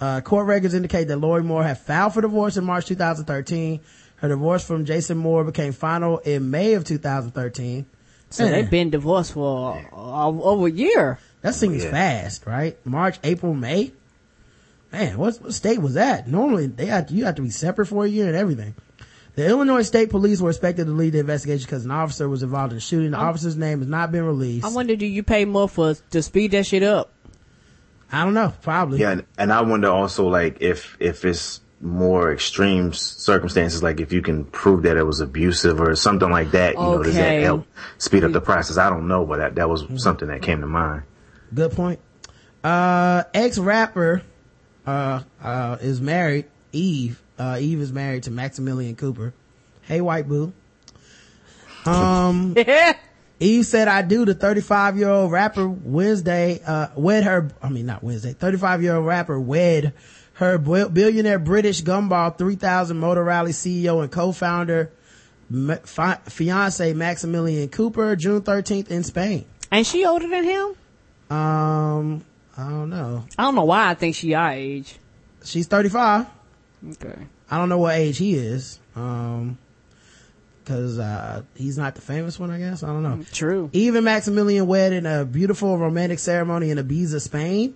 [0.00, 3.80] Uh, court records indicate that Lori Moore had filed for divorce in March 2013.
[4.16, 7.86] Her divorce from Jason Moore became final in May of 2013.
[8.30, 8.52] So Man.
[8.52, 11.18] they've been divorced for uh, over a year.
[11.40, 11.90] That seems yeah.
[11.90, 12.76] fast, right?
[12.84, 13.92] March, April, May.
[14.92, 16.28] Man, what, what state was that?
[16.28, 18.74] Normally, they had to, you have to be separate for a year and everything.
[19.34, 22.72] The Illinois State Police were expected to lead the investigation because an officer was involved
[22.72, 23.12] in the shooting.
[23.12, 24.66] The I'm, officer's name has not been released.
[24.66, 27.12] I wonder, do you pay more for to speed that shit up?
[28.10, 28.52] I don't know.
[28.62, 28.98] Probably.
[28.98, 34.12] Yeah, and, and I wonder also, like, if if it's more extreme circumstances, like if
[34.12, 36.96] you can prove that it was abusive or something like that, you okay.
[36.96, 37.66] know, does that help
[37.98, 38.78] speed up the process?
[38.78, 39.96] I don't know, but that, that was mm-hmm.
[39.96, 41.02] something that came to mind.
[41.54, 42.00] Good point.
[42.64, 44.22] Uh, ex rapper,
[44.86, 46.46] uh, uh, is married.
[46.72, 49.32] Eve, uh, Eve is married to Maximilian Cooper.
[49.82, 50.52] Hey, white boo.
[51.86, 52.56] Um,
[53.40, 54.24] Eve said I do.
[54.24, 58.96] The 35 year old rapper Wednesday, uh, wed her, I mean, not Wednesday, 35 year
[58.96, 59.94] old rapper wed
[60.38, 64.92] her billionaire British Gumball 3000 Motor Rally CEO and co-founder,
[65.82, 69.44] fi- fiance Maximilian Cooper, June 13th in Spain.
[69.72, 71.36] And she older than him?
[71.36, 72.24] Um,
[72.56, 73.24] I don't know.
[73.36, 74.96] I don't know why I think she our age.
[75.44, 76.26] She's 35.
[76.92, 77.16] Okay.
[77.50, 78.78] I don't know what age he is.
[78.94, 79.58] Um,
[80.66, 82.84] cause, uh, he's not the famous one, I guess.
[82.84, 83.24] I don't know.
[83.32, 83.70] True.
[83.72, 87.74] Even Maximilian wed in a beautiful romantic ceremony in Ibiza, Spain.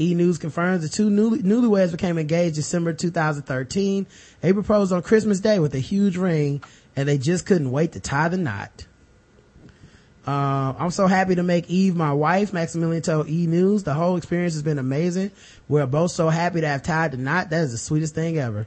[0.00, 4.06] E News confirms the two newly, newlyweds became engaged December 2013.
[4.40, 6.62] They proposed on Christmas Day with a huge ring
[6.96, 8.86] and they just couldn't wait to tie the knot.
[10.26, 13.82] Uh, I'm so happy to make Eve my wife, Maximilian told E News.
[13.82, 15.32] The whole experience has been amazing.
[15.68, 17.50] We're both so happy to have tied the knot.
[17.50, 18.66] That is the sweetest thing ever.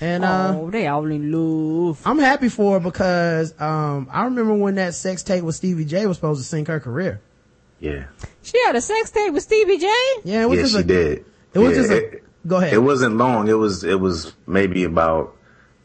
[0.00, 2.00] And, uh, oh, they all in love.
[2.06, 6.06] I'm happy for her because, um, I remember when that sex tape with Stevie J
[6.06, 7.20] was supposed to sink her career.
[7.80, 8.06] Yeah.
[8.42, 9.86] She had a sex tape with Stevie J.
[10.24, 11.24] Yeah, it was yeah, just she a, did.
[11.54, 11.96] It was yeah, just a.
[11.96, 12.72] It, go ahead.
[12.72, 13.48] It wasn't long.
[13.48, 13.84] It was.
[13.84, 15.36] It was maybe about.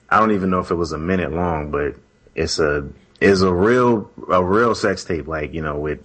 [0.10, 1.96] I don't even know if it was a minute long, but
[2.36, 2.88] it's a
[3.20, 6.00] is a real a real sex tape, like you know, with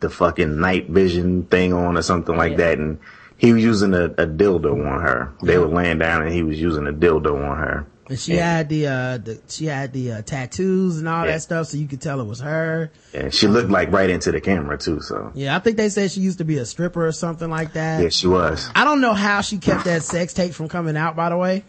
[0.00, 2.58] the fucking night vision thing on or something like yeah.
[2.58, 2.98] that, and
[3.36, 5.32] he was using a, a dildo on her.
[5.42, 7.86] They were laying down, and he was using a dildo on her.
[8.08, 8.56] And she yeah.
[8.56, 11.32] had the, uh, the, she had the, uh, tattoos and all yeah.
[11.32, 12.90] that stuff, so you could tell it was her.
[13.12, 15.32] Yeah, she looked like right into the camera too, so.
[15.34, 18.02] Yeah, I think they said she used to be a stripper or something like that.
[18.02, 18.70] Yeah, she was.
[18.74, 21.64] I don't know how she kept that sex tape from coming out, by the way.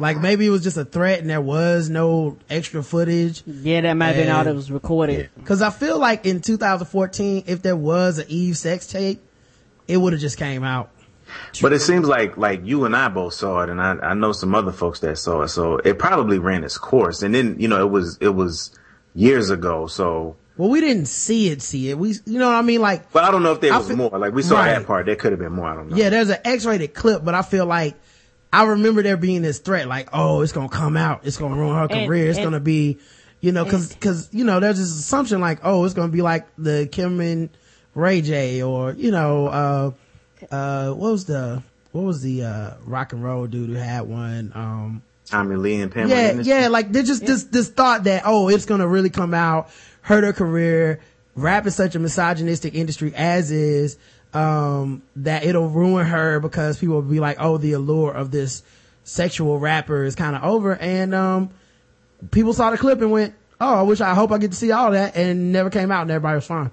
[0.00, 3.42] Like maybe it was just a threat and there was no extra footage.
[3.46, 5.28] Yeah, that might have been all that was recorded.
[5.44, 9.22] Cause I feel like in 2014, if there was an Eve sex tape,
[9.86, 10.90] it would have just came out.
[11.60, 14.32] But it seems like like you and I both saw it, and I, I know
[14.32, 15.48] some other folks that saw it.
[15.48, 18.78] So it probably ran its course, and then you know it was it was
[19.14, 19.86] years ago.
[19.86, 21.98] So well, we didn't see it, see it.
[21.98, 22.80] We, you know what I mean?
[22.80, 24.18] Like, but I don't know if there was feel, more.
[24.18, 24.78] Like we saw right.
[24.78, 25.06] that part.
[25.06, 25.68] There could have been more.
[25.68, 25.96] I don't know.
[25.96, 27.96] Yeah, there's an X-rated clip, but I feel like
[28.52, 31.76] I remember there being this threat, like, oh, it's gonna come out, it's gonna ruin
[31.76, 32.98] her career, and, it's and, gonna be
[33.40, 36.46] You know, cause, cause, you know, there's this assumption like, oh, it's gonna be like
[36.58, 37.48] the Kim and
[37.94, 39.90] Ray J or, you know, uh,
[40.50, 41.62] uh, what was the,
[41.92, 44.52] what was the, uh, rock and roll dude who had one?
[44.54, 46.50] Um, Tommy Lee and Pamela yeah, Anderson.
[46.50, 49.70] yeah, like there's just this, this thought that, oh, it's gonna really come out,
[50.02, 51.00] hurt her career.
[51.36, 53.96] Rap is such a misogynistic industry as is,
[54.34, 58.62] um, that it'll ruin her because people will be like, oh, the allure of this
[59.04, 60.76] sexual rapper is kind of over.
[60.76, 61.50] And, um,
[62.30, 64.72] people saw the clip and went, oh, I wish, I hope I get to see
[64.72, 66.70] all that and never came out and everybody was fine.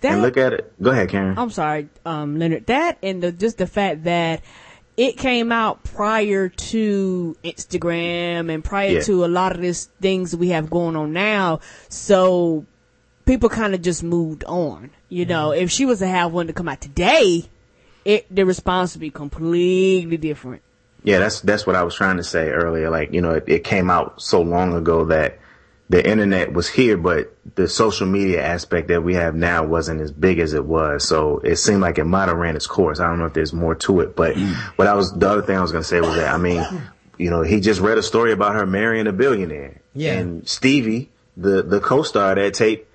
[0.00, 0.72] That, And look at it.
[0.80, 1.36] Go ahead, Karen.
[1.38, 2.66] I'm sorry, um, Leonard.
[2.66, 4.42] That and the, just the fact that
[4.96, 9.00] it came out prior to Instagram and prior Yeah.
[9.02, 11.60] to a lot of these things we have going on now.
[11.88, 12.64] So
[13.26, 14.90] people kind of just moved on.
[15.08, 17.44] You know, if she was to have one to come out today,
[18.04, 20.62] it the response would be completely different.
[21.04, 22.90] Yeah, that's that's what I was trying to say earlier.
[22.90, 25.38] Like, you know, it, it came out so long ago that
[25.90, 30.12] the internet was here, but the social media aspect that we have now wasn't as
[30.12, 31.06] big as it was.
[31.08, 33.00] So it seemed like it might have ran its course.
[33.00, 34.54] I don't know if there's more to it, but mm.
[34.76, 36.64] what I was, the other thing I was going to say was that, I mean,
[37.16, 39.80] you know, he just read a story about her marrying a billionaire.
[39.94, 40.14] Yeah.
[40.14, 42.87] And Stevie, the, the co-star of that tape,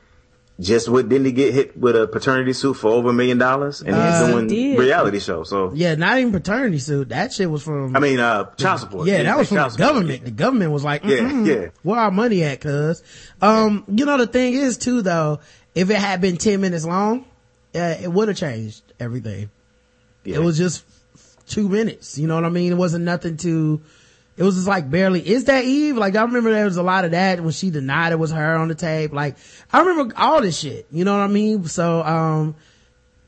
[0.59, 3.81] just what didn't he get hit with a paternity suit for over a million dollars?
[3.81, 5.43] And Yes, he's doing reality show.
[5.43, 7.09] So, Yeah, not even paternity suit.
[7.09, 9.07] That shit was from, I mean, uh, child support.
[9.07, 9.89] yeah, that was from the child support.
[9.93, 10.25] government.
[10.25, 11.67] The government was like, Yeah, yeah.
[11.81, 13.01] where our money at, cuz?
[13.41, 15.39] Um, you know, the thing is too, though,
[15.73, 17.25] if it had been 10 minutes long,
[17.75, 19.49] uh, it would have changed everything.
[20.23, 20.35] Yeah.
[20.35, 20.85] It was just
[21.47, 22.17] two minutes.
[22.19, 22.71] You know what I mean?
[22.71, 23.81] It wasn't nothing to,
[24.35, 25.95] it was just like barely, is that Eve?
[25.95, 28.55] Like, I remember there was a lot of that when she denied it was her
[28.55, 29.13] on the tape.
[29.13, 29.35] Like,
[29.71, 30.87] I remember all this shit.
[30.91, 31.65] You know what I mean?
[31.65, 32.55] So, um,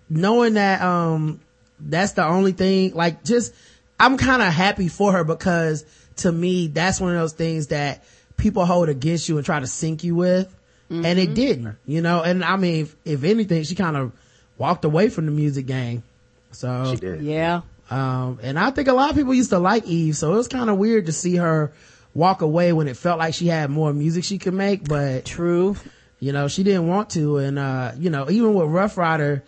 [0.09, 1.39] knowing that, um,
[1.79, 3.53] that's the only thing, like, just,
[3.99, 5.85] I'm kind of happy for her because
[6.17, 8.03] to me, that's one of those things that
[8.37, 10.53] people hold against you and try to sink you with.
[10.87, 14.11] And it didn't, you know, and I mean, if, if anything, she kind of
[14.57, 16.03] walked away from the music game.
[16.51, 17.21] So, She did.
[17.23, 17.61] Yeah.
[17.89, 20.47] Um, and I think a lot of people used to like Eve, so it was
[20.47, 21.71] kind of weird to see her
[22.13, 25.75] walk away when it felt like she had more music she could make, but True.
[26.19, 27.37] you know, she didn't want to.
[27.37, 29.43] And, uh, you know, even with Ruff Ryder,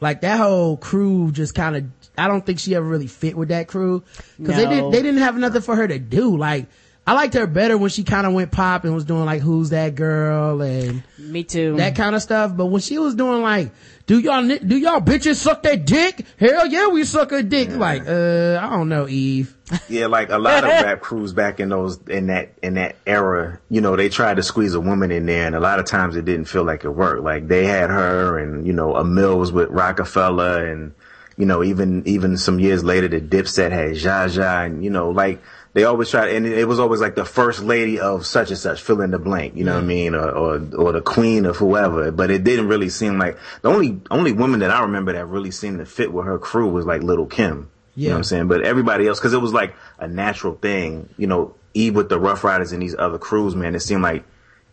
[0.00, 1.84] like that whole crew just kind of,
[2.16, 4.02] I don't think she ever really fit with that crew.
[4.38, 6.36] Cause they didn't, they didn't have nothing for her to do.
[6.36, 6.66] Like,
[7.08, 9.70] I liked her better when she kind of went pop and was doing like, who's
[9.70, 10.60] that girl?
[10.60, 11.76] And Me too.
[11.76, 12.56] that kind of stuff.
[12.56, 13.70] But when she was doing like,
[14.06, 16.26] do y'all, do y'all bitches suck that dick?
[16.36, 17.70] Hell yeah, we suck a dick.
[17.70, 19.54] Like, uh, I don't know, Eve.
[19.88, 23.58] Yeah, like a lot of rap crews back in those in that in that era,
[23.68, 26.14] you know, they tried to squeeze a woman in there, and a lot of times
[26.14, 27.24] it didn't feel like it worked.
[27.24, 30.94] Like they had her, and you know, a Mills with Roc-A-Fella, and
[31.36, 35.10] you know, even even some years later, the Dipset had Jha Jha, and you know,
[35.10, 35.42] like
[35.76, 38.80] they always tried, and it was always like the first lady of such and such,
[38.80, 41.58] fill in the blank, you know what I mean, or, or or the queen of
[41.58, 42.10] whoever.
[42.10, 45.50] But it didn't really seem like the only only woman that I remember that really
[45.50, 47.68] seemed to fit with her crew was like Little Kim.
[47.94, 48.48] You know what I'm saying?
[48.48, 52.18] But everybody else, cause it was like a natural thing, you know, Eve with the
[52.18, 54.24] Ruff Ryders and these other crews, man, it seemed like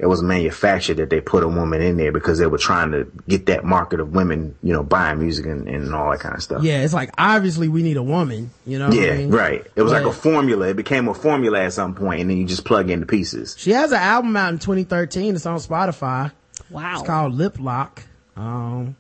[0.04, 3.08] it was manufactured that they put a woman in there because they were trying to
[3.28, 6.44] get that market of women, you know, buying music and, and all that kind of
[6.44, 6.62] stuff.
[6.62, 8.52] Yeah, it's like obviously we need a woman.
[8.66, 8.90] You know?
[8.90, 9.32] what I Yeah, mean?
[9.32, 9.66] right.
[9.76, 10.68] It was like a formula.
[10.68, 13.56] It became a formula at some point and then you just plug in the pieces.
[13.58, 15.36] She has an album out in 2013.
[15.36, 16.32] It's on Spotify.
[16.70, 16.94] wow.
[17.00, 18.04] It's called Lip Lock.
[18.36, 18.96] Um,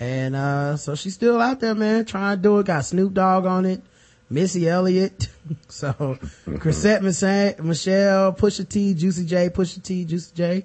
[0.00, 2.66] and, uh, so she's still out there, man, trying to do it.
[2.66, 3.82] Got Snoop Dogg on it,
[4.32, 5.28] Missy Elliott.
[5.68, 6.18] so,
[6.58, 10.64] Chrisette Michelle, Michelle, Pusha T, Juicy J, Pusha T, Juicy J.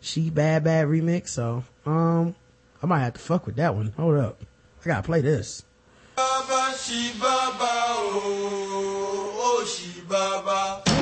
[0.00, 1.28] She Bad Bad remix.
[1.28, 2.34] So, um,
[2.82, 3.92] I might have to fuck with that one.
[3.96, 4.40] Hold up.
[4.84, 5.64] I gotta play this.
[6.14, 10.97] Baba, she baba, oh, oh, she baba.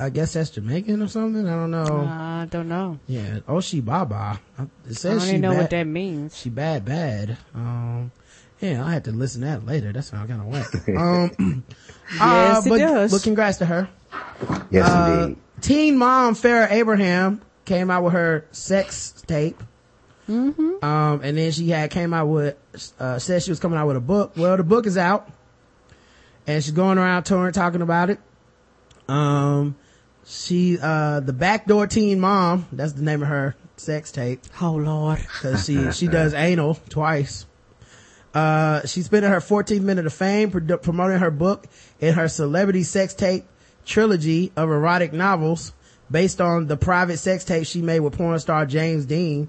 [0.00, 1.46] I guess that's Jamaican or something.
[1.46, 1.84] I don't know.
[2.08, 2.98] I don't know.
[3.06, 3.40] yeah.
[3.46, 4.40] Oshi Baba.
[4.58, 5.60] It says I says don't she even know bad.
[5.60, 6.36] what that means.
[6.38, 7.36] She bad, bad.
[7.54, 8.10] Um,
[8.60, 9.92] yeah, I had to listen to that later.
[9.92, 10.88] That sounds kind of whack.
[10.96, 11.64] um,
[12.14, 13.12] Yes, it but, does.
[13.12, 13.88] But congrats to her.
[14.70, 15.38] Yes, Uh, indeed.
[15.60, 19.62] teen mom Farrah Abraham came out with her sex tape.
[20.28, 20.84] Mm-hmm.
[20.84, 22.56] Um, and then she had came out with,
[22.98, 24.32] uh, said she was coming out with a book.
[24.36, 25.28] Well, the book is out
[26.46, 28.18] and she's going around touring talking about it.
[29.08, 29.76] Um,
[30.26, 35.18] she, uh, the backdoor teen mom, that's the name of her sex tape Oh Lord.
[35.40, 37.46] cause she, she does anal twice.
[38.32, 41.66] Uh, she spent her 14th minute of fame pro- promoting her book
[42.00, 43.44] and her celebrity sex tape
[43.84, 45.72] trilogy of erotic novels
[46.10, 49.48] based on the private sex tape she made with porn star James Dean.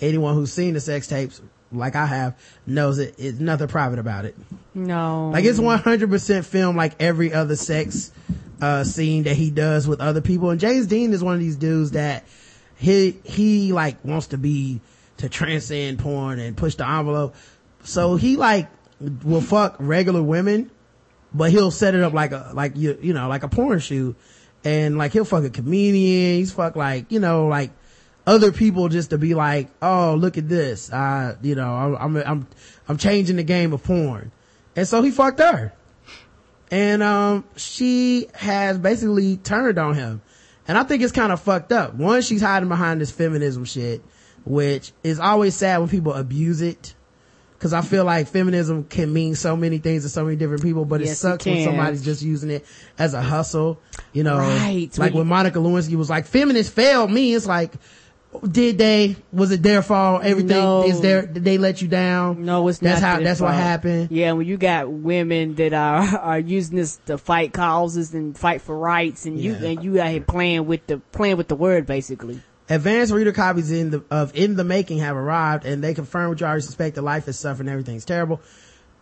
[0.00, 1.40] Anyone who's seen the sex tapes,
[1.72, 2.36] like I have,
[2.66, 3.14] knows it.
[3.18, 4.36] It's nothing private about it.
[4.74, 5.30] No.
[5.32, 8.10] Like it's 100% film like every other sex,
[8.62, 10.50] uh, scene that he does with other people.
[10.50, 12.24] And James Dean is one of these dudes that
[12.76, 14.80] he, he like wants to be,
[15.16, 17.34] to transcend porn and push the envelope.
[17.82, 18.70] So he like
[19.24, 20.70] will fuck regular women,
[21.34, 24.16] but he'll set it up like a, like you, you know, like a porn shoot.
[24.64, 26.38] And like he'll fuck a comedian.
[26.38, 27.72] He's fuck like, you know, like
[28.28, 30.92] other people just to be like, oh, look at this.
[30.92, 32.46] I, you know, I'm, I'm, I'm,
[32.88, 34.30] I'm changing the game of porn.
[34.76, 35.72] And so he fucked her.
[36.72, 40.22] And, um, she has basically turned on him.
[40.66, 41.94] And I think it's kind of fucked up.
[41.94, 44.02] One, she's hiding behind this feminism shit,
[44.44, 46.94] which is always sad when people abuse it.
[47.58, 50.84] Cause I feel like feminism can mean so many things to so many different people,
[50.84, 52.64] but it Yes, it sucks when somebody's just using it
[52.98, 53.78] as a hustle.
[54.12, 54.88] You know, Right.
[54.98, 57.34] like When when Monica Lewinsky was like, feminists failed me.
[57.34, 57.72] It's like,
[58.50, 59.16] did they?
[59.32, 60.22] Was it their fault?
[60.24, 60.84] Everything No.
[60.86, 61.22] is there?
[61.26, 62.44] Did they let you down?
[62.44, 63.16] No, it's That's not how.
[63.16, 64.08] their That's what happened.
[64.10, 68.62] Yeah, when you got women that are are using this to fight causes and fight
[68.62, 71.86] for rights, and you and you out here playing with the playing with the word
[71.86, 72.40] basically.
[72.70, 76.40] Advanced reader copies in the of In the Making have arrived, and they confirm what
[76.40, 78.40] you already suspect: the life is suffering, everything's terrible.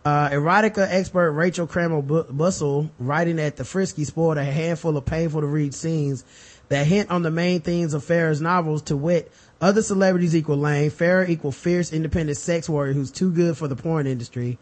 [0.03, 5.05] Uh, erotica expert Rachel Kramer Bu- Bussel, writing at the Frisky, spoiled a handful of
[5.05, 6.25] painful to read scenes
[6.71, 8.81] that hint on the main themes of Farrah's novels.
[8.83, 13.57] To wit, other celebrities equal lame, Farrah equal fierce, independent sex warrior who's too good
[13.57, 14.57] for the porn industry.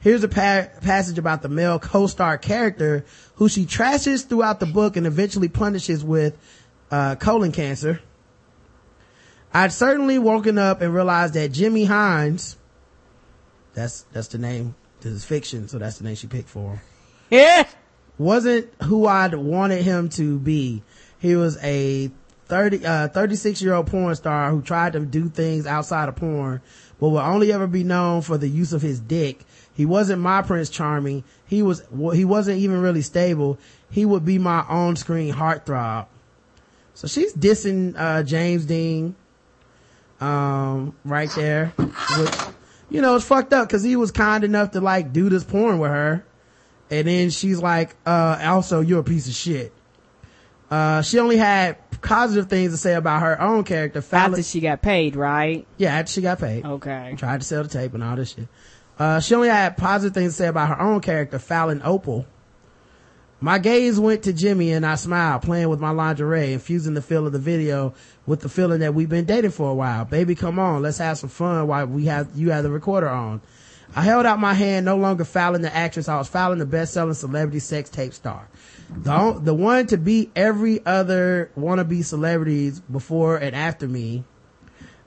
[0.00, 3.04] Here's a pa- passage about the male co-star character
[3.36, 6.36] who she trashes throughout the book and eventually punishes with
[6.90, 8.00] uh, colon cancer.
[9.52, 12.56] I'd certainly woken up and realized that Jimmy Hines,
[13.72, 16.80] that's, that's the name, this is fiction, so that's the name she picked for him,
[17.30, 17.66] Yeah.
[18.18, 20.82] wasn't who I'd wanted him to be.
[21.24, 22.10] He was a
[22.48, 26.60] 30, uh, 36 year old porn star who tried to do things outside of porn,
[27.00, 29.40] but will only ever be known for the use of his dick.
[29.72, 31.24] He wasn't my Prince Charming.
[31.46, 31.82] He was,
[32.12, 33.58] he wasn't even really stable.
[33.90, 36.08] He would be my on screen heartthrob.
[36.92, 39.16] So she's dissing, uh, James Deen,
[40.20, 41.68] um, right there,
[42.18, 42.34] which,
[42.90, 45.78] you know, it's fucked up because he was kind enough to like do this porn
[45.78, 46.22] with her.
[46.90, 49.73] And then she's like, uh, also you're a piece of shit.
[50.70, 54.00] Uh, she only had positive things to say about her own character.
[54.00, 55.66] Fallon, After she got paid, right?
[55.76, 56.64] yeah, after she got paid.
[56.64, 57.14] Okay.
[57.16, 58.48] Tried to sell the tape and all this shit.
[58.98, 62.26] Uh, she only had positive things to say about her own character, Fallon Opal.
[63.40, 67.26] My gaze went to Jimmy and I smiled, playing with my lingerie, infusing the feel
[67.26, 67.92] of the video
[68.26, 70.04] with the feeling that we've been dating for a while.
[70.06, 73.42] Baby, come on, let's have some fun while we have, you have the recorder on.
[73.94, 77.14] I held out my hand, no longer Fallon the actress, I was Fallon the best-selling
[77.14, 78.48] celebrity sex tape star.
[78.90, 84.24] The, the one to beat every other wannabe celebrities before and after me.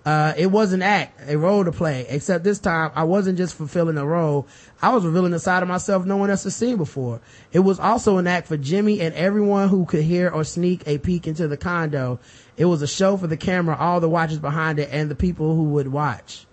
[0.06, 3.56] Uh, it was an act, a role to play, except this time I wasn't just
[3.56, 4.48] fulfilling a role.
[4.82, 7.20] I was revealing a side of myself no one else has seen before.
[7.52, 10.98] It was also an act for Jimmy and everyone who could hear or sneak a
[10.98, 12.20] peek into the condo.
[12.56, 15.54] It was a show for the camera, all the watchers behind it, and the people
[15.56, 16.48] who would watch.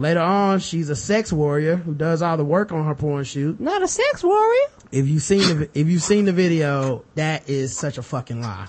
[0.00, 3.60] Later on, she's a sex warrior who does all the work on her porn shoot.
[3.60, 4.66] Not a sex warrior.
[4.90, 8.68] If you've seen the, if you've seen the video, that is such a fucking lie.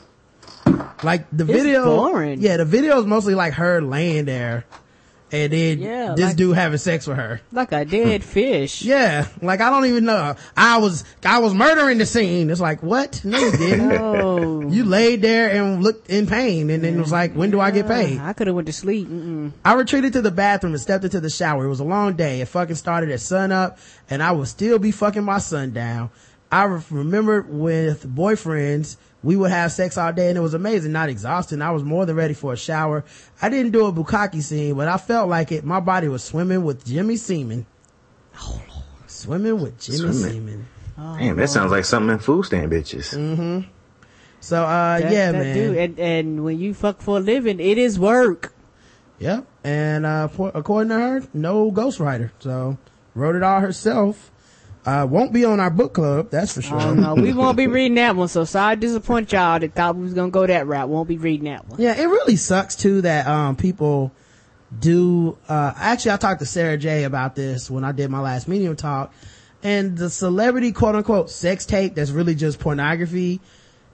[1.03, 2.41] Like the It's video, boring.
[2.41, 4.65] yeah, the video is mostly like her laying there,
[5.31, 7.41] and then Yeah, this like- dude having sex with her.
[7.51, 8.27] Like a dead hmm.
[8.27, 8.81] fish.
[8.81, 10.35] Yeah, like I don't even know.
[10.55, 12.49] I was I was murdering the scene.
[12.49, 13.23] It's like what?
[13.23, 13.91] No, you didn't.
[13.93, 14.61] Oh.
[14.71, 17.71] You laid there and looked in pain, and then it was like, when do I
[17.71, 18.19] get paid?
[18.19, 19.07] I could have went to sleep.
[19.07, 19.51] Mm-mm.
[19.65, 21.65] I retreated to the bathroom and stepped into the shower.
[21.65, 22.39] It was a long day.
[22.39, 23.79] It fucking started at sun up
[24.09, 26.09] and I would still be fucking my son down.
[26.51, 30.91] I re- remembered with boyfriends, we would have sex all day and it was amazing,
[30.91, 31.61] not exhausting.
[31.61, 33.03] I was more than ready for a shower.
[33.41, 35.63] I didn't do a bukkake scene, but I felt like it.
[35.63, 37.65] My body was swimming with Jimmy Seaman.
[38.39, 38.83] Oh Lord.
[39.07, 40.31] Swimming with Jimmy Swimming.
[40.31, 40.67] Seaman.
[40.97, 43.65] Damn, that sounds like something in Food Stamp Bitches.
[44.39, 45.55] So, uh, That- yeah, that man.
[45.55, 45.77] dude.
[45.77, 48.53] And, and when you fuck for a living, it is work.
[49.19, 49.45] Yep.
[49.63, 52.31] And, uh, for, according to her, no ghostwriter.
[52.39, 52.77] So,
[53.13, 54.31] wrote it all herself.
[54.83, 56.81] Uh, won't be on our book club, that's for sure.
[56.81, 58.27] Oh no, we won't be reading that one.
[58.27, 60.89] So sorry to disappoint y'all that thought we was gonna go that route.
[60.89, 61.79] Won't be reading that one.
[61.79, 64.11] Yeah, it really sucks too that um people
[64.79, 68.47] do uh actually I talked to Sarah J about this when I did my last
[68.47, 69.13] medium talk
[69.61, 73.39] and the celebrity quote unquote sex tape that's really just pornography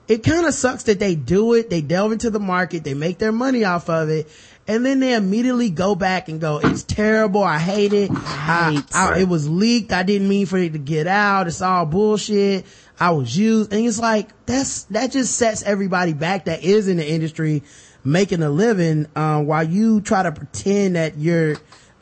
[0.08, 1.68] it kind of sucks that they do it.
[1.68, 2.82] They delve into the market.
[2.82, 4.26] They make their money off of it.
[4.68, 7.42] And then they immediately go back and go, it's terrible.
[7.42, 8.10] I hate it.
[8.12, 9.92] I, I- it was leaked.
[9.92, 11.46] I didn't mean for it to get out.
[11.46, 12.66] It's all bullshit.
[13.00, 13.72] I was used.
[13.72, 17.62] And it's like, that's, that just sets everybody back that is in the industry
[18.04, 21.52] making a living, um, while you try to pretend that you're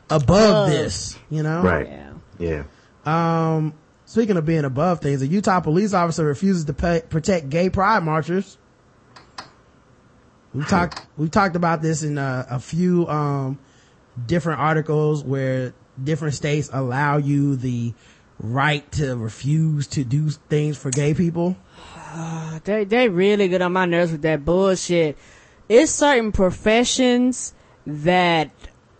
[0.09, 0.69] above Above.
[0.69, 1.61] this, you know?
[1.61, 1.87] Right.
[2.39, 2.63] Yeah.
[3.05, 3.55] Yeah.
[3.55, 3.73] Um,
[4.05, 8.03] speaking of being above things, a Utah police officer refuses to pay, protect gay pride
[8.03, 8.57] marchers.
[10.57, 13.59] We talked, we talked about this in uh, a few, um,
[14.25, 15.73] different articles where
[16.03, 17.93] different states allow you the
[18.39, 21.55] right to refuse to do things for gay people.
[22.63, 25.15] They they really get on my nerves with that bullshit.
[25.69, 27.53] It's certain professions
[27.85, 28.49] that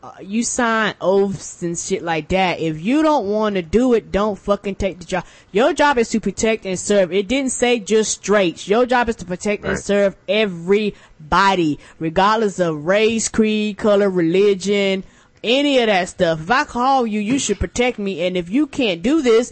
[0.07, 2.61] uh, you sign oaths and shit like that.
[2.61, 5.25] If you don't want to do it, don't fucking take the job.
[5.51, 7.11] Your job is to protect and serve.
[7.11, 8.67] It didn't say just straight.
[8.69, 15.03] Your job is to protect and serve everybody, regardless of race, creed, color, religion,
[15.43, 16.39] any of that stuff.
[16.39, 18.25] If I call you, you should protect me.
[18.25, 19.51] And if you can't do this,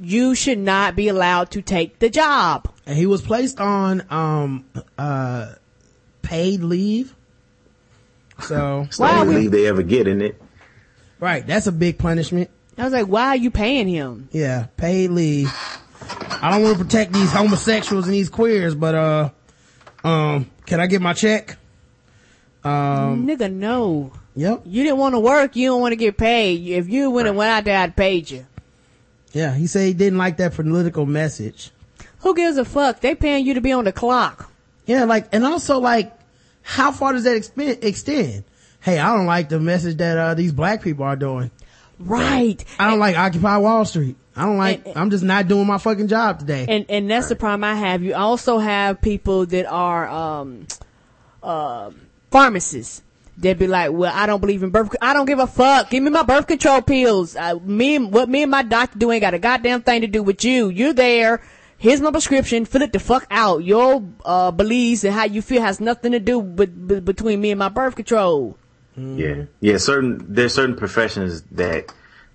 [0.00, 2.68] you should not be allowed to take the job.
[2.86, 4.66] And he was placed on, um,
[4.96, 5.54] uh,
[6.22, 7.15] paid leave.
[8.42, 10.40] So, It's the only leave they ever get in it.
[11.20, 12.50] right, that's a big punishment.
[12.78, 14.28] I was like, why are you paying him?
[14.32, 15.50] Yeah, paid leave.
[16.30, 19.30] I don't want to protect these homosexuals and these queers, but uh,
[20.04, 21.56] um, can I get my check?
[22.62, 24.12] Um, Nigga, no.
[24.34, 24.62] yep.
[24.66, 25.56] You didn't want to work.
[25.56, 26.66] You don't want to get paid.
[26.68, 28.46] If you went and went out there, I'd paid you.
[29.32, 31.70] Yeah, he said he didn't like that political message.
[32.20, 33.00] Who gives a fuck?
[33.00, 34.50] They paying you to be on the clock.
[34.86, 36.12] Yeah, like, and also like,
[36.68, 37.36] how far does that
[37.82, 38.42] extend?
[38.80, 41.52] Hey, I don't like the message that uh these black people are doing.
[42.00, 42.62] Right.
[42.78, 44.16] I don't like Occupy Wall Street.
[44.34, 44.84] I don't like.
[44.84, 46.66] And- I'm just not doing my fucking job today.
[46.68, 48.02] And and that's the problem I have.
[48.02, 50.66] You also have people that are um
[51.40, 51.92] uh
[52.32, 53.02] pharmacists.
[53.38, 54.96] They'd be like, "Well, I don't believe in birth.
[55.00, 55.90] I don't give a fuck.
[55.90, 57.36] Give me my birth control pills.
[57.36, 60.06] Uh, me and what me and my doctor do ain't got a goddamn thing to
[60.06, 60.68] do with you.
[60.70, 61.42] You're there.
[61.78, 62.64] Here's my prescription.
[62.64, 63.64] Fill it the fuck out.
[63.64, 67.50] Your uh beliefs and how you feel has nothing to do with, with between me
[67.50, 68.56] and my birth control.
[68.96, 69.44] Yeah.
[69.60, 69.76] Yeah.
[69.76, 71.92] Certain, there's certain professions that,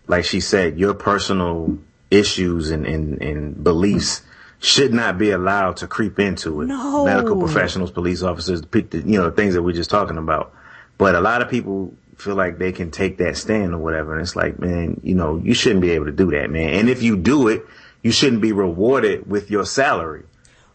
[0.07, 1.79] like she said, your personal
[2.11, 4.21] issues and, and, and beliefs
[4.59, 6.67] should not be allowed to creep into it.
[6.67, 7.05] No.
[7.05, 10.53] Medical professionals, police officers, you know, things that we're just talking about.
[10.99, 14.13] But a lot of people feel like they can take that stand or whatever.
[14.13, 16.75] And it's like, man, you know, you shouldn't be able to do that, man.
[16.75, 17.65] And if you do it,
[18.03, 20.23] you shouldn't be rewarded with your salary.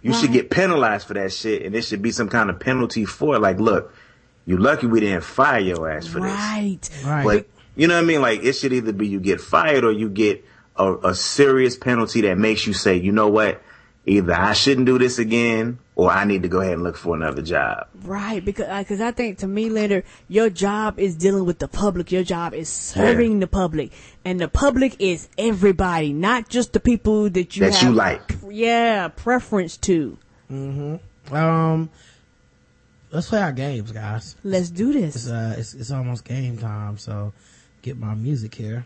[0.03, 3.05] You should get penalized for that shit, and there should be some kind of penalty
[3.05, 3.41] for it.
[3.41, 3.93] Like, look,
[4.45, 6.31] you lucky we didn't fire your ass for this.
[6.31, 6.91] Right.
[7.05, 7.25] right.
[7.25, 8.21] But you know what I mean?
[8.21, 10.45] Like, it should either be you get fired or you get
[10.77, 13.61] a, a serious penalty that makes you say, you know what?
[14.07, 17.17] Either I shouldn't do this again, or I need to go ahead and look for
[17.17, 17.89] another job.
[18.05, 22.13] Right, because because I think to me, later, your job is dealing with the public.
[22.13, 23.91] Your job is serving the public,
[24.25, 28.37] and the public is everybody, not just the people that you That you like.
[28.49, 30.19] Yeah, preference to.
[30.53, 31.35] Mm-hmm.
[31.35, 31.91] Um,
[33.11, 34.37] let's play our games, guys.
[34.45, 35.29] Let's do It's this.
[35.31, 37.33] uh, it's it's almost game time, so
[37.83, 38.85] get my music here.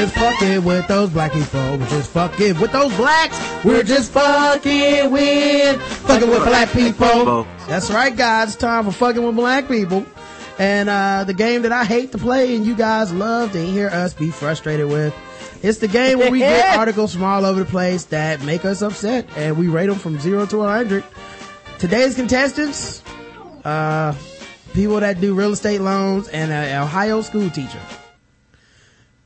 [0.00, 1.76] Just fucking with those black people.
[1.76, 3.38] We're just fucking with those blacks.
[3.62, 7.46] We're just fucking with fucking with black people.
[7.68, 8.48] That's right, guys.
[8.48, 10.06] It's time for fucking with black people.
[10.58, 13.88] And uh the game that I hate to play and you guys love to hear
[13.88, 15.14] us be frustrated with.
[15.62, 18.80] It's the game where we get articles from all over the place that make us
[18.80, 21.04] upset and we rate them from zero to 100.
[21.78, 23.02] Today's contestants,
[23.66, 24.14] uh,
[24.72, 27.80] people that do real estate loans and an Ohio school teacher.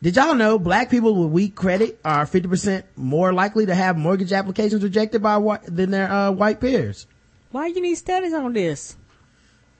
[0.04, 4.34] Did y'all know black people with weak credit are 50% more likely to have mortgage
[4.34, 7.06] applications rejected by white than their uh, white peers?
[7.52, 8.98] Why you need studies on this?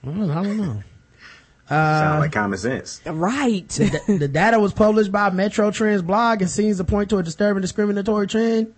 [0.03, 0.83] Well, I don't know.
[1.69, 3.03] Sound like common sense.
[3.05, 3.69] Right.
[3.69, 7.23] the, the data was published by Metro Trends blog and seems to point to a
[7.23, 8.73] disturbing discriminatory trend.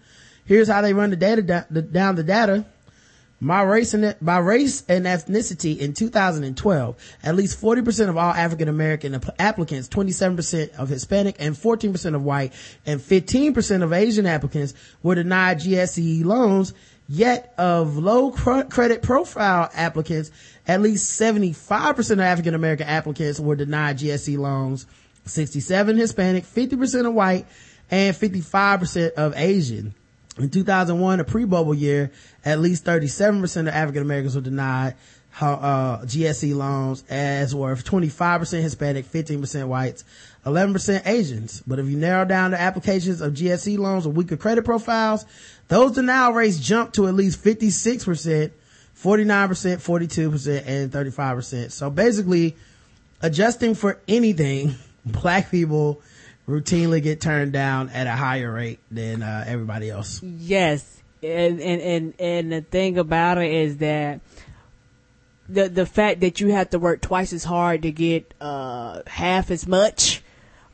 [0.47, 2.67] Here's how they run the data da- the, down the data.
[3.39, 8.69] My race and by race and ethnicity in 2012, at least 40% of all African
[8.69, 12.55] American applicants, 27% of Hispanic and 14% of white
[12.87, 14.73] and 15% of Asian applicants
[15.03, 16.73] were denied GSE loans.
[17.09, 20.33] Yet of low cr- credit profile applicants,
[20.67, 24.87] at least 75% of African American applicants were denied GSE loans,
[25.25, 27.47] 67 Hispanic, 50% of white,
[27.93, 29.95] and 55% of Asian.
[30.39, 32.13] In 2001, a pre-bubble year,
[32.45, 34.95] at least 37% of African Americans were denied
[35.41, 40.05] uh, GSE loans as were 25% Hispanic, 15% whites,
[40.45, 41.63] 11% Asians.
[41.67, 45.25] But if you narrow down the applications of GSE loans with weaker credit profiles,
[45.69, 48.51] those denial rates jump to at least 56%,
[48.97, 51.71] 49%, 42%, and 35%.
[51.71, 52.57] So basically,
[53.23, 54.75] adjusting for anything,
[55.07, 56.03] black people
[56.49, 60.23] routinely get turned down at a higher rate than uh, everybody else.
[60.23, 64.21] Yes, and and and and the thing about it is that
[65.49, 69.51] the the fact that you have to work twice as hard to get uh half
[69.51, 70.23] as much.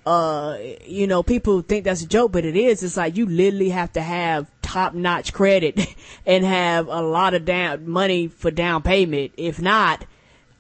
[0.05, 2.83] Uh, you know, people think that's a joke, but it is.
[2.83, 5.81] It's like you literally have to have top notch credit
[6.27, 9.31] and have a lot of down money for down payment.
[9.37, 10.03] If not,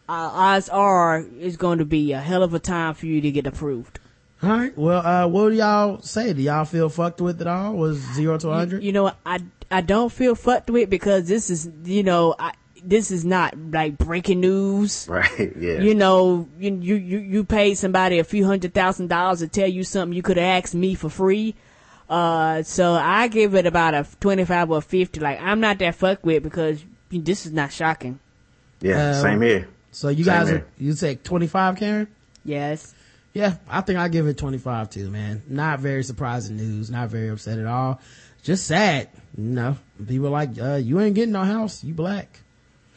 [0.08, 3.32] uh, odds are it's going to be a hell of a time for you to
[3.32, 3.98] get approved.
[4.42, 4.76] All right.
[4.76, 6.32] Well, uh, what do y'all say?
[6.32, 7.74] Do y'all feel fucked with it all?
[7.74, 8.82] Was zero to You, 100?
[8.82, 9.40] you know, I
[9.70, 12.52] I don't feel fucked with because this is you know I
[12.84, 15.06] this is not like breaking news.
[15.08, 15.54] Right.
[15.56, 15.80] Yeah.
[15.80, 19.68] You know, you you you, you paid somebody a few hundred thousand dollars to tell
[19.68, 21.54] you something you could have asked me for free.
[22.10, 25.20] Uh, so I give it about a twenty-five or fifty.
[25.20, 28.18] Like I'm not that fucked with because this is not shocking.
[28.80, 29.10] yeah.
[29.10, 29.68] Uh, same here.
[29.92, 32.08] So you Same guys, are, you say 25, Karen?
[32.46, 32.94] Yes.
[33.34, 35.42] Yeah, I think I give it 25 too, man.
[35.48, 36.90] Not very surprising news.
[36.90, 38.00] Not very upset at all.
[38.42, 39.08] Just sad.
[39.36, 39.76] You know,
[40.06, 41.82] people like, uh, you ain't getting no house.
[41.82, 42.40] You black.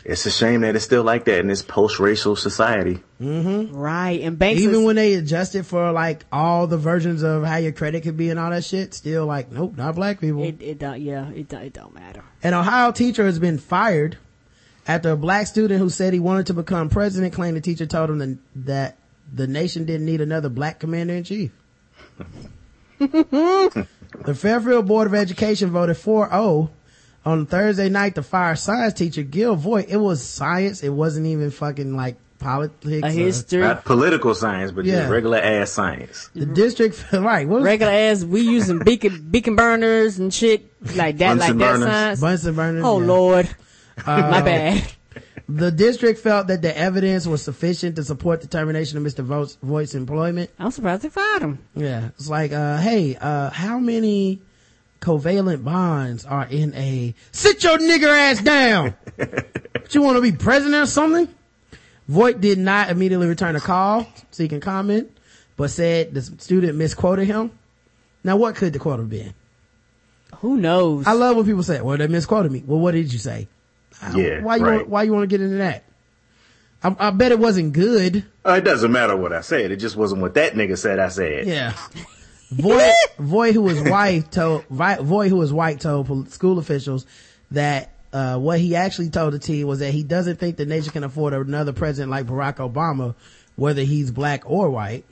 [0.04, 3.00] It's a shame that it's still like that in this post-racial society.
[3.20, 3.76] Mm-hmm.
[3.76, 4.22] Right.
[4.22, 7.72] And banks Even is- when they adjusted for like all the versions of how your
[7.72, 10.44] credit could be and all that shit, still like, nope, not black people.
[10.44, 12.24] it it don't yeah it don't, it don't matter.
[12.44, 14.18] An Ohio teacher has been fired
[14.88, 18.12] after a black student who said he wanted to become president claimed the teacher told
[18.12, 18.98] him that, that
[19.34, 21.52] the nation didn't need another black commander in chief.
[23.00, 26.70] the Fairfield Board of Education voted 4-0
[27.26, 29.86] on Thursday night to fire science teacher Gil Voigt.
[29.90, 30.84] It was science.
[30.84, 33.04] It wasn't even fucking like politics.
[33.04, 33.62] A or- history.
[33.62, 35.00] Not political science, but Yeah.
[35.02, 36.30] just regular ass science.
[36.36, 37.48] the district, right.
[37.48, 41.58] What was regular ass we using beacon beacon burners and shit like that like Bunsen
[41.58, 41.90] that burners.
[41.90, 42.22] science.
[42.22, 42.84] Bunsen burners?
[42.86, 43.08] oh Yeah.
[43.08, 43.56] lord.
[44.06, 44.84] Uh, My bad.
[45.48, 49.24] The district felt that the evidence was sufficient to support the termination of Mr.
[49.24, 50.50] Voigt's, Voigt's employment.
[50.58, 51.60] I'm surprised they fired him.
[51.76, 54.42] Yeah, it's like, uh, hey, uh, how many
[55.02, 58.96] covalent bonds are in a sit your nigger ass down?
[59.18, 61.28] But you want to be president or something?
[62.08, 65.16] Voigt did not immediately return a call seeking comment,
[65.58, 67.52] but said the student misquoted him.
[68.24, 69.36] Now, what could the quote have been?
[70.38, 71.06] Who knows?
[71.06, 73.48] I love when people say, "Well, they misquoted me." Well, what did you say?
[74.16, 74.76] Yeah, why you right.
[74.78, 75.84] want, why you want to get into that?
[76.84, 78.26] I, I bet it wasn't good.
[78.46, 79.72] Uh, it doesn't matter what I said.
[79.72, 81.48] It just wasn't what that nigga said I said.
[81.48, 81.74] Yeah.
[82.52, 87.06] Voigt, Voigt, who was white, told Voigt, who was white, told school officials
[87.52, 90.92] that uh, what he actually told the team was that he doesn't think the nation
[90.92, 93.16] can afford another president like Barack Obama,
[93.56, 95.06] whether he's black or white.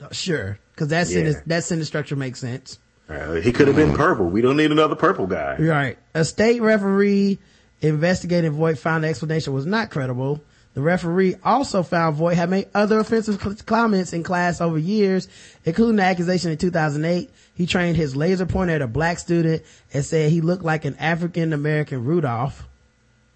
[0.00, 1.14] Uh, Sure, because that Yeah.
[1.14, 2.78] sentence that sentence structure makes sense.
[3.08, 4.26] Uh, he could have been purple.
[4.26, 5.56] We don't need another purple guy.
[5.58, 5.98] Right.
[6.14, 7.38] A state referee
[7.80, 10.40] investigating Voigt found the explanation was not credible.
[10.74, 15.26] The referee also found Voigt had made other offensive comments in class over years,
[15.64, 17.30] including the accusation in 2008.
[17.54, 19.62] He trained his laser pointer at a black student
[19.94, 22.68] and said he looked like an African American Rudolph.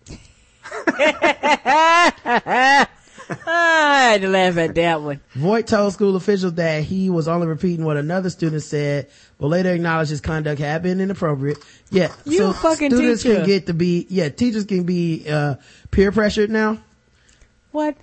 [3.47, 5.21] Ah, I had to laugh at that one.
[5.35, 9.09] Voigt told school officials that he was only repeating what another student said,
[9.41, 11.59] but later acknowledged his conduct had been inappropriate.
[11.91, 13.37] Yeah, You so a fucking students teacher.
[13.37, 15.55] can get to be, yeah, teachers can be, uh,
[15.91, 16.79] peer pressured now.
[17.73, 17.97] What?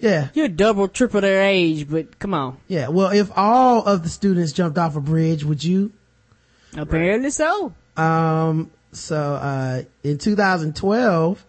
[0.00, 0.28] Yeah.
[0.34, 2.56] You're double, triple their age, but come on.
[2.66, 5.92] Yeah, well, if all of the students jumped off a bridge, would you?
[6.76, 7.72] Apparently so.
[7.96, 11.46] Um, so, uh, in 2012,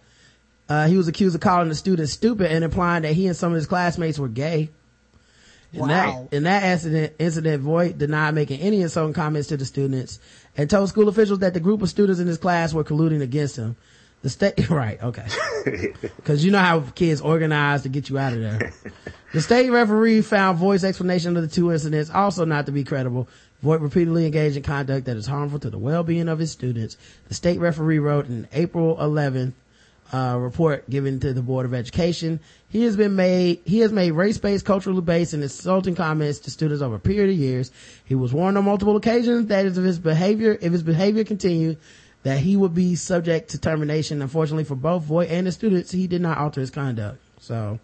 [0.69, 3.51] uh, he was accused of calling the students stupid and implying that he and some
[3.51, 4.69] of his classmates were gay.
[5.73, 5.88] In Wow.
[5.88, 10.19] that, in that incident, incident, Voigt denied making any insulting comments to the students
[10.57, 13.56] and told school officials that the group of students in his class were colluding against
[13.56, 13.77] him.
[14.22, 15.26] The state, right, okay.
[16.26, 18.73] Cause you know how kids organize to get you out of there.
[19.34, 23.30] The state referee found Voigt's explanation of the two incidents also not to be credible.
[23.61, 26.98] Voigt repeatedly engaged in conduct that is harmful to the well-being of his students.
[27.30, 29.53] The state referee wrote in April 11th,
[30.12, 32.40] uh, report given to the Board of Education.
[32.70, 36.82] He has been made, he has made race-based, culturally based and insulting comments to students
[36.82, 37.72] over a period of years.
[38.06, 41.78] He was warned on multiple occasions that if his behavior, if his behavior continued,
[42.24, 44.22] that he would be subject to termination.
[44.22, 47.20] Unfortunately for both Voigt and the students, he did not alter his conduct.
[47.40, 47.80] So,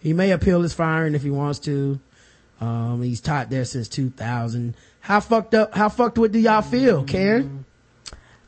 [0.00, 1.98] he may appeal his firing if he wants to.
[2.60, 4.74] Um, he's taught there since 2000.
[5.00, 7.64] How fucked up, how fucked with do y'all feel, Karen?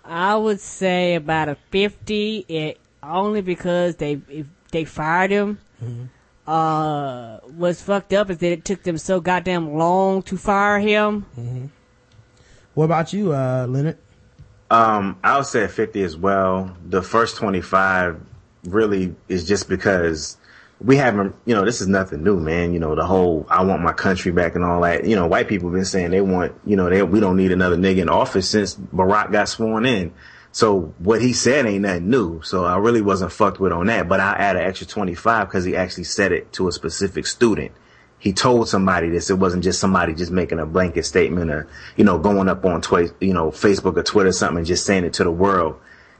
[0.04, 2.78] I would say about a 50, it,
[3.08, 5.58] only because they, if they fired him.
[6.46, 11.70] Uh, what's fucked up is that it took them so goddamn long to fire him.
[12.74, 13.98] What about you, uh, Leonard?
[14.70, 16.76] Um, I would say 50 as well.
[16.86, 18.20] The first 25
[18.64, 20.36] really is just because
[20.80, 22.72] we haven't, you know, this is nothing new, man.
[22.74, 25.04] You know, the whole I want my country back and all that.
[25.04, 27.52] You know, white people have been saying they want, you know, they, we don't need
[27.52, 30.12] another nigga in office since Barack got sworn in.
[30.54, 32.40] So what he said ain't nothing new.
[32.42, 35.64] So I really wasn't fucked with on that, but I add an extra 25 because
[35.64, 37.72] he actually said it to a specific student.
[38.20, 39.30] He told somebody this.
[39.30, 41.66] It wasn't just somebody just making a blanket statement or,
[41.96, 44.86] you know, going up on Twi- you know, Facebook or Twitter or something and just
[44.86, 45.74] saying it to the world.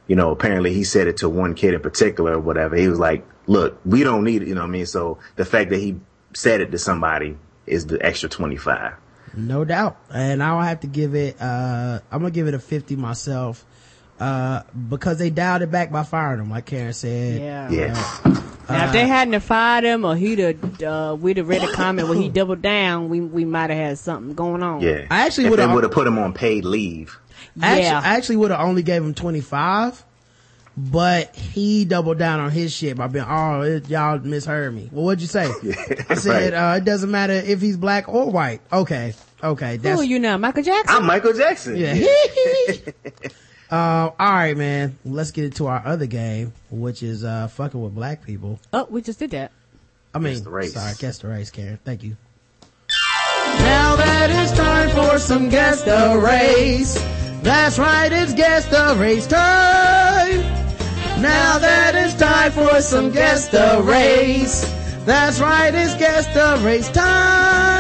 [0.09, 2.75] You know, apparently he said it to one kid in particular or whatever.
[2.75, 4.49] He was like, look, we don't need it.
[4.49, 4.87] You know what I mean?
[4.87, 6.01] So the fact that he
[6.35, 7.37] said it to somebody
[7.67, 8.95] is the extra 25.
[9.37, 9.97] No doubt.
[10.13, 13.65] And I'll have to give it, uh, I'm gonna give it a 50 myself,
[14.21, 17.41] uh, because they dialed it back by firing him, like Karen said.
[17.41, 17.71] Yeah.
[17.71, 18.21] Yeah.
[18.69, 21.73] Now, if they hadn't have fired him or he'd have, uh, we'd have read a
[21.73, 24.81] comment where he doubled down, we we might have had something going on.
[24.81, 25.07] Yeah.
[25.11, 27.19] I actually would've- would have put him on paid leave.
[27.61, 27.99] I Yeah.
[27.99, 30.03] actually, I actually would have only gave him 25,
[30.77, 34.89] but he doubled down on his shit by being, oh, it, y'all misheard me.
[34.91, 35.45] Well, what'd you say?
[36.09, 36.75] I said, right.
[36.75, 38.61] uh, it doesn't matter if he's black or white.
[38.73, 39.13] Okay.
[39.43, 39.77] Okay.
[39.77, 40.97] Who are you now, Michael Jackson?
[40.97, 41.77] I'm Michael Jackson.
[41.77, 41.95] yeah.
[43.75, 44.99] uh, all right, man.
[45.05, 48.61] Let's get into our other game, which is, uh, fucking with black people.
[48.73, 49.51] oh, we just did that.
[50.15, 50.75] I mean, the race.
[50.75, 51.79] sorry, guess the race, Karen.
[51.85, 52.17] Thank you.
[53.59, 56.95] Now that it's time for some guess the race.
[57.43, 60.41] That's right, it's guess the race time.
[61.21, 64.65] Now that it's time for some guess the race.
[65.05, 67.74] That's right, it's guess the race time.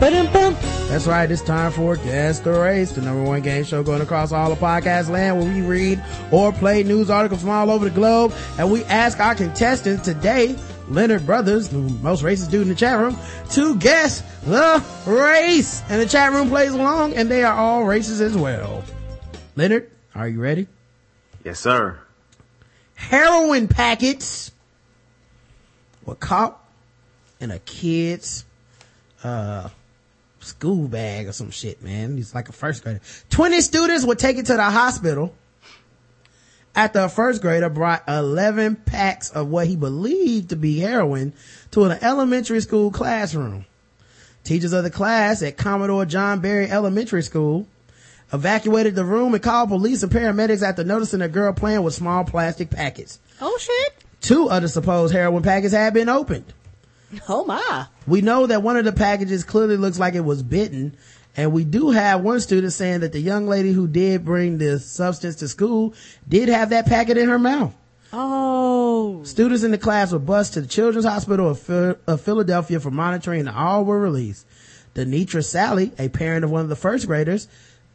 [0.00, 0.54] Ba-dum-bum.
[0.88, 4.32] That's right, it's time for Guess the Race, the number one game show going across
[4.32, 6.02] all of podcast land where we read
[6.32, 10.56] or play news articles from all over the globe and we ask our contestants today,
[10.88, 13.14] Leonard Brothers, the most racist dude in the chat room,
[13.50, 15.82] to guess the race.
[15.90, 18.82] And the chat room plays along and they are all racist as well.
[19.54, 20.66] Leonard, are you ready?
[21.44, 22.00] Yes, sir.
[22.94, 24.50] Heroin packets
[26.06, 26.58] were caught
[27.38, 28.46] in a kid's
[29.22, 29.68] uh
[30.40, 32.16] school bag or some shit, man.
[32.16, 33.00] He's like a first grader.
[33.30, 35.34] 20 students were taken to the hospital
[36.74, 41.32] after a first grader brought 11 packs of what he believed to be heroin
[41.72, 43.66] to an elementary school classroom.
[44.44, 47.66] Teachers of the class at Commodore John Barry Elementary School
[48.32, 52.24] evacuated the room and called police and paramedics after noticing a girl playing with small
[52.24, 53.18] plastic packets.
[53.40, 54.04] Oh shit.
[54.20, 56.52] Two other supposed heroin packets had been opened.
[57.28, 57.86] Oh my.
[58.06, 60.96] We know that one of the packages clearly looks like it was bitten.
[61.36, 64.78] And we do have one student saying that the young lady who did bring the
[64.78, 65.94] substance to school
[66.28, 67.74] did have that packet in her mouth.
[68.12, 69.22] Oh.
[69.24, 72.90] Students in the class were bused to the Children's Hospital of, Phil- of Philadelphia for
[72.90, 74.46] monitoring and all were released.
[74.94, 77.46] Denitra Sally, a parent of one of the first graders,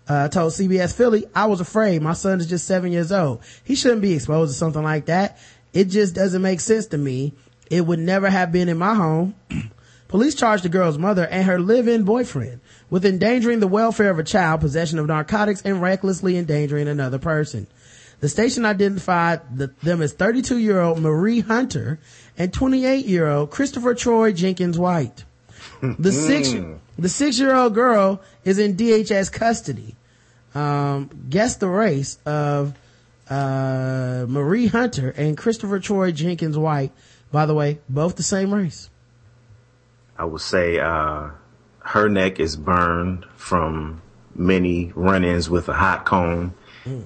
[0.07, 2.01] uh, told CBS Philly, I was afraid.
[2.01, 3.41] My son is just seven years old.
[3.63, 5.37] He shouldn't be exposed to something like that.
[5.73, 7.33] It just doesn't make sense to me.
[7.69, 9.35] It would never have been in my home.
[10.07, 14.23] Police charged the girl's mother and her live-in boyfriend with endangering the welfare of a
[14.23, 17.67] child, possession of narcotics, and recklessly endangering another person.
[18.19, 21.99] The station identified the, them as 32-year-old Marie Hunter
[22.37, 25.23] and 28-year-old Christopher Troy Jenkins White.
[25.81, 26.53] The six,
[26.97, 29.95] the six-year-old girl is in DHS custody.
[30.53, 32.73] Um, guess the race of,
[33.29, 36.91] uh, Marie Hunter and Christopher Troy Jenkins White.
[37.35, 38.89] By the way, both the same race.
[40.17, 41.31] I would say uh,
[41.79, 44.01] her neck is burned from
[44.33, 46.53] many run-ins with a hot comb,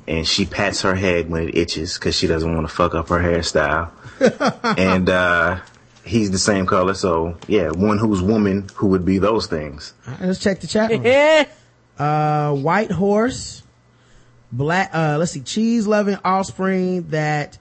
[0.08, 3.10] and she pats her head when it itches because she doesn't want to fuck up
[3.10, 3.90] her hairstyle.
[4.78, 5.62] and uh,
[6.06, 9.96] he's the same color, so yeah, one who's woman who would be those things.
[10.06, 11.50] All right, let's check the chat
[11.98, 13.64] uh, white horse,
[14.52, 17.58] black, uh, let's see, cheese loving offspring that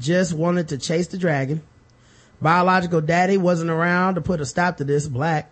[0.00, 1.62] just wanted to chase the dragon.
[2.40, 5.50] Biological daddy wasn't around to put a stop to this black.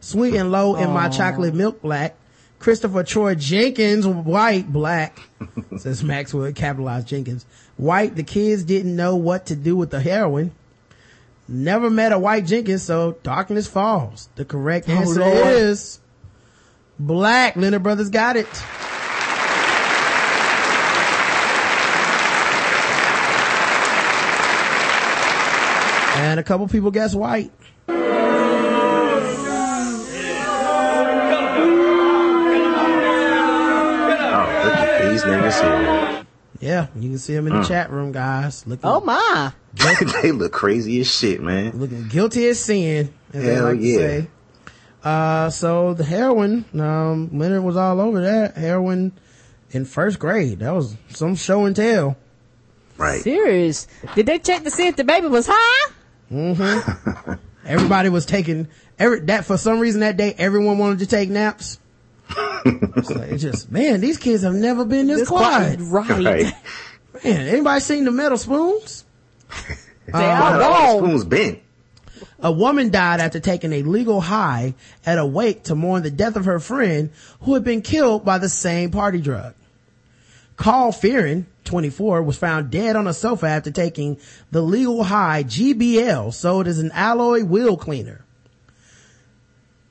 [0.00, 2.16] Sweet and low in my chocolate milk black.
[2.58, 5.18] Christopher Troy Jenkins white black.
[5.78, 7.46] says Maxwell capitalized Jenkins.
[7.76, 10.52] White, the kids didn't know what to do with the heroin.
[11.46, 14.28] Never met a white Jenkins, so darkness falls.
[14.36, 15.46] The correct oh, answer Lord.
[15.46, 16.00] is
[16.98, 17.56] black.
[17.56, 18.48] Leonard Brothers got it.
[26.34, 27.52] And a couple people guess white.
[34.36, 36.26] Oh, look at these niggas here.
[36.58, 38.66] Yeah, you can see him in the chat room, guys.
[38.66, 39.52] Looking, Oh my.
[40.22, 41.78] they look crazy as shit, man.
[41.78, 43.96] looking guilty as sin, as Hell like yeah.
[43.96, 44.28] say.
[45.04, 49.12] Uh, so the heroin, um, Leonard was all over that heroin
[49.70, 50.58] in first grade.
[50.58, 52.16] That was some show and tell.
[52.96, 53.20] Right.
[53.20, 53.86] Serious.
[54.16, 55.93] Did they check to see if the baby was high?
[56.32, 57.32] Mm-hmm.
[57.66, 58.68] Everybody was taking
[58.98, 60.34] every that for some reason that day.
[60.36, 61.78] Everyone wanted to take naps.
[62.30, 65.78] it's, like, it's just man, these kids have never been this, This quiet.
[65.80, 66.08] Right.
[66.08, 66.54] Right.
[67.22, 69.04] Man, anybody seen the metal spoons?
[70.06, 71.60] They Wow, are all spoons bent.
[72.40, 74.74] A woman died after taking a legal high
[75.06, 77.10] at a wake to mourn the death of her friend
[77.42, 79.54] who had been killed by the same party drug.
[80.56, 84.18] Carl Fearon, 24, was found dead on a sofa after taking
[84.50, 88.24] the legal high GBL sold as an alloy wheel cleaner.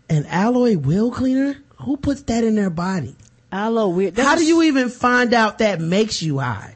[0.10, 1.58] An alloy wheel cleaner?
[1.82, 3.16] Who puts that in their body?
[3.52, 4.18] Aloe weird.
[4.18, 6.76] How do you even find out that makes you high?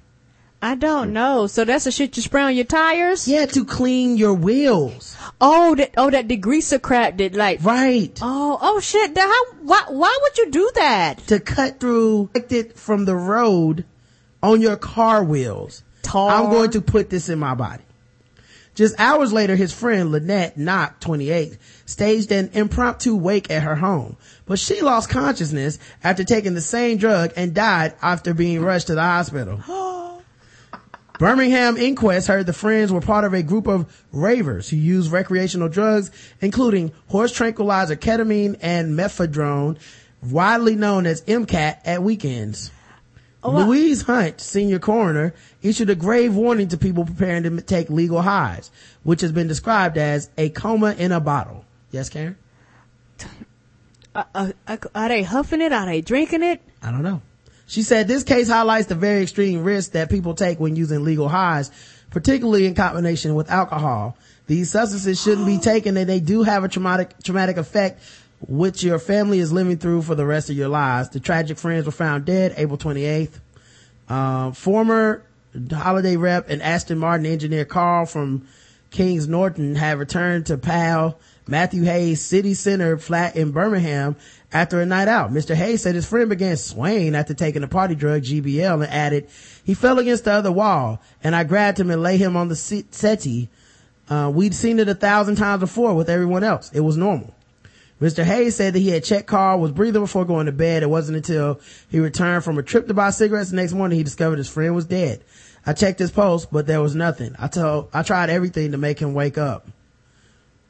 [0.62, 1.48] I don't know.
[1.48, 3.28] So that's the shit you spray on your tires?
[3.28, 5.17] Yeah, to clean your wheels.
[5.40, 7.64] Oh, that oh that degreaser crap did like.
[7.64, 8.18] Right.
[8.22, 9.14] Oh oh shit.
[9.14, 11.20] That how why why would you do that?
[11.28, 13.86] to cut through it from the road
[14.42, 15.84] on your car wheels.
[16.02, 16.32] Tar.
[16.32, 17.84] I'm going to put this in my body.
[18.74, 21.58] Just hours later, his friend Lynette Knock, 28,
[21.88, 26.98] staged an impromptu wake at her home, but she lost consciousness after taking the same
[26.98, 29.60] drug and died after being rushed to the hospital.
[29.68, 29.97] Oh,
[31.20, 35.68] Birmingham inquest heard the friends were part of a group of ravers who used recreational
[35.68, 36.12] drugs,
[36.42, 39.78] including horse tranquilizer ketamine and mephedrone,
[40.22, 42.72] widely known as MCAT at weekends.
[43.44, 48.72] Louise Hunt, senior coroner, issued a grave warning to people preparing to take legal highs,
[49.04, 51.64] which has been described as a coma in a bottle.
[51.92, 52.36] Yes, Karen?
[54.14, 55.72] Uh, uh, uh, are they huffing it?
[55.72, 56.62] Are they drinking it?
[56.82, 57.22] I don't know.
[57.68, 61.28] She said this case highlights the very extreme risk that people take when using legal
[61.28, 61.70] highs,
[62.10, 64.18] particularly in combination with alcohol.
[64.48, 68.02] These substances shouldn't be taken and they do have a traumatic, traumatic effect
[68.48, 71.10] which your family is living through for the rest of your lives.
[71.10, 73.40] The tragic friends were found dead April 28th.
[74.08, 75.24] Uh, former
[75.72, 78.48] holiday rep and Aston Martin engineer Carl from
[78.92, 84.16] Kings Norton had returned to pal Matthew Hayes city center flat in Birmingham
[84.52, 85.32] after a night out.
[85.32, 85.56] Mr.
[85.56, 89.28] Hayes said his friend began swaying after taking the party drug GBL and added,
[89.64, 92.56] he fell against the other wall and I grabbed him and lay him on the
[92.56, 93.50] settee.
[94.10, 96.72] Uh, we'd seen it a thousand times before with everyone else.
[96.74, 97.34] It was normal.
[98.02, 98.24] Mr.
[98.24, 100.84] Hayes said that he had checked Carl was breathing before going to bed.
[100.84, 101.60] It wasn't until
[101.90, 104.76] he returned from a trip to buy cigarettes the next morning he discovered his friend
[104.76, 105.24] was dead.
[105.66, 107.36] I checked his pulse, but there was nothing.
[107.40, 109.68] I told, I tried everything to make him wake up.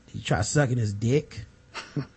[0.08, 1.45] He tried sucking his dick?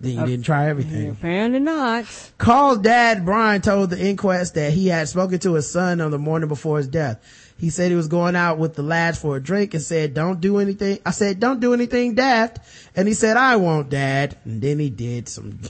[0.00, 1.10] then you didn't try everything.
[1.20, 2.04] Apparently not.
[2.38, 6.18] Carl's dad, Brian, told the inquest that he had spoken to his son on the
[6.18, 7.20] morning before his death.
[7.58, 10.40] He said he was going out with the lads for a drink and said, don't
[10.40, 10.98] do anything.
[11.06, 12.58] I said, don't do anything daft.
[12.96, 14.36] And he said, I won't, dad.
[14.44, 15.60] And then he did some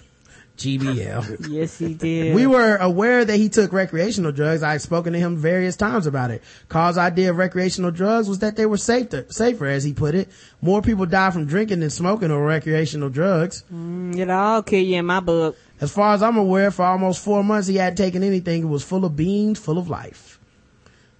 [0.56, 1.48] GBL.
[1.48, 2.34] Yes, he did.
[2.34, 4.62] We were aware that he took recreational drugs.
[4.62, 6.42] I had spoken to him various times about it.
[6.68, 10.28] Carl's idea of recreational drugs was that they were safer, safer, as he put it.
[10.60, 13.64] More people die from drinking than smoking or recreational drugs.
[13.70, 15.56] It'll all kill you in my book.
[15.80, 18.62] As far as I'm aware, for almost four months, he hadn't taken anything.
[18.62, 20.38] It was full of beans, full of life.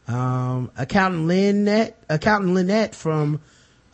[0.07, 3.41] Um, accountant Lynette, accountant Lynette from,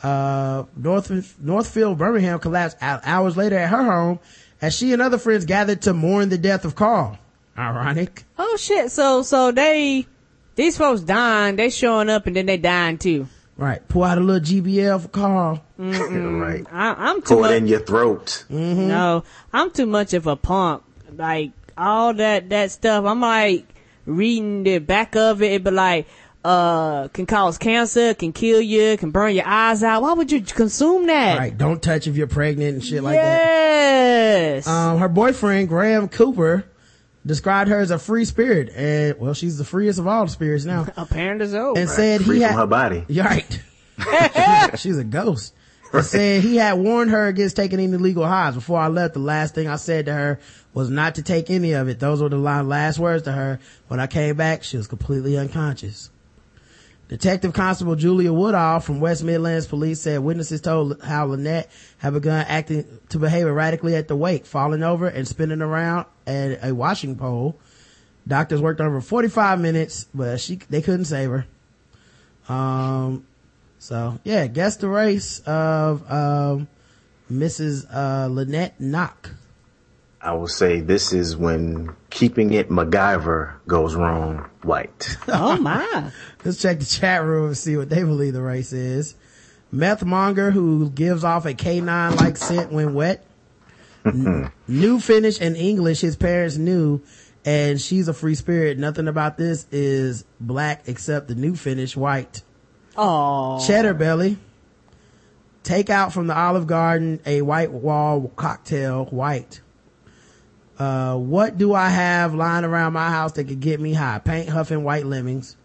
[0.02, 4.20] uh, North, Northfield, Birmingham collapsed hours later at her home
[4.60, 7.18] as she and other friends gathered to mourn the death of Carl.
[7.56, 8.24] Ironic.
[8.38, 8.90] Oh shit.
[8.90, 10.06] So so they
[10.54, 13.28] these folks dying, they showing up and then they dying too.
[13.56, 13.86] Right.
[13.88, 15.64] Pour out a little GBL for Carl.
[15.78, 16.64] right.
[16.70, 17.52] I, I'm too Pour it much.
[17.54, 18.44] in your throat.
[18.50, 18.88] Mm-hmm.
[18.88, 20.84] No, I'm too much of a punk.
[21.16, 23.04] Like all that that stuff.
[23.04, 23.66] I'm like
[24.06, 25.52] reading the back of it.
[25.52, 26.06] It be like,
[26.48, 30.00] uh, can cause cancer, can kill you, can burn your eyes out.
[30.00, 31.38] Why would you consume that?
[31.38, 31.56] Right.
[31.56, 33.44] Don't touch if you're pregnant and shit like that.
[33.44, 34.66] yes.
[34.66, 36.64] Um, her boyfriend, Graham Cooper,
[37.26, 38.70] described her as a free spirit.
[38.74, 40.86] And, well, she's the freest of all the spirits now.
[40.96, 41.74] Apparently so.
[41.74, 43.04] And said Free he from had, her body.
[43.08, 43.62] You're right.
[44.78, 45.54] she's a ghost.
[45.92, 48.54] And said he had warned her against taking any legal highs.
[48.54, 50.40] Before I left, the last thing I said to her
[50.72, 51.98] was not to take any of it.
[51.98, 53.58] Those were the last words to her.
[53.88, 56.10] When I came back, she was completely unconscious.
[57.08, 62.44] Detective Constable Julia Woodall from West Midlands Police said witnesses told how Lynette had begun
[62.46, 67.16] acting to behave erratically at the wake, falling over and spinning around at a washing
[67.16, 67.58] pole.
[68.26, 71.46] Doctors worked over 45 minutes, but she, they couldn't save her.
[72.52, 73.26] Um,
[73.78, 76.68] so yeah, guess the race of, um,
[77.32, 77.86] Mrs.
[77.92, 79.30] Uh, Lynette Knock.
[80.20, 84.48] I will say this is when keeping it MacGyver goes wrong.
[84.62, 85.16] White.
[85.28, 86.10] Oh my.
[86.44, 89.14] Let's check the chat room and see what they believe the race is.
[89.70, 93.24] Meth monger who gives off a K9 like scent when wet.
[94.04, 97.02] N- new Finnish and English his parents knew
[97.44, 98.78] and she's a free spirit.
[98.78, 102.42] Nothing about this is black except the new Finnish white.
[102.96, 103.64] Oh.
[103.64, 104.38] Cheddar belly.
[105.62, 109.60] Take out from the Olive Garden a white wall cocktail white.
[110.78, 114.20] Uh, what do I have lying around my house that could get me high?
[114.20, 115.56] Paint huffing white lemmings.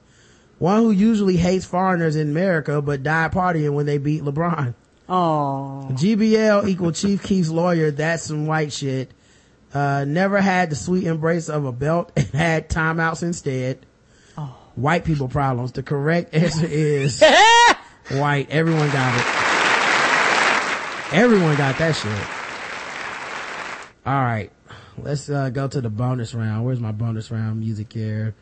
[0.57, 4.73] One who usually hates foreigners in America but died partying when they beat LeBron.
[5.10, 5.88] Oh.
[5.91, 7.91] GBL equal Chief Keef's lawyer.
[7.91, 9.11] That's some white shit.
[9.73, 13.85] Uh, never had the sweet embrace of a belt and had timeouts instead.
[14.38, 14.56] Oh.
[14.76, 15.73] White people problems.
[15.73, 17.22] The correct answer is
[18.11, 18.49] white.
[18.49, 19.26] Everyone got it.
[21.14, 22.27] Everyone got that shit.
[24.06, 24.52] All right.
[24.98, 26.65] Let's uh, go to the bonus round.
[26.65, 28.36] Where's my bonus round music here?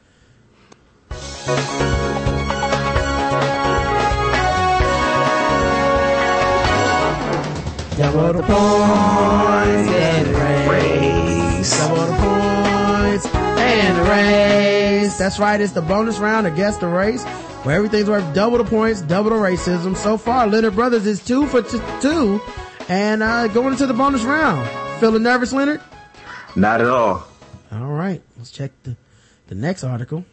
[7.97, 10.27] Double the points and
[10.69, 11.77] race.
[11.77, 15.17] Double the points and race.
[15.17, 15.61] That's right.
[15.61, 17.23] It's the bonus round against the race
[17.63, 19.95] where everything's worth double the points, double the racism.
[19.95, 22.41] So far, Leonard Brothers is two for t- two
[22.89, 24.67] and uh, going into the bonus round.
[24.99, 25.81] Feeling nervous, Leonard?
[26.55, 27.27] Not at all.
[27.71, 28.95] All right, let's check the,
[29.47, 30.25] the next article.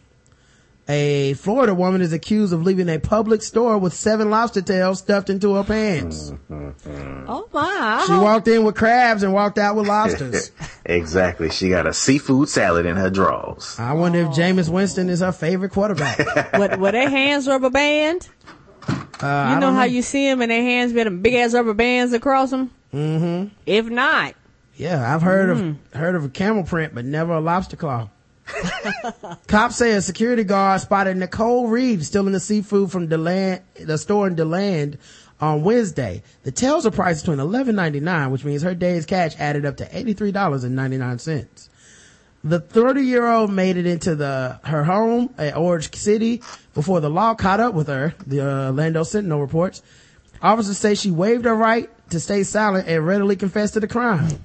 [0.90, 5.28] A Florida woman is accused of leaving a public store with seven lobster tails stuffed
[5.28, 6.32] into her pants.
[6.50, 8.04] Oh my.
[8.06, 10.50] She walked in with crabs and walked out with lobsters.
[10.86, 11.50] exactly.
[11.50, 13.76] She got a seafood salad in her drawers.
[13.78, 16.52] I wonder if Jameis Winston is her favorite quarterback.
[16.58, 18.26] What, were their hands rubber band?
[18.88, 18.94] Uh,
[19.50, 21.74] You know don't how you see them and their hands with them big ass rubber
[21.74, 22.70] bands across them?
[22.94, 23.54] Mm-hmm.
[23.66, 24.34] If not,
[24.78, 28.08] Yeah, I've heard of heard of a camel print, but never a lobster claw.
[29.48, 34.28] Cops say a security guard spotted Nicole Reed stealing the seafood from Deland, the store
[34.28, 34.96] in Deland
[35.40, 36.22] on Wednesday.
[36.44, 39.78] The tails are priced between eleven ninety nine, which means her day's cash added up
[39.78, 41.70] to eighty three dollars and ninety nine cents.
[42.44, 46.40] The 30 year old made it into the, her home at Orange City
[46.72, 49.82] before the law caught up with her, the uh, Orlando Sentinel reports.
[50.40, 54.38] Officers say she waived her right to stay silent and readily confessed to the crime.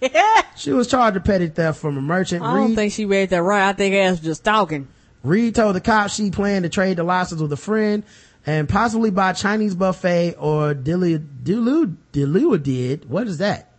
[0.56, 2.42] she was charged with petty theft from a merchant.
[2.42, 3.68] I don't Reed, think she read that right.
[3.68, 4.88] I think ass was just talking.
[5.22, 8.04] Reed told the cops she planned to trade the license with a friend
[8.46, 13.08] and possibly buy Chinese buffet or dilu, dilu, did.
[13.08, 13.72] What is that?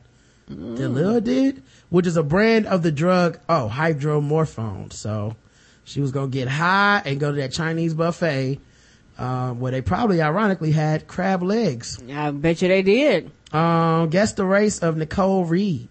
[0.49, 1.61] Diluidid?
[1.89, 4.91] Which is a brand of the drug, oh, hydromorphone.
[4.93, 5.35] So
[5.83, 8.59] she was going to get high and go to that Chinese buffet,
[9.17, 11.99] um, where they probably ironically had crab legs.
[12.13, 13.31] I bet you they did.
[13.51, 15.89] Um, guess the race of Nicole Reed.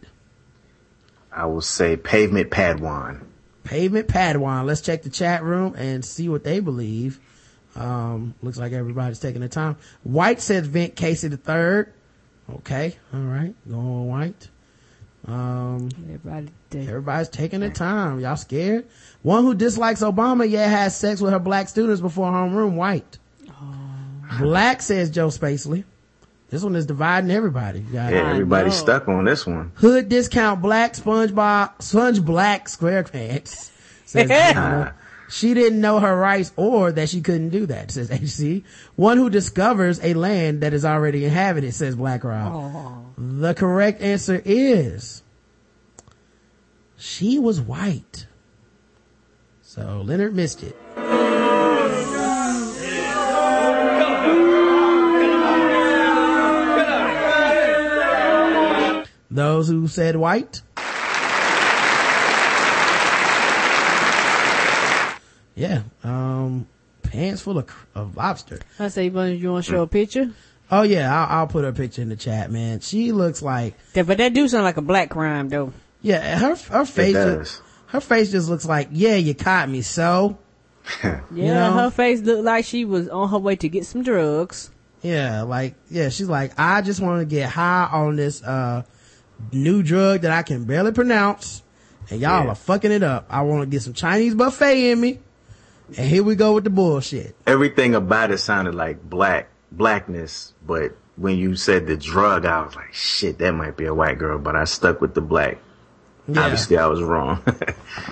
[1.38, 3.22] I will say pavement Padawan.
[3.62, 4.64] Pavement Padawan.
[4.64, 7.20] Let's check the chat room and see what they believe.
[7.76, 9.76] Um, looks like everybody's taking their time.
[10.02, 11.92] White says Vint Casey the third.
[12.52, 12.96] Okay.
[13.14, 13.54] All right.
[13.68, 14.48] Going on White.
[15.26, 16.88] Um, Everybody did.
[16.88, 18.18] everybody's taking their time.
[18.18, 18.86] Y'all scared?
[19.22, 22.74] One who dislikes Obama yet has sex with her black students before homeroom.
[22.74, 23.18] White.
[24.40, 25.84] Black says Joe Spacely.
[26.50, 27.80] This one is dividing everybody.
[27.80, 28.78] You got Yeah, everybody's know.
[28.78, 29.72] stuck on this one.
[29.74, 33.70] Hood discount black SpongeBob, Sponge Black SquarePants.
[34.06, 34.94] Says Deanna.
[35.30, 38.64] She didn't know her rights or that she couldn't do that, says HC.
[38.96, 43.04] One who discovers a land that is already inhabited, says Black Rob.
[43.18, 45.22] The correct answer is
[46.96, 48.26] she was white.
[49.60, 50.74] So Leonard missed it.
[59.38, 60.62] Those who said white.
[65.54, 66.66] Yeah, um,
[67.04, 68.58] pants full of, of lobster.
[68.80, 70.32] I say, you want, you want to show a picture?
[70.72, 72.80] Oh yeah, I'll, I'll put her picture in the chat, man.
[72.80, 75.72] She looks like, Yeah, but that do sound like a black crime, though.
[76.02, 77.48] yeah, her, her face, does.
[77.48, 80.36] just, her face just looks like, yeah, you caught me, so.
[81.04, 81.72] Yeah, know?
[81.74, 84.70] her face looked like she was on her way to get some drugs.
[85.02, 88.82] Yeah, like, yeah, she's like, I just want to get high on this, uh,
[89.52, 91.62] new drug that I can barely pronounce.
[92.10, 92.50] And y'all Yeah.
[92.52, 93.26] are fucking it up.
[93.28, 95.20] I want to get some Chinese buffet in me.
[95.96, 97.34] And here we go with the bullshit.
[97.46, 102.76] Everything about it sounded like black, blackness, but when you said the drug, I was
[102.76, 105.58] like, shit, that might be a white girl, but I stuck with the black.
[106.26, 106.42] Yeah.
[106.44, 107.42] Obviously, I was wrong.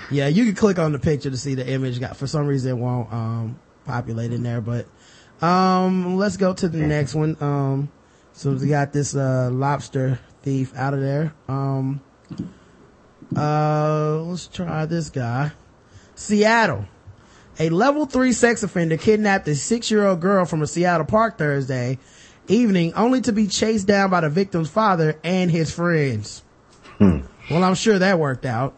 [0.09, 1.99] Yeah, you can click on the picture to see the image.
[1.99, 4.85] Got for some reason it won't um populate in there, but
[5.45, 7.35] um let's go to the next one.
[7.41, 7.89] Um
[8.31, 11.33] so we got this uh lobster thief out of there.
[11.47, 12.01] Um
[13.35, 15.51] Uh, let's try this guy.
[16.15, 16.85] Seattle.
[17.59, 21.37] A level three sex offender kidnapped a six year old girl from a Seattle park
[21.37, 21.97] Thursday
[22.47, 26.43] evening only to be chased down by the victim's father and his friends.
[26.99, 28.77] Well, I'm sure that worked out.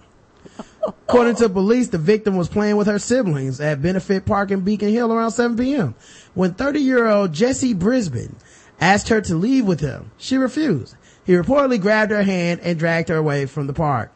[0.86, 4.90] According to police, the victim was playing with her siblings at Benefit Park in Beacon
[4.90, 5.96] Hill around 7 p.m.
[6.36, 8.36] when 30 year old Jesse Brisbane
[8.80, 10.12] asked her to leave with him.
[10.18, 10.96] She refused.
[11.30, 14.12] He reportedly grabbed her hand and dragged her away from the park.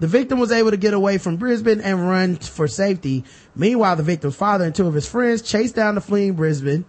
[0.00, 3.24] The victim was able to get away from Brisbane and run for safety.
[3.54, 6.84] Meanwhile, the victim's father and two of his friends chased down the fleeing Brisbane.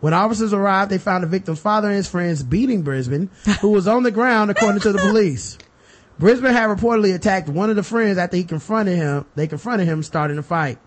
[0.00, 3.30] When officers arrived, they found the victim's father and his friends beating Brisbane,
[3.60, 5.56] who was on the ground according to the police.
[6.18, 9.24] Brisbane had reportedly attacked one of the friends after he confronted him.
[9.36, 10.78] They confronted him, starting a fight.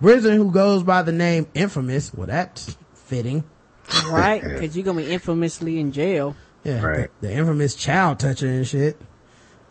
[0.00, 3.44] Brisbane, who goes by the name Infamous, well, that's fitting.
[4.06, 4.42] Right?
[4.42, 6.34] Because you're going to be infamously in jail.
[6.68, 7.10] Yeah, Right.
[7.20, 9.00] the, the infamous child toucher and shit.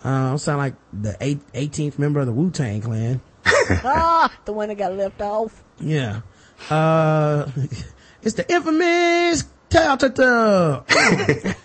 [0.04, 3.22] Uh, sound like the eight, 18th member of the Wu Tang Clan.
[3.46, 5.64] ah, the one that got left off.
[5.80, 6.22] Yeah.
[6.70, 7.50] Uh,
[8.24, 10.84] it's the infamous child toucher.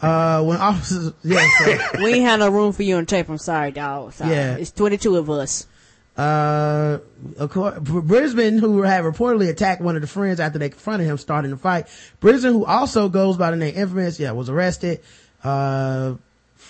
[0.00, 3.28] uh, when officers, yeah, so, We ain't had no room for you on tape.
[3.28, 4.12] I'm sorry, dog.
[4.12, 4.30] Sorry.
[4.30, 4.56] Yeah.
[4.56, 5.66] It's 22 of us.
[6.20, 6.98] Uh,
[7.80, 11.56] Brisbane, who had reportedly attacked one of the friends after they confronted him, starting the
[11.56, 11.86] fight.
[12.20, 15.00] Brisbane, who also goes by the name Infamous, yeah, was arrested,
[15.42, 16.16] uh,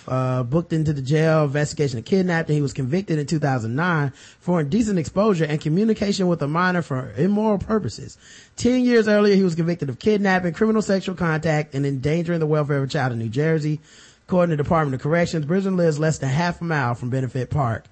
[0.07, 2.55] uh, booked into the jail, investigation of kidnapping.
[2.55, 7.57] He was convicted in 2009 for indecent exposure and communication with a minor for immoral
[7.57, 8.17] purposes.
[8.55, 12.77] Ten years earlier, he was convicted of kidnapping, criminal sexual contact, and endangering the welfare
[12.77, 13.81] of a child in New Jersey.
[14.27, 17.49] According to the Department of Corrections, Brisbane lives less than half a mile from Benefit
[17.49, 17.83] Park.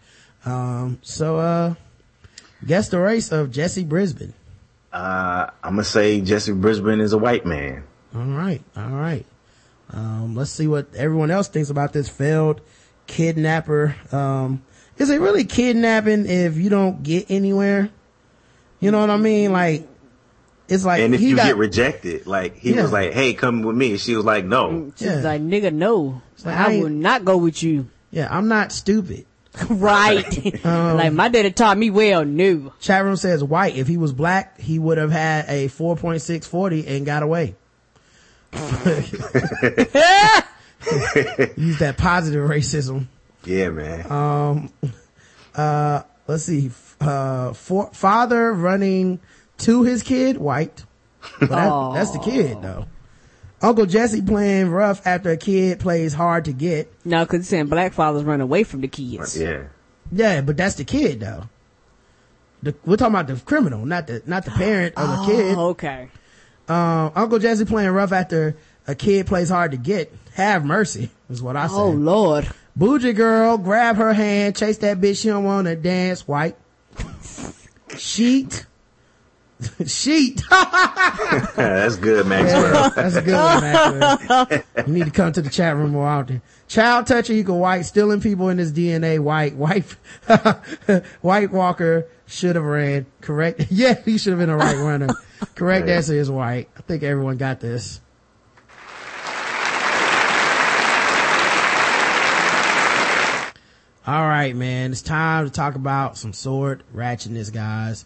[0.46, 1.74] Um, so, uh,
[2.66, 4.34] guess the race of Jesse Brisbane.
[4.92, 7.84] Uh, I'm gonna say Jesse Brisbane is a white man.
[8.16, 8.62] All right.
[8.76, 9.26] All right.
[9.92, 12.62] Um, let's see what everyone else thinks about this failed
[13.08, 13.96] kidnapper.
[14.12, 14.62] Um,
[14.98, 17.90] is it really kidnapping if you don't get anywhere?
[18.80, 19.52] You know what I mean?
[19.52, 19.88] Like,
[20.68, 22.84] it's like, And if he you got, get rejected, like he Yeah.
[22.84, 25.22] was like, "Hey, come with me," she was like, "No." She's Yeah.
[25.22, 26.22] like, nigga, no.
[26.46, 27.88] like, I I will not go with you.
[28.12, 29.26] yeah, I'm not stupid.
[29.70, 30.66] right.
[30.66, 32.74] Um, like, my daddy taught me well, no.
[32.80, 33.76] Chat room says white.
[33.76, 37.56] If he was black, he would have had a 4.640 and got away.
[41.58, 43.08] Use that positive racism.
[43.46, 44.12] Yeah, man.
[44.12, 44.74] Um,
[45.56, 46.72] uh, let's see.
[47.02, 49.20] Uh, for, father running
[49.60, 50.84] to his kid, white.
[51.40, 52.86] That, that's the kid though.
[53.62, 56.92] Uncle Jesse playing rough after a kid plays hard to get.
[57.06, 59.40] No, because saying black fathers run away from the kids.
[59.40, 59.64] yeah.
[60.12, 61.44] Yeah, but that's the kid though.
[62.64, 65.56] The, we're talking about the criminal, not the not the parent of the kid.
[65.58, 66.10] Oh, okay.
[66.68, 68.56] Um, Uncle Jesse playing rough after
[68.88, 70.12] a kid plays hard to get.
[70.34, 71.74] Have mercy is what I say.
[71.76, 72.50] Oh, Lord.
[72.76, 75.22] Bougie girl, grab her hand, chase that bitch.
[75.22, 76.28] She don't want to dance.
[76.28, 76.56] White.
[77.98, 78.66] Sheet.
[79.86, 80.42] Sheet.
[80.50, 82.90] That's good, Maxwell.
[82.96, 84.86] That's a good one, Maxwell.
[84.88, 86.42] You need to come to the chat room more often.
[86.68, 89.86] Child toucher equal white, stealing people in his DNA, white, white,
[91.22, 93.06] white Walker should have ran.
[93.22, 93.68] Correct.
[93.70, 95.10] Yeah, he should have been a right runner.
[95.56, 96.70] Correct answer is white.
[96.78, 98.02] I think everyone got this.
[104.08, 104.92] All right, man.
[104.92, 108.06] It's time to talk about some sword ratchetness, guys.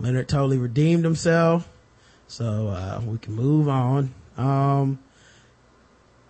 [0.00, 1.68] Leonard totally redeemed himself.
[2.26, 4.14] So, uh, we can move on.
[4.36, 4.98] Um,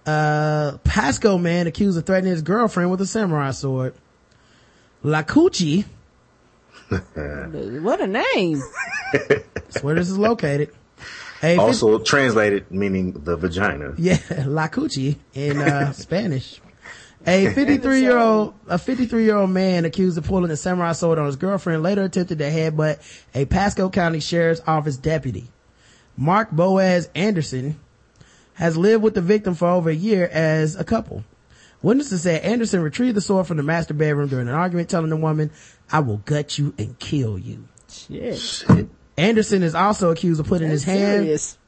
[0.07, 3.95] uh, Pasco man accused of threatening his girlfriend with a samurai sword.
[5.05, 5.85] Lacoochee,
[7.83, 8.63] What a name.
[9.13, 10.71] that's where this is located.
[11.43, 13.95] A fif- Also translated meaning the vagina.
[13.99, 16.61] Yeah, Lacucci in uh, Spanish.
[17.27, 21.19] A 53 year old, a 53 year old man accused of pulling a samurai sword
[21.19, 22.99] on his girlfriend later attempted to headbutt
[23.35, 25.49] a Pasco County Sheriff's Office deputy.
[26.17, 27.79] Mark Boaz Anderson
[28.55, 31.25] has lived with the victim for over a year as a couple.
[31.81, 35.17] Witnesses said Anderson retrieved the sword from the master bedroom during an argument telling the
[35.17, 35.51] woman,
[35.93, 37.69] I will gut you and kill you.
[37.89, 38.89] Shit.
[39.17, 41.59] Anderson is also accused of putting his hand Serious.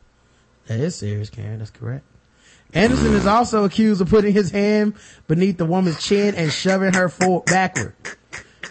[0.66, 1.58] that is serious, Karen.
[1.58, 2.04] That's correct.
[2.72, 4.94] Anderson is also accused of putting his hand
[5.26, 7.94] beneath the woman's chin and shoving her forward backward.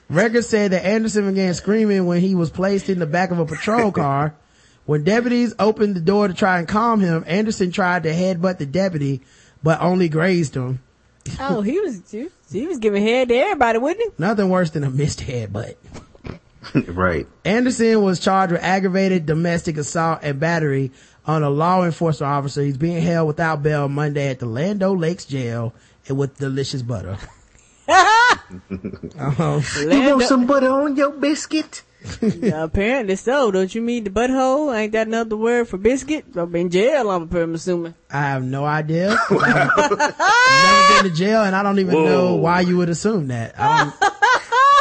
[0.10, 3.46] Records said that Anderson began screaming when he was placed in the back of a
[3.46, 4.36] patrol car.
[4.86, 8.66] When deputies opened the door to try and calm him, Anderson tried to headbutt the
[8.66, 9.22] deputy,
[9.62, 10.80] but only grazed him.
[11.40, 12.02] Oh, he was,
[12.52, 14.10] he was, giving head to everybody, wasn't he?
[14.18, 15.76] Nothing worse than a missed headbutt.
[16.88, 17.28] right.
[17.46, 20.92] Anderson was charged with aggravated domestic assault and battery
[21.30, 22.64] on a law enforcement officer.
[22.64, 25.74] He's being held without bail Monday at the Land O'Lakes jail
[26.08, 27.18] and with delicious butter.
[27.88, 28.50] Um,
[29.80, 31.84] You want some butter on your biscuit?
[32.22, 33.52] Yeah, apparently so.
[33.52, 34.76] Don't you mean the butthole?
[34.76, 36.26] Ain't that another word for biscuit?
[36.36, 37.94] I'm in jail, I'm I'm assuming.
[38.10, 39.16] I have no idea.
[39.30, 39.40] I've
[40.90, 43.54] never been to jail and I don't even know why you would assume that.
[43.60, 44.14] I don't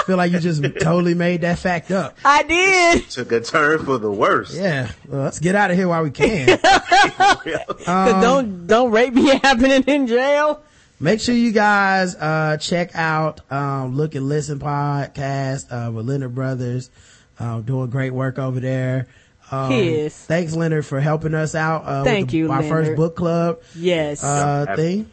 [0.09, 2.17] feel like you just totally made that fact up.
[2.25, 3.11] I did.
[3.11, 4.57] Took a turn for the worse.
[4.57, 4.91] Yeah.
[5.07, 6.59] Well, let's get out of here while we can.
[6.59, 10.63] Cause don't, don't rape be happening in jail.
[11.01, 16.35] Make sure you guys, uh, check out, um, Look and Listen podcast, uh, with Leonard
[16.35, 16.91] Brothers,
[17.39, 19.07] um, doing great work over there.
[19.51, 20.15] Um, Yes.
[20.25, 21.85] Thanks, Leonard, for helping us out.
[21.85, 22.87] Uh, Thank with the- you, Our Leonard.
[22.87, 24.25] first book club, Yes.
[24.25, 24.77] uh, Yep.
[24.77, 25.11] thing.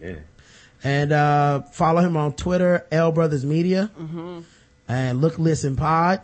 [0.00, 0.14] Yeah.
[0.82, 3.90] And, uh, follow him on Twitter, L Brothers Media.
[4.88, 6.20] And Look Listen Pod.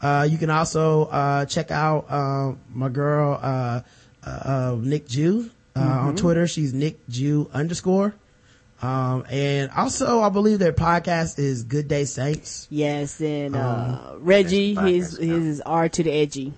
[0.00, 3.80] Uh, you can also, uh, check out, um, my girl, uh,
[4.24, 6.46] uh, uh, Nic Ju, uh, on Twitter.
[6.46, 8.14] She's Nic Ju underscore.
[8.80, 12.66] Um, and also I believe their podcast is Good Day Saints.
[12.68, 16.52] yes, and, Um, uh, Reggie, his, his is R to the edgy.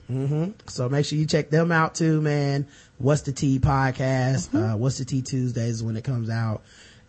[0.66, 2.66] So make sure you check them out too, man.
[2.96, 4.48] What's the Tea podcast?
[4.48, 4.56] Mm-hmm.
[4.56, 6.62] Uh, What's the Tea Tuesdays when it comes out.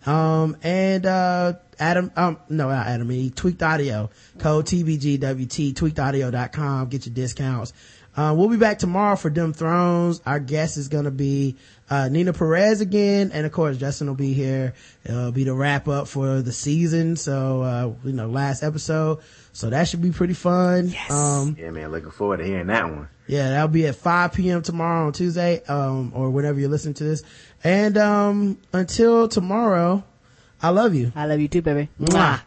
[0.05, 7.05] Um, and, uh, Adam, um, no, not Adam, E, Tweaked Audio, code TBGWT, tweakedaudio.com, get
[7.05, 7.73] your discounts.
[8.17, 10.21] Uh, we'll be back tomorrow for Dim Thrones.
[10.25, 11.57] Our guest is gonna be,
[11.89, 13.31] uh, Nina Perez again.
[13.33, 14.73] And of course, Justin will be here.
[15.03, 17.17] It'll be the wrap up for the season.
[17.17, 19.19] So, uh, you know, last episode.
[19.51, 20.87] So that should be pretty fun.
[20.89, 21.11] Yes.
[21.11, 21.91] Um, Yeah, man.
[21.91, 23.09] Looking forward to hearing that one.
[23.27, 24.61] yeah, that'll be at 5 p.m.
[24.61, 27.21] tomorrow on Tuesday, um, or whenever you're listening to this.
[27.65, 30.03] And, um, until tomorrow,
[30.61, 31.11] I love you.
[31.15, 31.89] I love you too, baby.
[31.99, 32.41] Mwah.